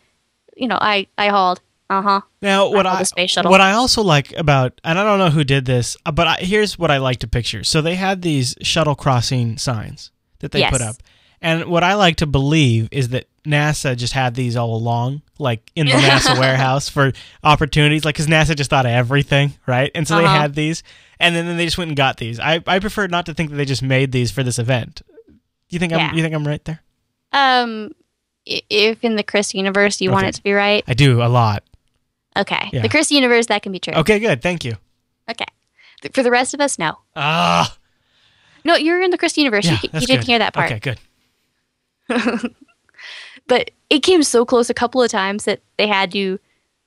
You 0.56 0.68
know, 0.68 0.78
I 0.80 1.08
I 1.18 1.30
hauled. 1.30 1.60
Uh 1.90 2.02
huh. 2.02 2.22
Now, 2.42 2.70
what 2.70 2.86
I 2.88 3.04
space 3.04 3.32
shuttle. 3.32 3.52
what 3.52 3.62
I 3.62 3.74
also 3.74 4.02
like 4.02 4.32
about, 4.38 4.80
and 4.84 4.98
I 4.98 5.04
don't 5.04 5.20
know 5.20 5.30
who 5.30 5.44
did 5.44 5.66
this, 5.66 5.98
uh, 6.06 6.12
but 6.12 6.28
I, 6.28 6.36
here's 6.38 6.80
what 6.80 6.90
I 6.90 6.98
like 6.98 7.20
to 7.20 7.28
picture. 7.28 7.64
So 7.64 7.82
they 7.82 7.96
had 7.96 8.22
these 8.22 8.56
shuttle 8.62 8.96
crossing 8.96 9.58
signs 9.58 10.12
that 10.40 10.52
they 10.52 10.64
put 10.70 10.82
up, 10.82 10.96
and 11.44 11.66
what 11.66 11.84
I 11.84 11.94
like 11.94 12.16
to 12.18 12.26
believe 12.26 12.88
is 12.92 13.10
that 13.10 13.28
NASA 13.46 13.96
just 13.96 14.14
had 14.14 14.34
these 14.34 14.56
all 14.56 14.74
along, 14.76 15.22
like 15.38 15.70
in 15.76 15.86
the 15.86 15.92
NASA 16.10 16.40
warehouse 16.40 16.90
for 16.90 17.12
opportunities, 17.44 18.04
like 18.06 18.16
because 18.16 18.28
NASA 18.28 18.56
just 18.56 18.70
thought 18.70 18.86
of 18.88 18.92
everything, 18.92 19.54
right? 19.68 19.92
And 19.94 20.08
so 20.08 20.18
they 20.18 20.24
Uh-huh. 20.26 20.34
had 20.40 20.56
these, 20.56 20.82
and 21.20 21.36
then, 21.36 21.46
then 21.46 21.58
they 21.58 21.66
just 21.66 21.78
went 21.78 21.90
and 21.90 21.98
got 21.98 22.18
these. 22.18 22.40
I, 22.40 22.64
I 22.66 22.80
prefer 22.80 23.06
not 23.08 23.26
to 23.28 23.34
think 23.34 23.50
that 23.52 23.58
they 23.58 23.66
just 23.66 23.84
made 23.84 24.12
these 24.12 24.32
for 24.32 24.42
this 24.42 24.58
event. 24.58 25.02
You 25.70 25.78
think 25.80 25.92
Yeah. 25.92 26.08
I'm 26.08 26.16
you 26.16 26.24
think 26.24 26.34
I'm 26.34 26.48
right 26.48 26.64
there? 26.66 26.82
Um, 27.34 27.92
if 28.46 29.04
in 29.04 29.16
the 29.16 29.24
Chris 29.24 29.54
universe 29.54 30.00
you 30.02 30.12
want 30.12 30.28
it 30.28 30.36
to 30.36 30.44
be 30.44 30.54
right, 30.54 30.84
I 30.88 30.94
do 30.94 31.22
a 31.22 31.28
lot. 31.28 31.64
okay. 32.38 32.70
Yeah. 32.72 32.82
The 32.82 32.90
Chris 32.90 33.12
universe 33.12 33.48
that 33.48 33.62
can 33.64 33.72
be 33.72 33.80
true. 33.80 33.94
Okay, 33.96 34.20
good. 34.20 34.42
Thank 34.42 34.64
you. 34.66 34.78
Okay. 35.30 35.46
For 36.14 36.24
the 36.24 36.32
rest 36.32 36.54
of 36.54 36.60
us, 36.62 36.78
no. 36.80 36.98
Ah, 37.16 37.76
No, 38.66 38.76
you're 38.76 39.02
in 39.02 39.12
the 39.12 39.18
Chris 39.18 39.38
universe. 39.38 39.66
yeah, 39.66 39.80
you, 39.84 39.90
you 40.00 40.08
didn't 40.08 40.26
hear 40.26 40.40
that 40.40 40.54
part. 40.54 40.72
Okay, 40.72 40.80
good. 40.80 41.00
But 43.48 43.72
it 43.90 44.00
came 44.00 44.24
so 44.24 44.46
close 44.46 44.70
a 44.70 44.74
couple 44.74 45.02
of 45.04 45.12
times 45.12 45.44
that 45.46 45.60
they 45.78 45.86
had 45.88 46.12
to, 46.14 46.40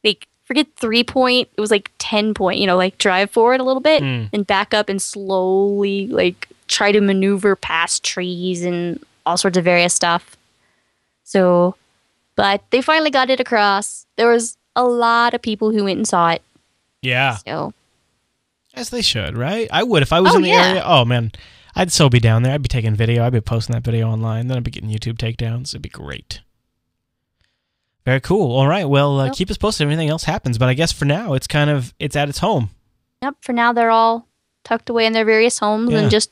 like, 0.02 0.26
forget 0.44 0.66
three 0.76 1.04
point. 1.04 1.48
It 1.56 1.60
was 1.60 1.70
like 1.70 1.90
ten 1.98 2.32
point. 2.32 2.58
You 2.60 2.66
know, 2.66 2.76
like 2.76 2.96
drive 2.98 3.30
forward 3.30 3.60
a 3.60 3.64
little 3.64 3.82
bit 3.82 4.02
Mm. 4.02 4.30
and 4.32 4.46
back 4.46 4.72
up 4.72 4.88
and 4.88 5.00
slowly 5.02 6.06
like 6.06 6.48
try 6.68 6.92
to 6.92 7.00
maneuver 7.00 7.56
past 7.56 8.02
trees 8.04 8.64
and 8.64 9.04
all 9.26 9.36
sorts 9.36 9.58
of 9.58 9.64
various 9.64 9.92
stuff. 9.92 10.36
So, 11.24 11.74
but 12.36 12.62
they 12.70 12.80
finally 12.80 13.10
got 13.10 13.28
it 13.28 13.40
across. 13.40 14.06
There 14.16 14.28
was 14.30 14.56
a 14.74 14.84
lot 14.84 15.34
of 15.34 15.42
people 15.42 15.72
who 15.72 15.84
went 15.84 15.98
and 15.98 16.08
saw 16.08 16.30
it. 16.30 16.42
Yeah. 17.02 17.36
So 17.46 17.74
As 18.72 18.88
they 18.90 19.02
should, 19.02 19.36
right? 19.36 19.68
I 19.72 19.82
would 19.82 20.02
if 20.02 20.12
I 20.12 20.20
was 20.20 20.32
Oh, 20.32 20.36
in 20.36 20.42
the 20.42 20.48
yeah. 20.50 20.68
area. 20.68 20.82
Oh 20.86 21.04
man, 21.04 21.32
I'd 21.76 21.92
still 21.92 22.08
be 22.08 22.18
down 22.20 22.42
there. 22.42 22.54
I'd 22.54 22.62
be 22.62 22.68
taking 22.68 22.94
video. 22.94 23.24
I'd 23.24 23.32
be 23.34 23.40
posting 23.40 23.74
that 23.74 23.84
video 23.84 24.08
online. 24.08 24.46
Then 24.48 24.56
I'd 24.56 24.64
be 24.64 24.70
getting 24.70 24.88
YouTube 24.90 25.18
takedowns. 25.18 25.68
It'd 25.70 25.82
be 25.82 25.88
great. 25.90 26.40
Very 28.06 28.20
cool. 28.20 28.56
All 28.56 28.66
right. 28.66 28.88
Well, 28.88 29.20
uh, 29.20 29.24
Yep. 29.26 29.34
keep 29.34 29.50
us 29.50 29.58
posted 29.58 29.86
if 29.86 29.90
anything 29.92 30.08
else 30.08 30.24
happens. 30.24 30.58
But 30.58 30.68
I 30.68 30.74
guess 30.74 30.90
for 30.92 31.04
now, 31.04 31.34
it's 31.34 31.46
kind 31.46 31.68
of 31.68 31.92
it's 31.98 32.16
at 32.16 32.28
its 32.28 32.38
home. 32.38 32.70
Yep. 33.22 33.36
For 33.42 33.52
now, 33.52 33.72
they're 33.72 33.90
all 33.90 34.26
tucked 34.64 34.88
away 34.88 35.06
in 35.06 35.12
their 35.12 35.24
various 35.24 35.58
homes 35.58 35.90
Yeah. 35.90 35.98
and 36.00 36.10
just 36.10 36.30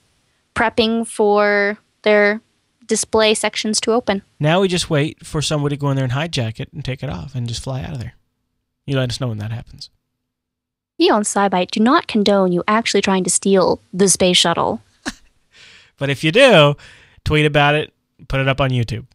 prepping 0.54 1.06
for 1.06 1.78
their 2.02 2.40
display 2.86 3.34
sections 3.34 3.80
to 3.80 3.92
open. 3.92 4.22
Now 4.38 4.60
we 4.60 4.68
just 4.68 4.88
wait 4.90 5.24
for 5.26 5.42
somebody 5.42 5.76
to 5.76 5.80
go 5.80 5.90
in 5.90 5.96
there 5.96 6.04
and 6.04 6.12
hijack 6.12 6.60
it 6.60 6.68
and 6.72 6.84
take 6.84 7.02
it 7.02 7.10
off 7.10 7.34
and 7.34 7.48
just 7.48 7.62
fly 7.62 7.82
out 7.82 7.92
of 7.94 7.98
there. 7.98 8.14
You 8.86 8.96
let 8.96 9.10
us 9.10 9.20
know 9.20 9.28
when 9.28 9.38
that 9.38 9.52
happens. 9.52 9.90
We 10.98 11.10
on 11.10 11.22
SciByte 11.22 11.70
do 11.70 11.80
not 11.80 12.06
condone 12.06 12.52
you 12.52 12.62
actually 12.68 13.00
trying 13.02 13.24
to 13.24 13.30
steal 13.30 13.80
the 13.92 14.08
space 14.08 14.36
shuttle. 14.36 14.80
But 15.98 16.10
if 16.10 16.24
you 16.24 16.32
do, 16.32 16.74
tweet 17.24 17.46
about 17.46 17.74
it. 17.74 17.92
Put 18.28 18.40
it 18.40 18.48
up 18.48 18.60
on 18.60 18.70
YouTube. 18.70 19.06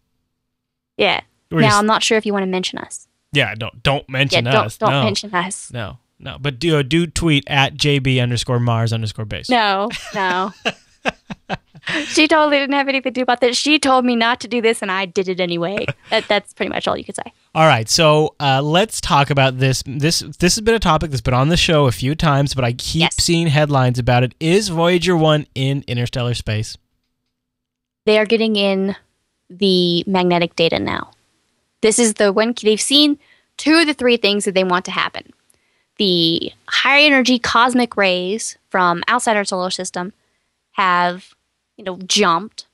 Yeah. 0.98 1.22
We're 1.52 1.62
now, 1.62 1.68
just- 1.70 1.80
I'm 1.80 1.86
not 1.86 2.04
sure 2.04 2.18
if 2.18 2.26
you 2.26 2.34
want 2.34 2.44
to 2.44 2.48
mention 2.48 2.80
us. 2.80 3.08
yeah. 3.32 3.56
Don't 3.56 3.82
don't 3.82 4.08
mention 4.10 4.46
yeah, 4.46 4.52
don't, 4.52 4.66
us. 4.66 4.78
don't 4.78 4.92
no. 4.92 5.04
mention 5.04 5.34
us. 5.34 5.72
No. 5.72 5.98
No. 6.20 6.38
But 6.40 6.60
do 6.60 6.84
do 6.84 7.08
tweet 7.08 7.44
at 7.48 7.76
jb 7.76 8.22
underscore 8.22 8.60
mars 8.60 8.92
underscore 8.94 9.26
base. 9.26 9.50
No, 9.50 9.90
no. 10.14 10.52
she 12.06 12.28
totally 12.28 12.58
didn't 12.60 12.74
have 12.76 12.88
anything 12.88 13.14
to 13.14 13.20
do 13.20 13.22
about 13.24 13.42
this. 13.42 13.58
She 13.58 13.80
told 13.80 14.06
me 14.06 14.16
not 14.16 14.40
to 14.42 14.48
do 14.48 14.62
this, 14.62 14.82
and 14.82 14.92
I 14.92 15.06
did 15.06 15.28
it 15.28 15.40
anyway. 15.40 15.86
That, 16.10 16.28
that's 16.28 16.54
pretty 16.56 16.70
much 16.72 16.88
all 16.88 16.98
you 16.98 17.04
could 17.04 17.16
say. 17.16 17.32
All 17.54 17.68
right, 17.68 17.88
so 17.88 18.34
uh, 18.40 18.64
let's 18.64 19.00
talk 19.00 19.30
about 19.30 19.60
this. 19.60 19.84
This 19.86 20.22
this 20.40 20.56
has 20.56 20.62
been 20.62 20.74
a 20.74 20.80
topic 20.80 21.12
that's 21.12 21.22
been 21.22 21.36
on 21.36 21.50
the 21.50 21.58
show 21.58 21.86
a 21.86 21.92
few 21.92 22.16
times, 22.16 22.56
but 22.56 22.64
I 22.64 22.74
keep 22.74 23.02
Yes. 23.02 23.16
seeing 23.24 23.46
headlines 23.48 24.00
about 24.00 24.24
it. 24.24 24.34
Is 24.40 24.70
Voyager 24.70 25.16
One 25.16 25.46
in 25.54 25.84
interstellar 25.88 26.34
space? 26.34 26.78
They 28.06 28.18
are 28.18 28.26
getting 28.26 28.56
in 28.56 28.96
the 29.52 30.04
magnetic 30.08 30.56
data 30.56 30.80
now. 30.80 31.12
This 31.82 32.00
is 32.00 32.16
the 32.16 32.34
one 32.34 32.56
they've 32.62 32.82
seen 32.82 33.20
two 33.58 33.76
of 33.78 33.86
the 33.88 33.94
three 33.94 34.18
things 34.18 34.46
that 34.46 34.54
they 34.56 34.64
want 34.64 34.86
to 34.86 34.92
happen. 34.92 35.32
The 35.98 36.52
high 36.68 37.02
energy 37.04 37.38
cosmic 37.38 37.96
rays 37.98 38.58
from 38.70 39.04
outside 39.08 39.38
our 39.38 39.46
solar 39.46 39.70
system 39.70 40.14
have, 40.72 41.36
you 41.80 41.86
know, 41.86 41.98
jumped. 42.06 42.68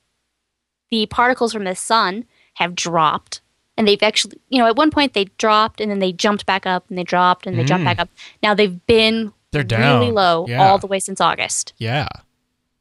The 0.90 1.06
particles 1.06 1.52
from 1.52 1.62
the 1.64 1.76
sun 1.76 2.24
have 2.54 2.74
dropped. 2.74 3.40
And 3.76 3.86
they've 3.86 4.02
actually, 4.02 4.38
you 4.48 4.58
know, 4.58 4.66
at 4.66 4.74
one 4.76 4.90
point 4.90 5.12
they 5.14 5.26
dropped 5.38 5.80
and 5.80 5.90
then 5.90 6.00
they 6.00 6.12
jumped 6.12 6.44
back 6.44 6.66
up 6.66 6.84
and 6.88 6.98
they 6.98 7.04
dropped 7.04 7.46
and 7.46 7.56
they 7.58 7.62
jumped 7.64 7.82
Mm. 7.82 7.84
back 7.86 7.98
up. 8.00 8.08
Now 8.42 8.52
they've 8.54 8.84
been 8.86 9.32
They're 9.52 9.64
really 9.64 10.10
low 10.10 10.46
Yeah. 10.48 10.62
all 10.66 10.78
the 10.78 10.86
way 10.88 10.98
since 10.98 11.20
August. 11.20 11.72
Yeah. 11.78 12.08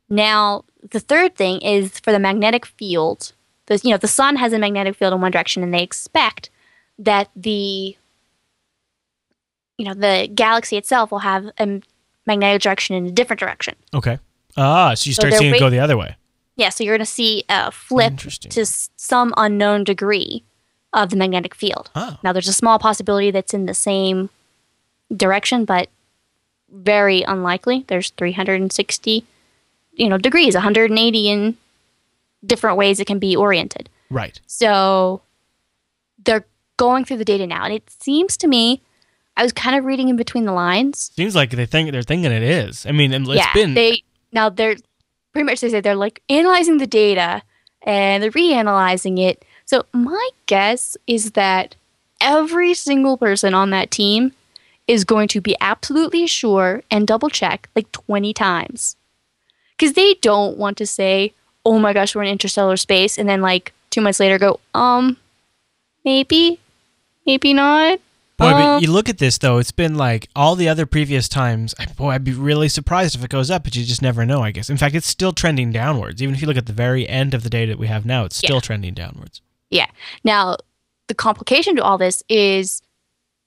Now, 0.10 0.64
the 0.92 1.00
third 1.00 1.36
thing 1.36 1.60
is 1.62 2.00
for 2.00 2.12
the 2.12 2.20
magnetic 2.20 2.66
field. 2.66 3.34
The, 3.68 3.80
you 3.84 3.92
know, 3.92 3.98
the 3.98 4.08
sun 4.08 4.36
has 4.38 4.52
a 4.54 4.60
magnetic 4.60 4.96
field 4.96 5.14
in 5.14 5.22
one 5.22 5.32
direction, 5.32 5.62
and 5.64 5.74
they 5.74 5.82
expect 5.84 6.50
that 7.00 7.30
the, 7.36 7.98
you 9.78 9.86
know, 9.86 9.94
the 9.94 10.30
galaxy 10.34 10.78
itself 10.78 11.12
will 11.12 11.20
have 11.20 11.50
a 11.60 11.82
magnetic 12.26 12.62
direction 12.62 12.96
in 12.96 13.06
a 13.06 13.12
different 13.12 13.40
direction. 13.40 13.76
Okay. 13.94 14.20
Ah, 14.58 14.94
so 14.94 15.08
you 15.08 15.14
start 15.14 15.32
they're 15.32 15.40
seeing 15.40 15.56
it 15.56 15.60
go 15.60 15.70
the 15.70 15.80
other 15.80 15.98
way. 15.98 16.16
Yeah, 16.56 16.70
so 16.70 16.84
you're 16.84 16.96
going 16.96 17.06
to 17.06 17.12
see 17.12 17.44
a 17.50 17.72
flip 17.72 18.18
to 18.18 18.66
some 18.66 19.34
unknown 19.36 19.84
degree 19.84 20.44
of 20.94 21.10
the 21.10 21.18
magnetic 21.18 21.54
field. 21.54 21.90
Oh. 21.96 22.18
Now, 22.24 22.32
there's 22.32 22.48
a 22.48 22.54
small 22.54 22.80
possibility 22.80 23.30
that's 23.30 23.54
in 23.54 23.66
the 23.66 23.74
same 23.74 24.30
direction, 25.16 25.66
but 25.66 25.90
very 26.72 27.24
unlikely. 27.24 27.84
There's 27.88 28.12
360, 28.12 29.26
you 29.94 30.10
know, 30.10 30.18
degrees, 30.18 30.54
180 30.54 31.30
in 31.30 31.58
different 32.46 32.78
ways 32.78 33.00
it 33.00 33.06
can 33.06 33.20
be 33.20 33.36
oriented. 33.36 33.90
Right. 34.10 34.40
So 34.48 35.22
they're 36.24 36.46
going 36.78 37.04
through 37.04 37.18
the 37.18 37.26
data 37.26 37.46
now, 37.46 37.66
and 37.66 37.74
it 37.74 37.90
seems 37.90 38.38
to 38.38 38.48
me, 38.48 38.82
I 39.38 39.44
was 39.44 39.52
kind 39.52 39.76
of 39.76 39.84
reading 39.84 40.08
in 40.08 40.16
between 40.16 40.46
the 40.46 40.54
lines. 40.54 41.12
Seems 41.14 41.36
like 41.36 41.50
they 41.50 41.66
think 41.66 41.92
they're 41.92 42.02
thinking 42.02 42.32
it 42.32 42.44
is. 42.44 42.86
I 42.86 42.94
mean, 42.94 43.14
and 43.14 43.28
it's 43.28 43.36
yeah, 43.36 43.54
been 43.54 43.74
they 43.74 44.04
now 44.36 44.50
they're 44.50 44.76
pretty 45.32 45.46
much 45.46 45.62
they 45.62 45.70
say 45.70 45.82
they're 45.82 45.96
like 45.96 46.22
analyzing 46.30 46.78
the 46.78 46.88
data 46.88 47.42
and 47.82 48.22
they're 48.22 48.32
reanalyzing 48.32 49.20
it. 49.20 49.44
So 49.66 49.86
my 49.94 50.30
guess 50.46 50.96
is 51.08 51.32
that 51.32 51.76
every 52.22 52.74
single 52.74 53.18
person 53.18 53.54
on 53.54 53.72
that 53.72 53.92
team 53.92 54.34
is 54.88 55.04
going 55.04 55.28
to 55.30 55.42
be 55.42 55.56
absolutely 55.60 56.28
sure 56.28 56.84
and 56.92 57.08
double 57.08 57.30
check 57.30 57.70
like 57.76 57.92
20 57.92 58.34
times. 58.34 58.96
Cuz 59.80 59.94
they 59.94 60.14
don't 60.22 60.58
want 60.58 60.78
to 60.78 60.86
say, 60.86 61.34
"Oh 61.66 61.80
my 61.80 61.92
gosh, 61.92 62.16
we're 62.16 62.24
in 62.24 62.30
interstellar 62.30 62.78
space," 62.78 63.18
and 63.18 63.28
then 63.28 63.42
like 63.42 63.74
2 63.90 64.02
months 64.02 64.20
later 64.20 64.38
go, 64.38 64.60
"Um 64.74 65.18
maybe 66.04 66.60
maybe 67.26 67.54
not." 67.54 68.00
Boy, 68.38 68.48
Uh, 68.48 68.76
but 68.76 68.82
you 68.82 68.92
look 68.92 69.08
at 69.08 69.18
this 69.18 69.38
though. 69.38 69.58
It's 69.60 69.72
been 69.72 69.96
like 69.96 70.28
all 70.36 70.56
the 70.56 70.68
other 70.68 70.86
previous 70.86 71.30
times. 71.30 71.74
I- 71.80 71.86
Boy, 71.86 72.10
I'd 72.12 72.24
be 72.24 72.34
really 72.34 72.68
surprised 72.68 73.16
if 73.16 73.24
it 73.24 73.30
goes 73.30 73.50
up, 73.50 73.64
but 73.64 73.76
you 73.76 73.86
just 73.86 74.02
never 74.02 74.26
know. 74.26 74.42
I 74.44 74.52
guess. 74.52 74.70
In 74.70 74.78
fact, 74.78 74.94
it's 74.96 75.08
still 75.08 75.32
trending 75.32 75.72
downwards. 75.72 76.22
Even 76.22 76.36
if 76.36 76.42
you 76.42 76.48
look 76.48 76.58
at 76.58 76.66
the 76.66 76.74
very 76.74 77.08
end 77.08 77.34
of 77.34 77.44
the 77.44 77.50
data 77.50 77.72
that 77.72 77.80
we 77.80 77.88
have 77.88 78.06
now, 78.06 78.26
it's 78.26 78.36
still 78.36 78.58
Yeah. 78.58 78.62
trending 78.62 78.94
downwards. 78.94 79.42
Yeah. 79.70 79.88
Now, 80.24 80.58
the 81.08 81.14
complication 81.14 81.76
to 81.78 81.84
all 81.84 81.98
this 81.98 82.24
is 82.28 82.82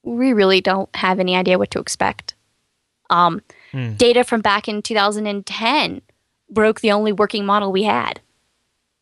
we 0.03 0.33
really 0.33 0.61
don't 0.61 0.89
have 0.95 1.19
any 1.19 1.35
idea 1.35 1.57
what 1.59 1.69
to 1.71 1.79
expect. 1.79 2.33
Um, 3.09 3.41
Hmm. 3.71 3.93
Data 3.93 4.23
from 4.23 4.41
back 4.41 4.67
in 4.67 4.81
2010 4.81 6.01
broke 6.49 6.81
the 6.81 6.91
only 6.91 7.11
working 7.11 7.45
model 7.45 7.71
we 7.71 7.83
had. 7.83 8.19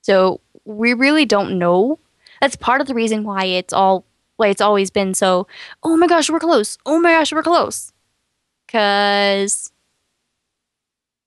So 0.02 0.42
we 0.66 0.94
really 0.94 1.26
don't 1.26 1.58
know. 1.58 2.00
That's 2.42 2.58
part 2.58 2.82
of 2.82 2.88
the 2.88 2.94
reason 2.94 3.24
why 3.24 3.46
it's 3.46 3.72
all 3.74 4.04
why 4.38 4.48
it's 4.48 4.62
always 4.62 4.90
been 4.90 5.14
so. 5.14 5.48
Oh 5.84 5.98
my 5.98 6.08
gosh, 6.08 6.30
we're 6.30 6.40
close. 6.40 6.78
Oh 6.86 7.00
my 7.00 7.12
gosh, 7.12 7.32
we're 7.34 7.44
close. 7.44 7.92
Because 8.66 9.72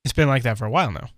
It's 0.04 0.12
been 0.14 0.28
like 0.28 0.42
that 0.42 0.58
for 0.58 0.64
a 0.66 0.70
while 0.70 0.90
now. 0.92 1.08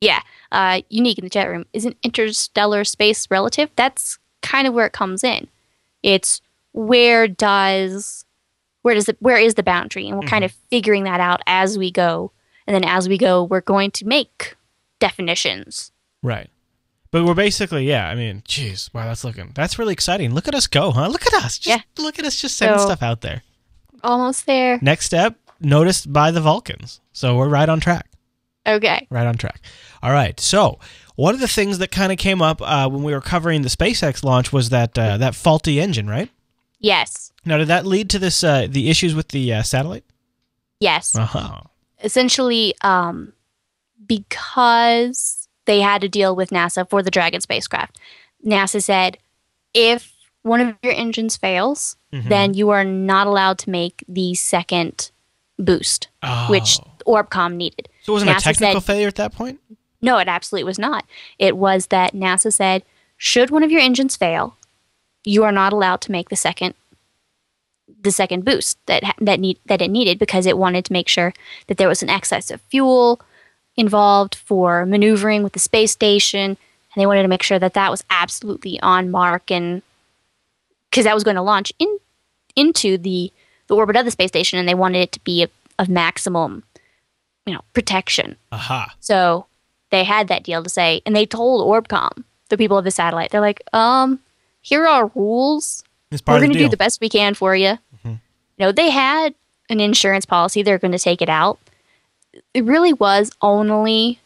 yeah, 0.00 0.20
uh, 0.50 0.82
unique 0.88 1.18
in 1.18 1.24
the 1.24 1.30
chat 1.30 1.48
room. 1.48 1.66
is 1.72 1.84
an 1.84 1.94
interstellar 2.02 2.84
space 2.84 3.28
relative? 3.30 3.70
That's 3.76 4.18
kind 4.42 4.66
of 4.66 4.74
where 4.74 4.86
it 4.86 4.92
comes 4.92 5.22
in. 5.24 5.48
It's 6.02 6.40
where 6.72 7.28
does 7.28 8.24
where 8.82 8.94
does 8.94 9.08
it 9.08 9.16
where 9.20 9.36
is 9.38 9.54
the 9.54 9.62
boundary, 9.62 10.08
and 10.08 10.18
we're 10.18 10.26
kind 10.26 10.44
of 10.44 10.52
figuring 10.70 11.04
that 11.04 11.20
out 11.20 11.40
as 11.46 11.78
we 11.78 11.90
go. 11.90 12.32
And 12.66 12.74
then 12.74 12.84
as 12.84 13.08
we 13.08 13.18
go, 13.18 13.44
we're 13.44 13.60
going 13.60 13.90
to 13.92 14.06
make 14.06 14.56
definitions. 15.00 15.92
Right. 16.22 16.48
But 17.12 17.24
we're 17.24 17.34
basically, 17.34 17.84
yeah. 17.86 18.08
I 18.08 18.14
mean, 18.16 18.42
jeez, 18.48 18.92
wow, 18.92 19.04
that's 19.04 19.22
looking 19.22 19.52
that's 19.54 19.78
really 19.78 19.92
exciting. 19.92 20.34
Look 20.34 20.48
at 20.48 20.54
us 20.54 20.66
go, 20.66 20.90
huh? 20.90 21.06
Look 21.08 21.26
at 21.26 21.34
us. 21.34 21.58
Just, 21.58 21.66
Yeah. 21.66 21.82
Look 22.02 22.18
at 22.18 22.24
us 22.24 22.40
just 22.40 22.56
sending 22.56 22.78
So- 22.78 22.86
stuff 22.86 23.02
out 23.02 23.20
there. 23.20 23.42
Almost 24.02 24.46
there. 24.46 24.80
Next 24.82 25.06
step, 25.06 25.36
noticed 25.60 26.12
by 26.12 26.32
the 26.32 26.40
Vulcans. 26.40 27.00
So 27.12 27.36
we're 27.36 27.48
right 27.48 27.68
on 27.68 27.78
track. 27.78 28.08
Okay. 28.66 29.06
Right 29.10 29.26
on 29.26 29.36
track. 29.36 29.60
All 30.02 30.10
right. 30.12 30.40
So 30.40 30.80
one 31.14 31.34
of 31.34 31.40
the 31.40 31.46
things 31.48 31.78
that 31.78 31.92
kind 31.92 32.10
of 32.10 32.18
came 32.18 32.40
up 32.42 32.60
uh, 32.62 32.88
when 32.88 33.02
we 33.04 33.12
were 33.12 33.20
covering 33.20 33.62
the 33.62 33.68
SpaceX 33.68 34.24
launch 34.24 34.52
was 34.52 34.70
that 34.70 34.98
uh, 34.98 35.18
that 35.18 35.34
faulty 35.36 35.80
engine, 35.80 36.08
right? 36.08 36.30
Yes. 36.80 37.32
Now, 37.44 37.58
did 37.58 37.68
that 37.68 37.86
lead 37.86 38.08
to 38.10 38.18
this 38.18 38.42
uh, 38.42 38.66
the 38.68 38.88
issues 38.90 39.14
with 39.14 39.28
the 39.28 39.52
uh, 39.52 39.62
satellite? 39.62 40.04
Yes. 40.80 41.14
Uh-huh. 41.14 41.60
essentially 42.02 42.74
um, 42.82 43.32
because 44.06 45.41
they 45.66 45.80
had 45.80 46.00
to 46.02 46.08
deal 46.08 46.34
with 46.34 46.50
NASA 46.50 46.88
for 46.88 47.02
the 47.02 47.10
Dragon 47.10 47.40
spacecraft. 47.40 47.98
NASA 48.44 48.82
said 48.82 49.18
if 49.74 50.12
one 50.42 50.60
of 50.60 50.74
your 50.82 50.92
engines 50.92 51.36
fails, 51.36 51.96
Mhm. 52.12 52.28
then 52.28 52.54
you 52.54 52.70
are 52.70 52.84
not 52.84 53.26
allowed 53.26 53.58
to 53.60 53.70
make 53.70 54.04
the 54.08 54.34
second 54.34 55.10
boost, 55.58 56.08
which 56.48 56.78
Oh. 57.06 57.22
Orbcomm 57.22 57.54
needed. 57.54 57.88
so 58.02 58.12
it 58.12 58.14
wasn't 58.14 58.30
a 58.32 58.40
technical 58.40 58.80
said- 58.80 58.86
failure 58.86 59.08
at 59.08 59.14
that 59.16 59.32
point. 59.32 59.60
No, 60.00 60.18
it 60.18 60.26
absolutely 60.28 60.64
was 60.64 60.78
not. 60.78 61.04
It 61.38 61.56
was 61.56 61.86
that 61.88 62.12
NASA 62.14 62.52
said, 62.52 62.82
should 63.16 63.50
one 63.50 63.62
of 63.62 63.70
your 63.70 63.80
engines 63.80 64.16
fail, 64.16 64.56
you 65.24 65.44
are 65.44 65.52
not 65.52 65.72
allowed 65.72 66.00
to 66.02 66.12
make 66.12 66.28
the 66.28 66.36
second 66.36 66.74
the 68.00 68.10
second 68.10 68.44
boost 68.44 68.78
that 68.86 69.02
that 69.20 69.38
need 69.38 69.58
that 69.66 69.80
it 69.82 69.90
needed 69.90 70.18
because 70.18 70.46
it 70.46 70.58
wanted 70.58 70.84
to 70.84 70.92
make 70.92 71.08
sure 71.08 71.32
that 71.68 71.76
there 71.76 71.88
was 71.88 72.02
an 72.02 72.10
excess 72.10 72.50
of 72.50 72.60
fuel 72.62 73.20
involved 73.76 74.34
for 74.34 74.84
maneuvering 74.86 75.42
with 75.42 75.52
the 75.52 75.58
space 75.58 75.92
station 75.92 76.50
and 76.50 77.00
they 77.00 77.06
wanted 77.06 77.22
to 77.22 77.28
make 77.28 77.42
sure 77.42 77.58
that 77.58 77.74
that 77.74 77.90
was 77.90 78.04
absolutely 78.10 78.78
on 78.80 79.10
mark 79.10 79.50
and 79.50 79.82
because 80.90 81.04
that 81.04 81.14
was 81.14 81.24
going 81.24 81.36
to 81.36 81.42
launch 81.42 81.72
in 81.78 81.98
into 82.54 82.98
the 82.98 83.32
the 83.68 83.74
orbit 83.74 83.96
of 83.96 84.04
the 84.04 84.10
space 84.10 84.28
station 84.28 84.58
and 84.58 84.68
they 84.68 84.74
wanted 84.74 84.98
it 84.98 85.12
to 85.12 85.20
be 85.20 85.42
of, 85.42 85.50
of 85.78 85.88
maximum 85.88 86.62
you 87.46 87.54
know 87.54 87.62
protection 87.72 88.36
Aha. 88.52 88.94
so 89.00 89.46
they 89.92 90.02
had 90.02 90.26
that 90.28 90.42
deal 90.42 90.64
to 90.64 90.68
say, 90.70 91.02
and 91.06 91.14
they 91.14 91.26
told 91.26 91.68
Orbcomm, 91.68 92.24
the 92.48 92.56
people 92.56 92.78
of 92.78 92.84
the 92.84 92.90
satellite, 92.90 93.30
they're 93.30 93.40
like, 93.40 93.62
um, 93.72 94.18
here 94.62 94.84
are 94.84 94.88
our 94.88 95.12
rules. 95.14 95.84
It's 96.10 96.20
part 96.20 96.36
We're 96.36 96.46
going 96.46 96.54
to 96.54 96.58
do 96.58 96.68
the 96.68 96.76
best 96.76 97.00
we 97.00 97.08
can 97.08 97.34
for 97.34 97.54
you. 97.54 97.78
You 98.04 98.18
know, 98.58 98.72
they 98.72 98.90
had 98.90 99.34
an 99.70 99.80
insurance 99.80 100.24
policy. 100.24 100.62
They're 100.62 100.78
going 100.78 100.92
to 100.92 100.98
take 100.98 101.22
it 101.22 101.28
out. 101.28 101.58
It 102.54 102.64
really 102.64 102.92
was 102.92 103.30
only 103.40 104.20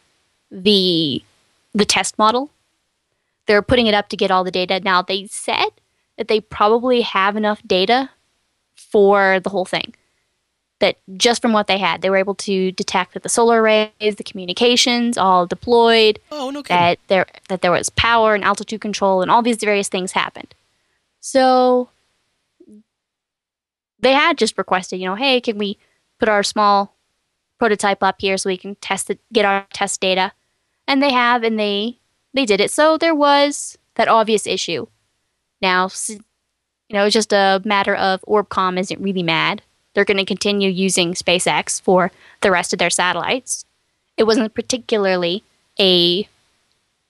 the 0.51 1.23
the 1.73 1.85
test 1.85 2.17
model. 2.17 2.49
They're 3.45 3.61
putting 3.61 3.87
it 3.87 3.93
up 3.93 4.09
to 4.09 4.17
get 4.17 4.31
all 4.31 4.43
the 4.43 4.51
data. 4.51 4.79
Now 4.79 5.01
they 5.01 5.27
said 5.27 5.69
that 6.17 6.27
they 6.27 6.41
probably 6.41 7.01
have 7.01 7.35
enough 7.35 7.61
data 7.65 8.09
for 8.75 9.39
the 9.39 9.49
whole 9.49 9.65
thing. 9.65 9.93
That 10.79 10.97
just 11.15 11.41
from 11.41 11.53
what 11.53 11.67
they 11.67 11.79
had, 11.79 12.01
they 12.01 12.09
were 12.09 12.17
able 12.17 12.35
to 12.35 12.71
detect 12.71 13.13
that 13.13 13.23
the 13.23 13.29
solar 13.29 13.61
arrays, 13.61 13.91
the 13.99 14.23
communications, 14.23 15.17
all 15.17 15.47
deployed, 15.47 16.19
oh 16.31 16.51
no 16.51 16.61
kidding. 16.61 16.77
that 16.77 16.99
there 17.07 17.25
that 17.49 17.61
there 17.61 17.71
was 17.71 17.89
power 17.89 18.35
and 18.35 18.43
altitude 18.43 18.81
control 18.81 19.21
and 19.21 19.31
all 19.31 19.41
these 19.41 19.57
various 19.57 19.89
things 19.89 20.11
happened. 20.11 20.53
So 21.19 21.89
they 23.99 24.13
had 24.13 24.37
just 24.37 24.57
requested, 24.57 24.99
you 24.99 25.07
know, 25.07 25.15
hey, 25.15 25.41
can 25.41 25.57
we 25.57 25.77
put 26.19 26.29
our 26.29 26.43
small 26.43 26.93
prototype 27.57 28.03
up 28.03 28.17
here 28.19 28.37
so 28.37 28.49
we 28.49 28.57
can 28.57 28.75
test 28.75 29.09
it, 29.09 29.19
get 29.33 29.45
our 29.45 29.65
test 29.73 30.01
data? 30.01 30.31
And 30.87 31.01
they 31.01 31.11
have, 31.11 31.43
and 31.43 31.59
they 31.59 31.97
they 32.33 32.45
did 32.45 32.61
it. 32.61 32.71
So 32.71 32.97
there 32.97 33.15
was 33.15 33.77
that 33.95 34.07
obvious 34.07 34.47
issue. 34.47 34.87
Now, 35.61 35.89
you 36.07 36.19
know, 36.93 37.05
it's 37.05 37.13
just 37.13 37.33
a 37.33 37.61
matter 37.65 37.95
of 37.95 38.21
Orbcomm 38.27 38.79
isn't 38.79 39.01
really 39.01 39.23
mad. 39.23 39.61
They're 39.93 40.05
going 40.05 40.17
to 40.17 40.25
continue 40.25 40.69
using 40.69 41.13
SpaceX 41.13 41.81
for 41.81 42.11
the 42.41 42.51
rest 42.51 42.71
of 42.73 42.79
their 42.79 42.91
satellites. 42.91 43.65
It 44.15 44.25
wasn't 44.25 44.53
particularly 44.53 45.43
a 45.79 46.27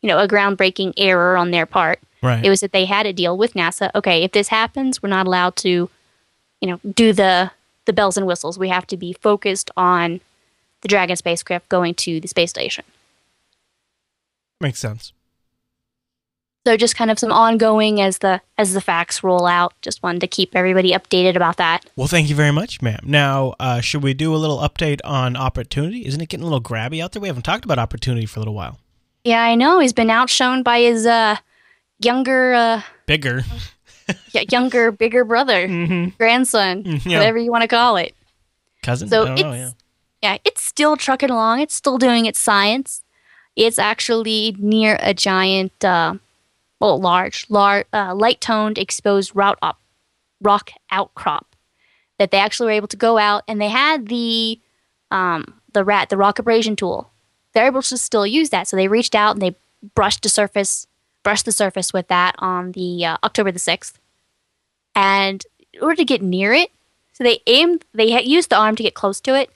you 0.01 0.07
know 0.07 0.19
a 0.19 0.27
groundbreaking 0.27 0.93
error 0.97 1.35
on 1.37 1.51
their 1.51 1.65
part. 1.65 1.99
right. 2.21 2.43
It 2.43 2.49
was 2.49 2.61
that 2.61 2.71
they 2.71 2.85
had 2.85 3.05
a 3.05 3.13
deal 3.13 3.37
with 3.37 3.53
NASA. 3.53 3.91
Okay, 3.93 4.23
if 4.23 4.31
this 4.31 4.47
happens, 4.47 5.03
we're 5.03 5.09
not 5.09 5.27
allowed 5.27 5.55
to, 5.57 5.89
you 6.61 6.67
know, 6.69 6.79
do 6.93 7.13
the 7.13 7.51
the 7.85 7.93
bells 7.93 8.17
and 8.17 8.27
whistles. 8.27 8.57
We 8.57 8.69
have 8.69 8.87
to 8.87 8.97
be 8.97 9.13
focused 9.13 9.71
on 9.75 10.21
the 10.87 10.89
Dragon 10.89 11.15
spacecraft 11.17 11.67
going 11.69 11.93
to 11.95 12.19
the 12.19 12.27
space 12.27 12.49
station. 12.49 12.85
Makes 14.61 14.79
sense. 14.79 15.11
So 16.65 16.75
just 16.75 16.95
kind 16.97 17.09
of 17.11 17.17
some 17.19 17.31
ongoing 17.31 18.01
as 18.01 18.17
the 18.17 18.41
as 18.57 18.73
the 18.73 18.81
facts 18.81 19.23
roll 19.23 19.45
out. 19.45 19.73
Just 19.81 20.03
wanted 20.03 20.19
to 20.21 20.27
keep 20.27 20.55
everybody 20.55 20.91
updated 20.91 21.35
about 21.35 21.57
that. 21.57 21.85
Well, 21.95 22.07
thank 22.07 22.27
you 22.29 22.35
very 22.35 22.51
much, 22.51 22.81
ma'am. 22.81 22.99
Now, 23.03 23.55
uh, 23.59 23.79
should 23.79 24.03
we 24.03 24.13
do 24.13 24.35
a 24.35 24.37
little 24.37 24.57
update 24.57 24.99
on 25.05 25.37
opportunity? 25.37 26.05
Isn't 26.05 26.19
it 26.19 26.27
getting 26.27 26.41
a 26.43 26.45
little 26.45 26.61
grabby 26.61 27.01
out 27.01 27.13
there? 27.13 27.21
We 27.21 27.29
haven't 27.29 27.43
talked 27.43 27.63
about 27.63 27.79
opportunity 27.79 28.25
for 28.25 28.39
a 28.39 28.41
little 28.41 28.53
while. 28.53 28.79
Yeah, 29.23 29.41
I 29.43 29.55
know 29.55 29.79
he's 29.79 29.93
been 29.93 30.09
outshone 30.09 30.63
by 30.63 30.79
his 30.81 31.05
uh 31.05 31.37
younger 31.99 32.53
uh 32.53 32.81
Bigger. 33.05 33.43
y- 34.33 34.45
younger 34.49 34.91
bigger 34.91 35.23
brother, 35.23 35.67
mm-hmm. 35.67 36.09
grandson, 36.17 36.83
Yeah. 37.05 37.19
whatever 37.19 37.37
you 37.37 37.51
want 37.51 37.61
to 37.61 37.67
call 37.69 37.95
it. 37.97 38.13
Cousin? 38.83 39.07
So 39.07 39.21
I 39.23 39.25
don't 39.25 39.33
it's 39.37 39.43
know, 39.43 39.53
yeah. 39.53 39.71
Yeah, 40.21 40.37
it's 40.43 40.63
still 40.63 40.97
trucking 40.97 41.29
along. 41.29 41.59
It's 41.59 41.75
still 41.75 41.97
doing 41.97 42.25
its 42.25 42.39
science. 42.39 43.03
It's 43.55 43.79
actually 43.79 44.55
near 44.59 44.97
a 45.01 45.13
giant, 45.13 45.83
uh, 45.83 46.15
well, 46.79 46.99
large, 46.99 47.45
large, 47.49 47.85
uh, 47.93 48.13
light-toned 48.13 48.77
exposed 48.77 49.35
route 49.35 49.57
op- 49.61 49.81
rock 50.41 50.71
outcrop 50.91 51.55
that 52.19 52.31
they 52.31 52.37
actually 52.37 52.67
were 52.67 52.71
able 52.71 52.87
to 52.87 52.97
go 52.97 53.17
out 53.17 53.43
and 53.47 53.59
they 53.61 53.69
had 53.69 54.07
the 54.07 54.59
um, 55.09 55.59
the 55.73 55.83
rat, 55.83 56.09
the 56.09 56.17
rock 56.17 56.39
abrasion 56.39 56.75
tool. 56.75 57.11
They're 57.53 57.67
able 57.67 57.81
to 57.81 57.97
still 57.97 58.27
use 58.27 58.49
that. 58.49 58.67
So 58.67 58.75
they 58.75 58.87
reached 58.87 59.15
out 59.15 59.35
and 59.35 59.41
they 59.41 59.55
brushed 59.95 60.23
the 60.23 60.29
surface, 60.29 60.87
brushed 61.23 61.45
the 61.45 61.51
surface 61.51 61.93
with 61.93 62.07
that 62.09 62.35
on 62.39 62.73
the 62.73 63.05
uh, 63.05 63.17
October 63.23 63.51
the 63.51 63.59
sixth. 63.59 63.99
And 64.95 65.43
in 65.73 65.81
order 65.81 65.95
to 65.95 66.05
get 66.05 66.21
near 66.21 66.53
it, 66.53 66.71
so 67.13 67.23
they 67.23 67.39
aimed, 67.47 67.85
they 67.93 68.21
used 68.23 68.49
the 68.49 68.57
arm 68.57 68.75
to 68.75 68.83
get 68.83 68.95
close 68.95 69.21
to 69.21 69.35
it, 69.35 69.49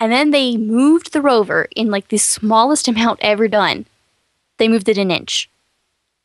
and 0.00 0.12
then 0.12 0.30
they 0.30 0.56
moved 0.56 1.12
the 1.12 1.22
rover 1.22 1.68
in 1.74 1.90
like 1.90 2.08
the 2.08 2.18
smallest 2.18 2.88
amount 2.88 3.20
ever 3.22 3.48
done. 3.48 3.86
They 4.58 4.68
moved 4.68 4.88
it 4.88 4.98
an 4.98 5.10
inch. 5.10 5.50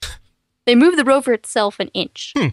they 0.65 0.75
moved 0.75 0.97
the 0.97 1.05
rover 1.05 1.33
itself 1.33 1.79
an 1.79 1.89
inch. 1.89 2.33
Hmm. 2.37 2.49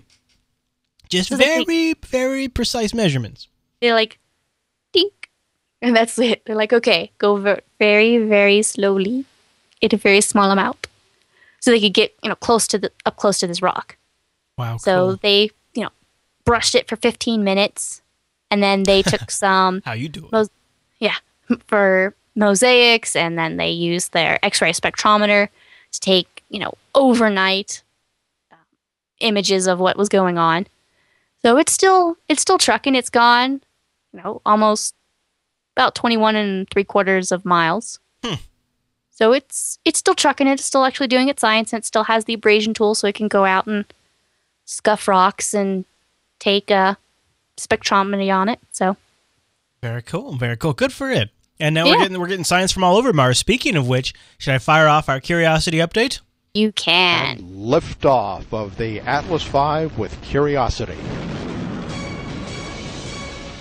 Just 1.08 1.30
So 1.30 1.36
very, 1.36 1.94
very 1.94 2.48
precise 2.48 2.94
measurements. 2.94 3.48
They're 3.80 3.94
like, 3.94 4.18
dink, 4.92 5.30
and 5.82 5.96
that's 5.96 6.18
it. 6.18 6.44
They're 6.44 6.54
like, 6.54 6.72
okay, 6.72 7.10
go 7.18 7.36
very, 7.78 8.18
very 8.18 8.62
slowly, 8.62 9.24
in 9.80 9.90
a 9.92 9.96
very 9.96 10.20
small 10.20 10.50
amount, 10.50 10.86
so 11.58 11.70
they 11.70 11.80
could 11.80 11.94
get 11.94 12.14
you 12.22 12.28
know 12.28 12.34
close 12.34 12.66
to 12.68 12.78
the 12.78 12.92
up 13.06 13.16
close 13.16 13.38
to 13.38 13.46
this 13.46 13.62
rock. 13.62 13.96
Wow. 14.58 14.76
So 14.76 15.08
cool. 15.08 15.18
they 15.22 15.50
you 15.74 15.82
know 15.82 15.90
brushed 16.44 16.74
it 16.74 16.88
for 16.88 16.96
15 16.96 17.42
minutes, 17.42 18.02
and 18.50 18.62
then 18.62 18.84
they 18.84 19.02
took 19.12 19.30
some 19.30 19.82
How 19.84 19.92
you 19.92 20.08
doing? 20.08 20.28
Well, 20.32 20.48
yeah, 21.01 21.16
for 21.66 22.14
mosaics, 22.36 23.16
and 23.16 23.38
then 23.38 23.57
they 23.57 23.70
use 23.70 24.09
their 24.09 24.38
X-ray 24.44 24.72
spectrometer 24.72 25.48
to 25.92 26.01
take, 26.01 26.44
you 26.48 26.61
know, 26.61 26.72
overnight 26.94 27.82
um, 28.53 28.59
images 29.18 29.66
of 29.66 29.80
what 29.80 29.96
was 29.96 30.09
going 30.09 30.38
on. 30.38 30.66
So 31.42 31.57
it's 31.57 31.72
still 31.72 32.16
it's 32.28 32.42
still 32.42 32.59
trucking. 32.59 32.94
It's 32.94 33.11
gone, 33.11 33.62
you 34.12 34.22
know, 34.22 34.42
almost 34.44 34.94
about 35.76 35.94
21 35.94 36.36
and 36.36 36.68
three 36.70 36.84
quarters 36.84 37.32
of 37.32 37.44
miles. 37.44 37.98
Hmm. 38.22 38.34
So 39.11 39.32
it's 39.32 39.78
it's 39.84 39.98
still 39.98 40.14
trucking. 40.14 40.46
It's 40.46 40.64
still 40.64 40.84
actually 40.84 41.09
doing 41.09 41.28
its 41.28 41.40
science, 41.40 41.72
and 41.72 41.80
it 41.80 41.86
still 41.86 42.05
has 42.05 42.26
the 42.26 42.34
abrasion 42.34 42.74
tool, 42.74 42.94
so 42.94 43.09
it 43.09 43.14
can 43.14 43.28
go 43.28 43.44
out 43.44 43.66
and 43.66 43.84
scuff 44.66 45.09
rocks 45.09 45.55
and 45.55 45.84
take 46.38 46.70
a 46.70 46.96
spectrometry 47.57 48.34
on 48.34 48.48
it. 48.48 48.61
So 48.72 48.96
Very 49.82 50.02
cool. 50.02 50.36
Very 50.36 50.56
cool. 50.56 50.72
Good 50.74 50.92
for 50.92 51.10
it. 51.10 51.30
And 51.58 51.74
now 51.74 51.86
we're 51.86 51.96
getting 51.98 52.18
we're 52.20 52.26
getting 52.26 52.44
science 52.44 52.72
from 52.72 52.84
all 52.84 52.96
over 52.96 53.12
Mars. 53.12 53.38
Speaking 53.38 53.76
of 53.76 53.86
which, 53.88 54.14
should 54.38 54.54
I 54.54 54.58
fire 54.58 54.88
off 54.88 55.08
our 55.08 55.20
curiosity 55.20 55.78
update? 55.78 56.20
you 56.52 56.72
can. 56.72 57.38
Liftoff 57.38 58.44
of 58.52 58.76
the 58.76 58.98
Atlas 59.00 59.44
V 59.44 59.86
with 60.00 60.20
Curiosity. 60.22 60.96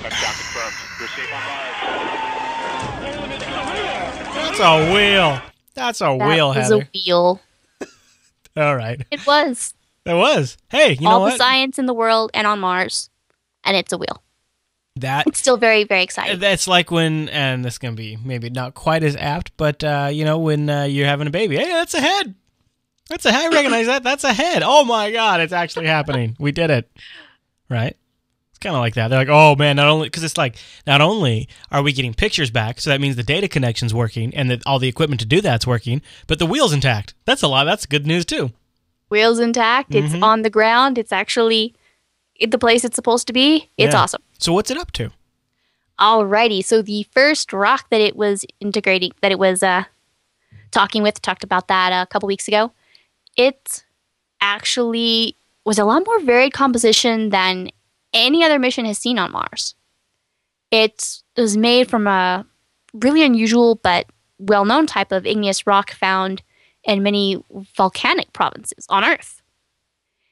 Touchdown 0.01 0.33
confirmed. 0.33 0.73
You're 0.99 1.07
safe 1.09 1.33
on 1.33 1.43
Mars. 1.45 1.75
That's 4.35 4.59
a 4.59 4.91
wheel. 4.93 5.41
That's 5.75 6.01
a 6.01 6.05
That 6.17 6.27
wheel, 6.27 6.47
was 6.49 6.71
a 6.71 6.79
wheel. 6.93 7.39
All 8.57 8.75
right. 8.75 9.05
It 9.11 9.25
was. 9.27 9.73
It 10.05 10.15
was. 10.15 10.57
Hey, 10.69 10.93
you 10.93 11.01
know 11.01 11.09
All 11.11 11.25
the 11.25 11.37
science 11.37 11.77
in 11.77 11.85
the 11.85 11.93
world 11.93 12.31
and 12.33 12.47
on 12.47 12.59
Mars. 12.59 13.11
And 13.63 13.77
it's 13.77 13.93
a 13.93 13.97
wheel. 13.99 14.23
That 14.97 15.27
It's 15.27 15.39
still 15.39 15.57
very, 15.57 15.83
very 15.83 16.03
exciting. 16.03 16.39
that's 16.39 16.67
like 16.67 16.91
when, 16.91 17.29
and 17.29 17.63
this 17.63 17.77
can 17.77 17.95
be 17.95 18.17
maybe 18.23 18.49
not 18.49 18.73
quite 18.73 19.03
as 19.03 19.15
apt, 19.15 19.51
but 19.57 19.83
uh, 19.83 20.09
you 20.11 20.25
know 20.25 20.37
when 20.39 20.69
uh, 20.69 20.83
you're 20.83 21.05
having 21.07 21.27
a 21.27 21.31
baby. 21.31 21.55
Hey, 21.57 21.67
that's 21.71 21.93
a 21.93 22.01
head. 22.01 22.35
That's 23.09 23.25
a 23.25 23.31
head. 23.31 23.51
I 23.51 23.55
recognize 23.55 23.87
that. 23.87 24.03
That's 24.03 24.23
a 24.23 24.33
head. 24.33 24.61
Oh 24.63 24.83
my 24.85 25.11
god, 25.11 25.39
it's 25.41 25.53
actually 25.53 25.87
happening. 25.87 26.35
We 26.39 26.51
did 26.51 26.69
it. 26.69 26.91
Right. 27.69 27.95
It's 28.51 28.59
kind 28.59 28.75
of 28.75 28.81
like 28.81 28.95
that. 28.95 29.07
They're 29.07 29.19
like, 29.19 29.29
oh 29.29 29.55
man, 29.55 29.77
not 29.77 29.87
only 29.87 30.07
because 30.07 30.23
it's 30.23 30.37
like 30.37 30.57
not 30.85 31.01
only 31.01 31.47
are 31.71 31.81
we 31.81 31.93
getting 31.93 32.13
pictures 32.13 32.51
back, 32.51 32.81
so 32.81 32.89
that 32.89 32.99
means 32.99 33.15
the 33.15 33.23
data 33.23 33.47
connection's 33.47 33.93
working 33.93 34.35
and 34.35 34.49
that 34.51 34.61
all 34.65 34.79
the 34.79 34.87
equipment 34.89 35.21
to 35.21 35.25
do 35.25 35.39
that's 35.39 35.65
working, 35.65 36.01
but 36.27 36.39
the 36.39 36.45
wheel's 36.45 36.73
intact. 36.73 37.13
That's 37.25 37.41
a 37.41 37.47
lot. 37.47 37.63
That's 37.63 37.85
good 37.85 38.05
news 38.05 38.25
too. 38.25 38.51
Wheels 39.09 39.39
intact. 39.39 39.95
It's 39.95 40.13
Mhm. 40.13 40.21
on 40.23 40.41
the 40.43 40.49
ground. 40.51 40.97
It's 40.99 41.11
actually 41.11 41.73
the 42.45 42.57
place 42.57 42.83
it's 42.83 42.95
supposed 42.95 43.27
to 43.27 43.33
be. 43.33 43.69
It's 43.77 43.93
Yeah. 43.93 44.01
awesome. 44.01 44.21
So 44.37 44.53
what's 44.53 44.71
it 44.71 44.77
up 44.77 44.91
to? 44.93 45.11
Alrighty. 45.99 46.63
So 46.63 46.81
the 46.81 47.03
first 47.11 47.51
rock 47.51 47.89
that 47.89 47.99
it 48.01 48.15
was 48.15 48.45
integrating, 48.59 49.11
that 49.21 49.31
it 49.31 49.39
was 49.39 49.61
uh, 49.61 49.83
talking 50.71 51.03
with, 51.03 51.21
talked 51.21 51.43
about 51.43 51.67
that 51.67 51.89
a 51.91 52.05
couple 52.07 52.27
weeks 52.27 52.47
ago. 52.47 52.71
It 53.35 53.83
actually 54.41 55.35
was 55.65 55.77
a 55.77 55.83
lot 55.85 56.05
more 56.05 56.21
varied 56.21 56.53
composition 56.53 57.29
than 57.29 57.69
any 58.13 58.43
other 58.43 58.59
mission 58.59 58.85
has 58.85 58.97
seen 58.97 59.19
on 59.19 59.31
Mars. 59.31 59.75
It 60.71 61.21
was 61.35 61.57
made 61.57 61.89
from 61.89 62.07
a 62.07 62.45
really 62.93 63.23
unusual 63.23 63.75
but 63.75 64.05
well 64.37 64.63
known 64.65 64.87
type 64.87 65.11
of 65.11 65.25
igneous 65.25 65.67
rock 65.67 65.91
found 65.91 66.41
in 66.85 67.03
many 67.03 67.43
volcanic 67.75 68.31
provinces 68.31 68.85
on 68.89 69.03
Earth. 69.03 69.38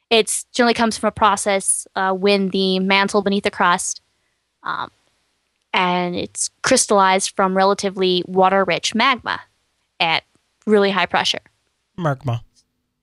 It 0.09 0.45
generally 0.53 0.73
comes 0.73 0.97
from 0.97 1.09
a 1.09 1.11
process 1.11 1.85
uh, 1.95 2.13
when 2.13 2.49
the 2.49 2.79
mantle 2.79 3.21
beneath 3.21 3.43
the 3.43 3.51
crust 3.51 4.01
um, 4.63 4.89
and 5.73 6.15
it's 6.15 6.49
crystallized 6.63 7.33
from 7.35 7.55
relatively 7.55 8.23
water 8.25 8.63
rich 8.63 8.95
magma 8.95 9.41
at 9.99 10.23
really 10.65 10.91
high 10.91 11.05
pressure. 11.05 11.41
Magma. 11.97 12.43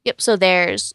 Yep. 0.05 0.21
So 0.21 0.37
there's 0.37 0.95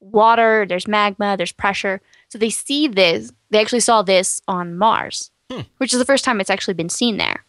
water, 0.00 0.66
there's 0.68 0.88
magma, 0.88 1.36
there's 1.36 1.52
pressure. 1.52 2.00
So 2.28 2.38
they 2.38 2.50
see 2.50 2.88
this, 2.88 3.32
they 3.50 3.60
actually 3.60 3.80
saw 3.80 4.02
this 4.02 4.40
on 4.48 4.76
Mars, 4.76 5.30
Hmm. 5.50 5.60
which 5.78 5.92
is 5.92 5.98
the 5.98 6.04
first 6.04 6.24
time 6.24 6.40
it's 6.40 6.50
actually 6.50 6.74
been 6.74 6.88
seen 6.88 7.16
there. 7.18 7.44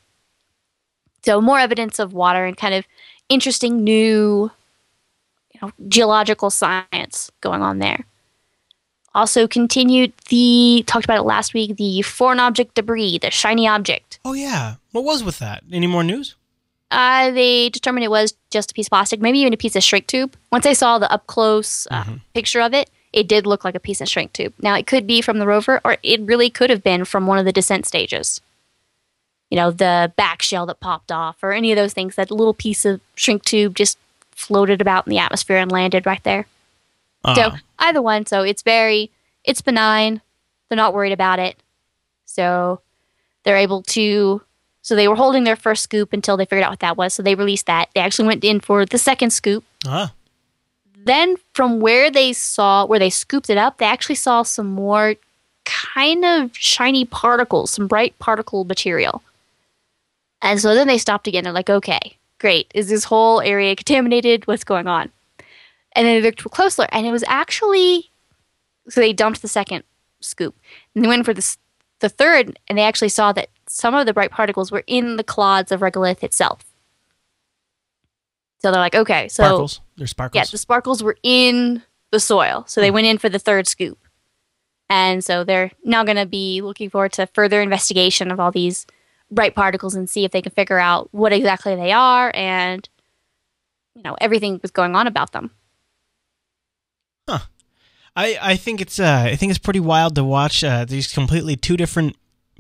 So 1.26 1.40
more 1.42 1.60
evidence 1.60 2.00
of 2.00 2.14
water 2.14 2.46
and 2.46 2.58
kind 2.58 2.74
of 2.74 2.86
interesting 3.30 3.84
new 3.84 4.52
know, 5.64 5.72
geological 5.88 6.50
science 6.50 7.32
going 7.42 7.62
on 7.62 7.80
there. 7.80 8.06
Also 9.16 9.48
continued 9.48 10.12
the 10.30 10.84
talked 10.88 11.06
about 11.06 11.20
it 11.20 11.24
last 11.24 11.54
week, 11.54 11.78
the 11.78 12.02
foreign 12.02 12.40
object 12.40 12.74
debris, 12.74 13.20
the 13.20 13.30
shiny 13.30 13.68
object. 13.68 14.20
Oh 14.26 14.34
yeah. 14.34 14.76
What 14.92 15.04
was 15.04 15.24
with 15.24 15.40
that? 15.40 15.64
Any 15.72 15.88
more 15.88 16.04
news? 16.04 16.36
Uh, 16.90 17.32
they 17.32 17.70
determined 17.70 18.04
it 18.04 18.12
was 18.12 18.36
just 18.52 18.72
a 18.72 18.74
piece 18.74 18.88
of 18.88 18.92
plastic, 18.92 19.20
maybe 19.20 19.40
even 19.40 19.54
a 19.54 19.58
piece 19.58 19.76
of 19.76 19.84
shrink 19.84 20.08
tube. 20.08 20.36
Once 20.52 20.66
I 20.66 20.74
saw 20.74 21.00
the 21.00 21.12
up 21.12 21.26
close 21.26 21.88
uh, 21.90 22.06
picture 22.36 22.62
of 22.62 22.74
it, 22.74 22.90
it 23.12 23.28
did 23.28 23.48
look 23.48 23.64
like 23.64 23.76
a 23.76 23.80
piece 23.80 24.00
of 24.00 24.08
shrink 24.08 24.34
tube. 24.34 24.54
Now, 24.60 24.76
it 24.76 24.86
could 24.86 25.08
be 25.08 25.22
from 25.22 25.40
the 25.40 25.48
rover, 25.48 25.82
or 25.84 25.98
it 26.04 26.22
really 26.22 26.52
could 26.52 26.70
have 26.70 26.84
been 26.84 27.06
from 27.06 27.26
one 27.26 27.40
of 27.40 27.46
the 27.46 27.52
descent 27.52 27.88
stages. 27.88 28.42
You 29.50 29.58
know, 29.58 29.72
the 29.72 30.14
back 30.16 30.42
shell 30.42 30.66
that 30.68 30.80
popped 30.80 31.12
off, 31.12 31.38
or 31.44 31.52
any 31.52 31.72
of 31.72 31.78
those 31.78 31.94
things. 31.94 32.16
That 32.16 32.32
little 32.32 32.54
piece 32.54 32.86
of 32.86 33.02
shrink 33.16 33.44
tube 33.44 33.76
just 33.76 33.98
floated 34.36 34.82
about 34.82 35.08
in 35.08 35.12
the 35.12 35.20
atmosphere 35.20 35.58
and 35.58 35.72
landed 35.72 36.06
right 36.06 36.24
there. 36.24 36.48
Uh, 37.24 37.36
So 37.36 37.52
either 37.80 38.02
one. 38.02 38.26
So 38.26 38.42
it's 38.44 38.62
very, 38.62 39.12
it's 39.44 39.62
benign. 39.62 40.22
They're 40.70 40.76
not 40.76 40.94
worried 40.94 41.12
about 41.14 41.40
it. 41.40 41.58
So 42.26 42.82
they're 43.44 43.58
able 43.58 43.82
to. 43.84 44.42
So 44.82 44.96
they 44.96 45.08
were 45.08 45.16
holding 45.16 45.46
their 45.46 45.56
first 45.56 45.84
scoop 45.84 46.12
until 46.12 46.36
they 46.36 46.46
figured 46.46 46.64
out 46.64 46.72
what 46.72 46.80
that 46.82 46.98
was. 46.98 47.14
So 47.14 47.24
they 47.24 47.36
released 47.36 47.68
that. 47.68 47.90
They 47.96 48.02
actually 48.02 48.28
went 48.28 48.44
in 48.44 48.60
for 48.60 48.86
the 48.86 48.98
second 48.98 49.30
scoop. 49.32 49.64
uh, 49.88 50.08
Then 51.06 51.36
from 51.54 51.80
where 51.80 52.12
they 52.12 52.34
saw, 52.34 52.86
where 52.86 53.00
they 53.00 53.10
scooped 53.10 53.50
it 53.50 53.58
up, 53.58 53.78
they 53.78 53.86
actually 53.86 54.16
saw 54.16 54.44
some 54.44 54.68
more 54.68 55.16
kind 55.64 56.26
of 56.26 56.52
shiny 56.58 57.06
particles, 57.06 57.72
some 57.72 57.88
bright 57.88 58.18
particle 58.20 58.66
material. 58.66 59.22
And 60.42 60.60
so 60.60 60.76
then 60.76 60.88
they 60.88 60.98
stopped 60.98 61.28
again. 61.28 61.46
They're 61.46 61.54
like, 61.54 61.70
okay, 61.70 62.18
great. 62.44 62.70
Is 62.76 62.90
this 62.90 63.06
whole 63.06 63.40
area 63.40 63.74
contaminated? 63.74 64.46
What's 64.48 64.66
going 64.66 64.86
on? 64.86 65.10
And 65.94 66.06
then 66.06 66.22
they 66.22 66.22
looked 66.22 66.44
closer, 66.44 66.86
and 66.92 67.08
it 67.08 67.12
was 67.12 67.24
actually. 67.26 68.12
So 68.90 69.00
they 69.00 69.14
dumped 69.14 69.42
the 69.42 69.48
second 69.48 69.86
scoop. 70.20 70.54
And 70.94 71.06
they 71.06 71.08
went 71.08 71.24
for 71.24 71.34
the, 71.34 71.58
the 72.00 72.10
third, 72.10 72.60
and 72.68 72.78
they 72.78 72.84
actually 72.84 73.10
saw 73.10 73.32
that 73.32 73.48
some 73.66 73.96
of 73.96 74.06
the 74.06 74.14
bright 74.14 74.30
particles 74.30 74.74
were 74.74 74.84
in 74.88 75.16
the 75.16 75.24
clods 75.24 75.72
of 75.72 75.80
regolith 75.80 76.22
itself. 76.22 76.66
So 78.60 78.72
they're 78.72 78.82
like, 78.82 78.96
okay, 78.96 79.30
so. 79.30 79.44
sparkles. 79.44 79.82
There's 79.96 80.10
sparkles. 80.10 80.36
Yeah, 80.36 80.52
the 80.52 80.58
sparkles 80.58 81.02
were 81.02 81.16
in 81.24 81.82
the 82.12 82.20
soil. 82.20 82.66
So 82.68 82.82
they 82.82 82.90
hmm. 82.90 82.96
went 82.96 83.08
in 83.08 83.18
for 83.20 83.30
the 83.30 83.40
third 83.40 83.68
scoop. 83.68 84.00
And 84.90 85.24
so 85.24 85.46
they're 85.46 85.72
now 85.86 86.04
going 86.04 86.18
to 86.18 86.26
be 86.26 86.62
looking 86.62 86.90
forward 86.90 87.14
to 87.14 87.26
further 87.28 87.62
investigation 87.62 88.32
of 88.32 88.40
all 88.42 88.52
these 88.52 88.86
bright 89.34 89.56
particles 89.56 89.96
and 89.96 90.10
see 90.10 90.26
if 90.26 90.32
they 90.32 90.42
can 90.42 90.52
figure 90.52 90.80
out 90.80 91.10
what 91.12 91.34
exactly 91.34 91.76
they 91.76 91.92
are 91.92 92.32
and 92.36 92.88
you 93.96 94.02
know 94.04 94.16
everything 94.20 94.60
was 94.62 94.72
going 94.72 94.96
on 94.96 95.08
about 95.08 95.32
them. 95.32 95.52
Huh. 97.28 97.40
I, 98.16 98.38
I 98.42 98.56
think 98.56 98.82
it's 98.82 99.00
uh, 99.00 99.24
I 99.26 99.36
think 99.36 99.50
it's 99.50 99.60
pretty 99.60 99.80
wild 99.80 100.16
to 100.16 100.24
watch 100.24 100.64
uh, 100.64 100.86
these 100.86 101.12
completely 101.12 101.56
two 101.56 101.78
different 101.78 102.16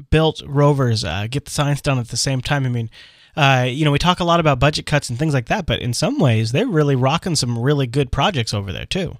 built 0.09 0.41
rovers 0.45 1.03
uh, 1.03 1.27
get 1.29 1.45
the 1.45 1.51
science 1.51 1.81
done 1.81 1.99
at 1.99 2.07
the 2.07 2.17
same 2.17 2.41
time. 2.41 2.65
I 2.65 2.69
mean, 2.69 2.89
uh, 3.35 3.65
you 3.67 3.85
know, 3.85 3.91
we 3.91 3.99
talk 3.99 4.19
a 4.19 4.23
lot 4.23 4.39
about 4.39 4.59
budget 4.59 4.85
cuts 4.85 5.09
and 5.09 5.17
things 5.17 5.33
like 5.33 5.47
that, 5.47 5.65
but 5.65 5.81
in 5.81 5.93
some 5.93 6.19
ways, 6.19 6.51
they're 6.51 6.67
really 6.67 6.95
rocking 6.95 7.35
some 7.35 7.57
really 7.57 7.87
good 7.87 8.11
projects 8.11 8.53
over 8.53 8.71
there 8.71 8.85
too. 8.85 9.17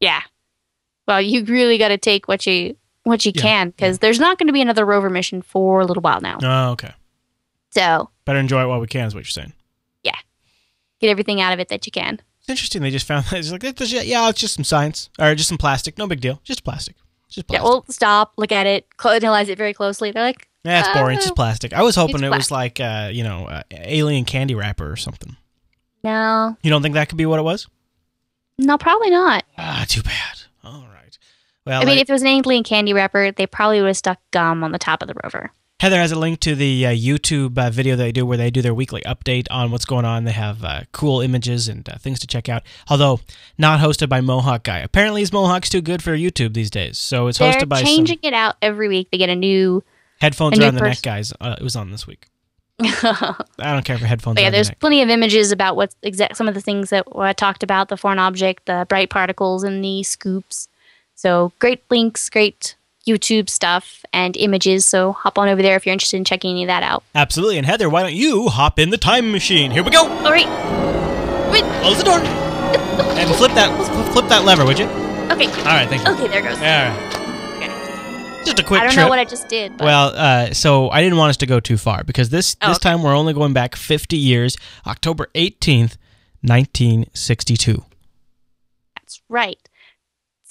Yeah. 0.00 0.22
Well, 1.06 1.20
you 1.20 1.44
really 1.44 1.78
got 1.78 1.88
to 1.88 1.98
take 1.98 2.28
what 2.28 2.46
you 2.46 2.76
what 3.06 3.24
you 3.24 3.32
Yeah, 3.34 3.42
can 3.42 3.70
because 3.70 3.98
there's 4.00 4.18
not 4.18 4.38
going 4.38 4.48
to 4.48 4.52
be 4.52 4.60
another 4.60 4.84
rover 4.84 5.08
mission 5.08 5.40
for 5.42 5.80
a 5.80 5.84
little 5.86 6.00
while 6.02 6.20
now. 6.20 6.38
Oh, 6.42 6.70
okay. 6.72 6.92
So 7.70 8.10
Better 8.24 8.38
enjoy 8.38 8.62
it 8.62 8.66
while 8.66 8.80
we 8.80 8.86
can, 8.86 9.06
is 9.06 9.14
what 9.14 9.20
you're 9.20 9.24
saying. 9.26 9.52
Yeah, 10.02 10.16
get 11.00 11.08
everything 11.10 11.40
out 11.40 11.52
of 11.52 11.60
it 11.60 11.68
that 11.68 11.86
you 11.86 11.92
can. 11.92 12.20
It's 12.40 12.48
interesting. 12.48 12.82
They 12.82 12.90
just 12.90 13.06
found 13.06 13.24
that. 13.26 13.38
It's 13.38 13.50
like, 13.52 13.62
just- 13.76 13.92
yeah, 14.06 14.28
it's 14.28 14.40
just 14.40 14.54
some 14.54 14.64
science 14.64 15.08
or 15.18 15.34
just 15.34 15.48
some 15.48 15.58
plastic. 15.58 15.96
No 15.98 16.06
big 16.06 16.20
deal. 16.20 16.40
Just 16.44 16.64
plastic. 16.64 16.96
Just 17.28 17.46
plastic. 17.48 17.62
Yeah, 17.64 17.68
well, 17.68 17.84
stop, 17.88 18.32
look 18.36 18.52
at 18.52 18.66
it, 18.66 18.86
analyze 19.04 19.48
it 19.48 19.58
very 19.58 19.74
closely. 19.74 20.10
They're 20.12 20.22
like, 20.22 20.48
Yeah, 20.64 20.80
it's 20.80 20.88
boring. 20.98 21.16
It's 21.16 21.24
just 21.26 21.32
Oh. 21.32 21.34
plastic. 21.36 21.72
I 21.72 21.82
was 21.82 21.94
hoping 21.96 22.22
it 22.24 22.30
was 22.30 22.50
like, 22.50 22.78
uh, 22.80 23.10
you 23.12 23.22
know, 23.24 23.46
uh, 23.46 23.62
alien 23.72 24.24
candy 24.24 24.54
wrapper 24.54 24.90
or 24.90 24.96
something. 24.96 25.36
no, 26.04 26.56
You 26.62 26.70
don't 26.70 26.82
think 26.82 26.94
that 26.94 27.08
could 27.08 27.18
be 27.18 27.26
what 27.26 27.38
it 27.38 27.42
was? 27.42 27.66
no, 28.58 28.78
probably 28.78 29.10
not. 29.10 29.44
Ah, 29.58 29.84
too 29.88 30.02
bad. 30.02 30.38
All 30.64 30.86
right. 30.92 30.95
Well, 31.66 31.82
I 31.82 31.84
mean, 31.84 31.98
uh, 31.98 32.00
if 32.00 32.08
it 32.08 32.12
was 32.12 32.22
an 32.22 32.28
alien 32.28 32.62
candy 32.62 32.92
wrapper, 32.92 33.32
they 33.32 33.46
probably 33.46 33.80
would 33.80 33.88
have 33.88 33.96
stuck 33.96 34.20
gum 34.30 34.62
on 34.62 34.72
the 34.72 34.78
top 34.78 35.02
of 35.02 35.08
the 35.08 35.14
rover. 35.24 35.50
Heather 35.78 35.98
has 35.98 36.10
a 36.10 36.18
link 36.18 36.40
to 36.40 36.54
the 36.54 36.86
uh, 36.86 36.90
YouTube 36.90 37.58
uh, 37.58 37.68
video 37.68 37.96
they 37.96 38.10
do 38.10 38.24
where 38.24 38.38
they 38.38 38.50
do 38.50 38.62
their 38.62 38.72
weekly 38.72 39.02
update 39.02 39.46
on 39.50 39.70
what's 39.70 39.84
going 39.84 40.06
on. 40.06 40.24
They 40.24 40.32
have 40.32 40.64
uh, 40.64 40.82
cool 40.92 41.20
images 41.20 41.68
and 41.68 41.86
uh, 41.86 41.98
things 41.98 42.18
to 42.20 42.26
check 42.26 42.48
out. 42.48 42.62
Although 42.88 43.20
not 43.58 43.80
hosted 43.80 44.08
by 44.08 44.22
Mohawk 44.22 44.62
guy. 44.62 44.78
Apparently, 44.78 45.20
his 45.20 45.34
Mohawk's 45.34 45.68
too 45.68 45.82
good 45.82 46.02
for 46.02 46.16
YouTube 46.16 46.54
these 46.54 46.70
days. 46.70 46.98
So 46.98 47.26
it's 47.26 47.38
They're 47.38 47.52
hosted 47.52 47.68
by 47.68 47.82
changing 47.82 48.20
it 48.22 48.32
out 48.32 48.56
every 48.62 48.88
week. 48.88 49.10
They 49.10 49.18
get 49.18 49.28
a 49.28 49.36
new. 49.36 49.84
headphones 50.18 50.56
a 50.56 50.60
new 50.60 50.64
around 50.64 50.76
the 50.76 50.80
neck 50.80 51.02
guys. 51.02 51.34
Uh, 51.38 51.56
it 51.60 51.62
was 51.62 51.76
on 51.76 51.90
this 51.90 52.06
week. 52.06 52.28
I 52.80 53.34
don't 53.58 53.84
care 53.84 53.98
for 53.98 54.06
headphones 54.06 54.38
yeah, 54.38 54.50
the 54.50 54.56
there's 54.56 54.68
neck. 54.68 54.80
plenty 54.80 55.02
of 55.02 55.08
images 55.10 55.50
about 55.50 55.76
what 55.76 55.94
exact 56.02 56.36
some 56.36 56.48
of 56.48 56.54
the 56.54 56.60
things 56.60 56.88
that 56.88 57.06
I 57.14 57.34
talked 57.34 57.62
about: 57.62 57.88
the 57.88 57.98
foreign 57.98 58.18
object, 58.18 58.64
the 58.64 58.86
bright 58.88 59.10
particles, 59.10 59.62
and 59.62 59.84
the 59.84 60.02
scoops. 60.02 60.68
So 61.16 61.52
great 61.58 61.82
links, 61.90 62.28
great 62.30 62.76
YouTube 63.08 63.48
stuff, 63.48 64.04
and 64.12 64.36
images. 64.36 64.84
So 64.84 65.12
hop 65.12 65.38
on 65.38 65.48
over 65.48 65.62
there 65.62 65.76
if 65.76 65.86
you're 65.86 65.92
interested 65.92 66.16
in 66.18 66.24
checking 66.24 66.50
any 66.52 66.62
of 66.64 66.68
that 66.68 66.82
out. 66.82 67.02
Absolutely. 67.14 67.56
And 67.58 67.66
Heather, 67.66 67.88
why 67.88 68.02
don't 68.02 68.14
you 68.14 68.48
hop 68.48 68.78
in 68.78 68.90
the 68.90 68.98
time 68.98 69.32
machine? 69.32 69.70
Here 69.70 69.82
we 69.82 69.90
go. 69.90 70.06
All 70.06 70.30
right. 70.30 70.46
Wait. 71.50 71.64
Close 71.82 71.98
the 71.98 72.04
door 72.04 72.20
and 72.20 73.34
flip 73.34 73.52
that 73.52 74.12
flip 74.12 74.28
that 74.28 74.44
lever, 74.44 74.64
would 74.64 74.78
you? 74.78 74.86
Okay. 74.86 75.46
All 75.46 75.64
right, 75.64 75.88
thank 75.88 76.06
you. 76.06 76.12
Okay. 76.14 76.28
There 76.28 76.40
it 76.40 76.44
goes. 76.44 76.56
All 76.58 76.62
right. 76.62 77.16
Okay. 77.56 78.44
Just 78.44 78.58
a 78.60 78.62
quick 78.62 78.80
I 78.80 78.84
don't 78.84 78.92
trip. 78.92 79.04
know 79.04 79.08
what 79.08 79.18
I 79.18 79.24
just 79.24 79.48
did. 79.48 79.76
But 79.76 79.84
Well, 79.84 80.12
uh, 80.14 80.52
so 80.52 80.90
I 80.90 81.02
didn't 81.02 81.18
want 81.18 81.30
us 81.30 81.36
to 81.38 81.46
go 81.46 81.60
too 81.60 81.76
far 81.76 82.04
because 82.04 82.28
this 82.28 82.56
Oh, 82.62 82.68
this 82.68 82.78
time 82.78 83.02
we're 83.02 83.14
only 83.16 83.32
going 83.32 83.52
back 83.52 83.74
50 83.74 84.16
years, 84.16 84.56
October 84.86 85.28
18th, 85.34 85.96
1962. 86.42 87.84
That's 88.96 89.20
right. 89.28 89.58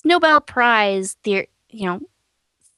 Nobel 0.05 0.39
Prize, 0.39 1.17
the 1.23 1.47
you 1.69 1.85
know 1.85 1.99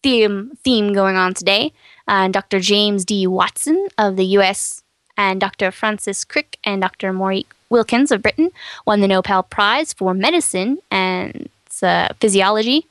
theme 0.01 0.53
theme 0.63 0.93
going 0.93 1.15
on 1.15 1.33
today. 1.33 1.73
Uh, 2.07 2.29
Dr. 2.29 2.59
James 2.59 3.05
D. 3.05 3.27
Watson 3.27 3.87
of 3.97 4.15
the 4.15 4.25
U.S. 4.39 4.81
And 5.19 5.41
Dr. 5.41 5.71
Francis 5.71 6.23
Crick 6.23 6.57
and 6.63 6.81
Dr. 6.81 7.11
Maurice 7.11 7.45
Wilkins 7.69 8.11
of 8.11 8.21
Britain 8.21 8.51
won 8.85 9.01
the 9.01 9.07
Nobel 9.07 9.43
Prize 9.43 9.91
for 9.91 10.13
medicine 10.13 10.77
and 10.91 11.49
uh, 11.81 12.09
physiology 12.19 12.85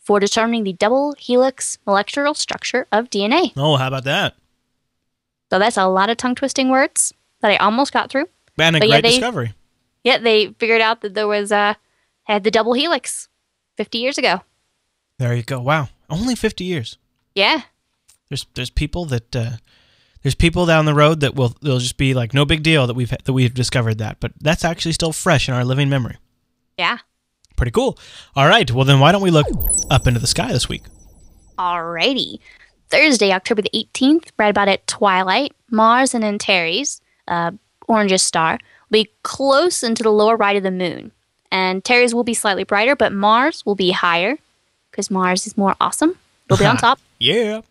for 0.00 0.20
determining 0.20 0.62
the 0.64 0.72
double 0.72 1.14
helix 1.18 1.78
molecular 1.86 2.32
structure 2.34 2.86
of 2.92 3.10
DNA. 3.10 3.52
Oh, 3.56 3.76
how 3.76 3.88
about 3.88 4.04
that? 4.04 4.34
So 5.50 5.58
that's 5.58 5.76
a 5.76 5.86
lot 5.86 6.10
of 6.10 6.16
tongue 6.16 6.34
twisting 6.36 6.68
words 6.70 7.12
that 7.40 7.50
I 7.50 7.56
almost 7.56 7.92
got 7.92 8.08
through. 8.10 8.28
And 8.58 8.76
a 8.76 8.78
But 8.78 8.88
great 8.88 8.94
yeah, 8.96 9.00
they- 9.00 9.08
discovery. 9.10 9.52
Yet 10.04 10.22
they 10.22 10.48
figured 10.58 10.80
out 10.80 11.00
that 11.00 11.14
there 11.14 11.26
was 11.28 11.50
uh, 11.50 11.74
had 12.24 12.44
the 12.44 12.50
double 12.50 12.74
helix 12.74 13.28
50 13.76 13.98
years 13.98 14.18
ago. 14.18 14.42
There 15.18 15.34
you 15.34 15.42
go. 15.42 15.60
Wow. 15.60 15.88
Only 16.10 16.34
50 16.34 16.64
years. 16.64 16.98
Yeah. 17.34 17.62
There's 18.28 18.46
there's 18.54 18.70
people 18.70 19.04
that 19.06 19.36
uh, 19.36 19.50
there's 20.22 20.34
people 20.34 20.66
down 20.66 20.86
the 20.86 20.94
road 20.94 21.20
that 21.20 21.34
will 21.34 21.54
they'll 21.60 21.78
just 21.78 21.96
be 21.98 22.14
like 22.14 22.32
no 22.32 22.44
big 22.44 22.62
deal 22.62 22.86
that 22.86 22.94
we've 22.94 23.10
that 23.10 23.32
we've 23.32 23.54
discovered 23.54 23.98
that, 23.98 24.18
but 24.20 24.32
that's 24.40 24.64
actually 24.64 24.92
still 24.92 25.12
fresh 25.12 25.48
in 25.48 25.54
our 25.54 25.64
living 25.64 25.88
memory. 25.88 26.16
Yeah. 26.78 26.98
Pretty 27.56 27.70
cool. 27.72 27.98
All 28.34 28.48
right. 28.48 28.70
Well, 28.70 28.84
then 28.84 28.98
why 28.98 29.12
don't 29.12 29.22
we 29.22 29.30
look 29.30 29.46
up 29.90 30.06
into 30.06 30.18
the 30.20 30.26
sky 30.26 30.50
this 30.52 30.68
week? 30.68 30.82
Alrighty. 31.58 32.40
Thursday, 32.90 33.32
October 33.32 33.62
the 33.62 33.70
18th, 33.74 34.28
right 34.38 34.48
about 34.48 34.68
at 34.68 34.86
twilight, 34.86 35.52
Mars 35.70 36.14
and 36.14 36.24
Antares, 36.24 37.00
uh, 37.28 37.52
orangish 37.88 38.20
star, 38.20 38.58
will 38.90 39.04
be 39.04 39.10
close 39.22 39.82
into 39.82 40.02
the 40.02 40.10
lower 40.10 40.36
right 40.36 40.56
of 40.56 40.62
the 40.62 40.70
moon. 40.70 41.12
And 41.50 41.76
Antares 41.76 42.14
will 42.14 42.24
be 42.24 42.34
slightly 42.34 42.64
brighter, 42.64 42.96
but 42.96 43.12
Mars 43.12 43.64
will 43.64 43.74
be 43.74 43.92
higher 43.92 44.36
because 44.90 45.10
Mars 45.10 45.46
is 45.46 45.56
more 45.56 45.76
awesome. 45.80 46.16
It'll 46.46 46.58
be 46.58 46.66
on 46.66 46.76
top. 46.78 46.98
Yeah. 47.18 47.62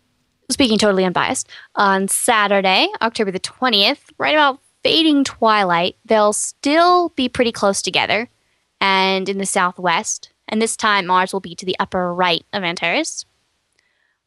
Speaking 0.50 0.78
totally 0.78 1.04
unbiased, 1.04 1.48
on 1.74 2.08
Saturday, 2.08 2.88
October 3.00 3.30
the 3.30 3.40
20th, 3.40 4.00
right 4.18 4.34
about 4.34 4.60
fading 4.82 5.24
twilight, 5.24 5.96
they'll 6.04 6.34
still 6.34 7.08
be 7.10 7.28
pretty 7.28 7.50
close 7.50 7.80
together 7.80 8.28
and 8.80 9.28
in 9.28 9.38
the 9.38 9.46
southwest. 9.46 10.30
And 10.46 10.60
this 10.60 10.76
time, 10.76 11.06
Mars 11.06 11.32
will 11.32 11.40
be 11.40 11.54
to 11.54 11.64
the 11.64 11.76
upper 11.80 12.12
right 12.12 12.44
of 12.52 12.62
Antares. 12.62 13.24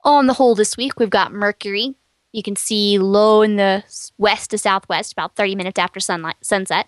On 0.03 0.25
the 0.25 0.33
whole, 0.33 0.55
this 0.55 0.75
week, 0.75 0.99
we've 0.99 1.11
got 1.11 1.31
Mercury. 1.31 1.93
You 2.31 2.41
can 2.41 2.55
see 2.55 2.97
low 2.97 3.43
in 3.43 3.55
the 3.57 3.83
west 4.17 4.49
to 4.51 4.57
southwest, 4.57 5.13
about 5.13 5.35
30 5.35 5.55
minutes 5.55 5.77
after 5.77 5.99
sunlight, 5.99 6.37
sunset. 6.41 6.87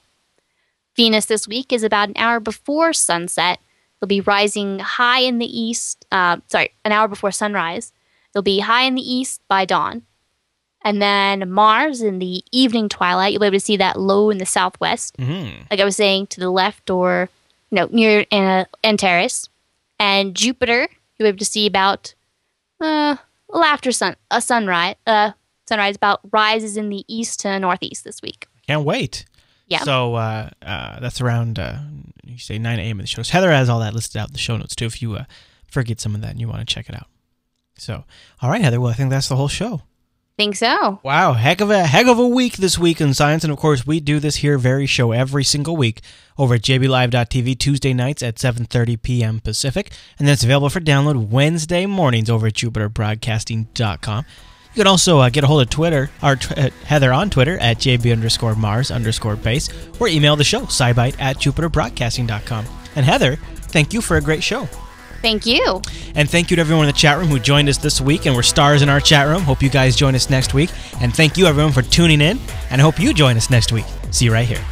Venus 1.00 1.28
this 1.28 1.48
week 1.48 1.72
is 1.72 1.84
about 1.84 2.10
an 2.10 2.18
hour 2.18 2.42
before 2.42 2.92
sunset. 2.92 3.62
It'll 3.98 4.10
be 4.10 4.20
rising 4.20 4.80
high 4.80 5.22
in 5.22 5.38
the 5.38 5.46
east, 5.46 6.06
uh, 6.12 6.40
sorry, 6.48 6.74
an 6.84 6.92
hour 6.92 7.08
before 7.08 7.32
sunrise. 7.32 7.94
They'll 8.34 8.44
be 8.44 8.60
high 8.60 8.84
in 8.84 8.96
the 8.96 9.02
east 9.02 9.40
by 9.48 9.64
dawn. 9.64 10.02
And 10.82 11.02
then 11.02 11.50
Mars 11.50 12.02
in 12.02 12.20
the 12.20 12.44
evening 12.52 12.90
twilight, 12.90 13.32
you'll 13.32 13.40
be 13.40 13.46
able 13.46 13.56
to 13.56 13.62
see 13.62 13.78
that 13.78 13.98
low 13.98 14.30
in 14.30 14.40
the 14.40 14.46
southwest. 14.46 15.16
Mm-hmm. 15.16 15.68
Like 15.72 15.80
I 15.80 15.86
was 15.86 15.96
saying, 15.96 16.28
to 16.28 16.42
the 16.42 16.50
left 16.50 16.90
or, 16.90 17.30
you 17.72 17.78
know, 17.78 17.88
near 17.94 18.26
uh, 18.30 18.66
Antares. 18.84 19.48
And 20.02 20.36
Jupiter, 20.36 20.90
you'll 21.18 21.28
be 21.28 21.30
able 21.30 21.38
to 21.38 21.46
see 21.46 21.66
about, 21.66 22.14
uh, 22.84 23.16
a 23.16 23.20
little 23.48 23.64
after 23.64 23.94
sun, 23.94 24.18
a 24.32 24.42
sunrise, 24.42 24.96
uh, 25.08 25.32
sunrise 25.66 25.96
about 25.96 26.20
rises 26.30 26.76
in 26.76 26.90
the 26.90 27.06
east 27.08 27.40
to 27.40 27.58
northeast 27.58 28.04
this 28.04 28.22
week. 28.22 28.48
Can't 28.68 28.84
wait. 28.84 29.24
Yeah. 29.70 29.84
So 29.84 30.16
uh, 30.16 30.50
uh, 30.62 31.00
that's 31.00 31.22
around 31.22 31.60
uh, 31.60 31.78
you 32.26 32.38
say 32.38 32.58
9 32.58 32.80
a.m. 32.80 33.00
in 33.00 33.04
the 33.04 33.08
shows. 33.08 33.30
Heather 33.30 33.52
has 33.52 33.70
all 33.70 33.80
that 33.80 33.94
listed 33.94 34.20
out 34.20 34.30
in 34.30 34.34
the 34.34 34.40
show 34.40 34.58
notes 34.58 34.76
too. 34.76 34.86
If 34.86 35.02
you 35.02 35.16
uh, 35.16 35.26
forget 35.68 36.00
some 36.00 36.16
of 36.16 36.22
that 36.22 36.32
and 36.32 36.42
you 36.42 36.48
want 36.48 36.68
to 36.68 36.74
check 36.74 36.90
it 36.90 36.96
out. 36.96 37.08
So, 37.78 38.04
all 38.42 38.50
right, 38.50 38.62
Heather. 38.62 38.82
Well, 38.82 38.92
I 38.92 38.96
think 38.96 39.10
that's 39.10 39.30
the 39.30 39.36
whole 39.36 39.48
show. 39.48 39.84
Think 40.38 40.56
so. 40.56 41.02
Wow, 41.04 41.34
heck 41.34 41.60
of 41.60 41.70
a 41.70 41.86
heck 41.86 42.08
of 42.08 42.18
a 42.18 42.28
week 42.28 42.58
this 42.58 42.80
week 42.80 43.02
in 43.02 43.14
science, 43.14 43.44
and 43.44 43.52
of 43.52 43.60
course 43.60 43.86
we 43.86 44.00
do 44.00 44.20
this 44.20 44.38
here 44.38 44.58
very 44.58 44.86
show 44.86 45.12
every 45.12 45.44
single 45.44 45.76
week 45.76 46.00
over 46.38 46.56
at 46.56 46.62
jblive.tv 46.62 47.60
Tuesday 47.60 47.94
nights 47.94 48.24
at 48.24 48.36
7:30 48.36 49.02
p.m. 49.02 49.42
Pacific, 49.42 49.92
and 50.18 50.26
then 50.26 50.34
it's 50.34 50.44
available 50.44 50.70
for 50.70 50.80
download 50.80 51.28
Wednesday 51.28 51.86
mornings 51.86 52.30
over 52.30 52.48
at 52.48 52.54
jupiterbroadcasting.com. 52.54 54.26
You 54.74 54.82
can 54.84 54.88
also 54.88 55.20
uh, 55.20 55.30
get 55.30 55.44
a 55.44 55.48
hold 55.48 55.62
of 55.62 55.70
Twitter, 55.70 56.10
or 56.22 56.38
uh, 56.56 56.70
Heather 56.86 57.12
on 57.12 57.30
Twitter 57.30 57.58
at 57.58 57.78
jb 57.78 58.12
underscore 58.12 58.56
mars 58.56 58.92
underscore 58.92 59.36
base, 59.36 59.70
or 60.00 60.08
email 60.08 60.36
the 60.36 60.44
show 60.44 60.62
scibyte 60.62 61.20
at 61.20 61.38
jupiterbroadcasting.com. 61.38 62.66
And 62.96 63.06
Heather, 63.06 63.36
thank 63.36 63.94
you 63.94 64.02
for 64.02 64.18
a 64.18 64.22
great 64.22 64.44
show. 64.44 64.68
Thank 65.22 65.46
you. 65.46 65.82
And 66.16 66.30
thank 66.30 66.50
you 66.50 66.56
to 66.56 66.62
everyone 66.62 66.86
in 66.86 66.94
the 66.94 66.98
chat 66.98 67.18
room 67.18 67.28
who 67.28 67.40
joined 67.40 67.68
us 67.68 67.78
this 67.78 68.00
week 68.00 68.26
and 68.26 68.36
were 68.36 68.44
stars 68.44 68.82
in 68.82 68.90
our 68.90 69.02
chat 69.02 69.28
room. 69.28 69.42
Hope 69.42 69.62
you 69.62 69.70
guys 69.70 69.96
join 69.96 70.16
us 70.16 70.30
next 70.30 70.54
week. 70.54 70.70
And 71.02 71.14
thank 71.14 71.38
you 71.38 71.46
everyone 71.46 71.74
for 71.74 71.82
tuning 71.82 72.22
in. 72.22 72.40
And 72.70 72.80
I 72.80 72.84
hope 72.84 73.00
you 73.00 73.14
join 73.14 73.36
us 73.36 73.50
next 73.50 73.72
week. 73.72 73.86
See 74.12 74.26
you 74.26 74.34
right 74.34 74.48
here. 74.48 74.64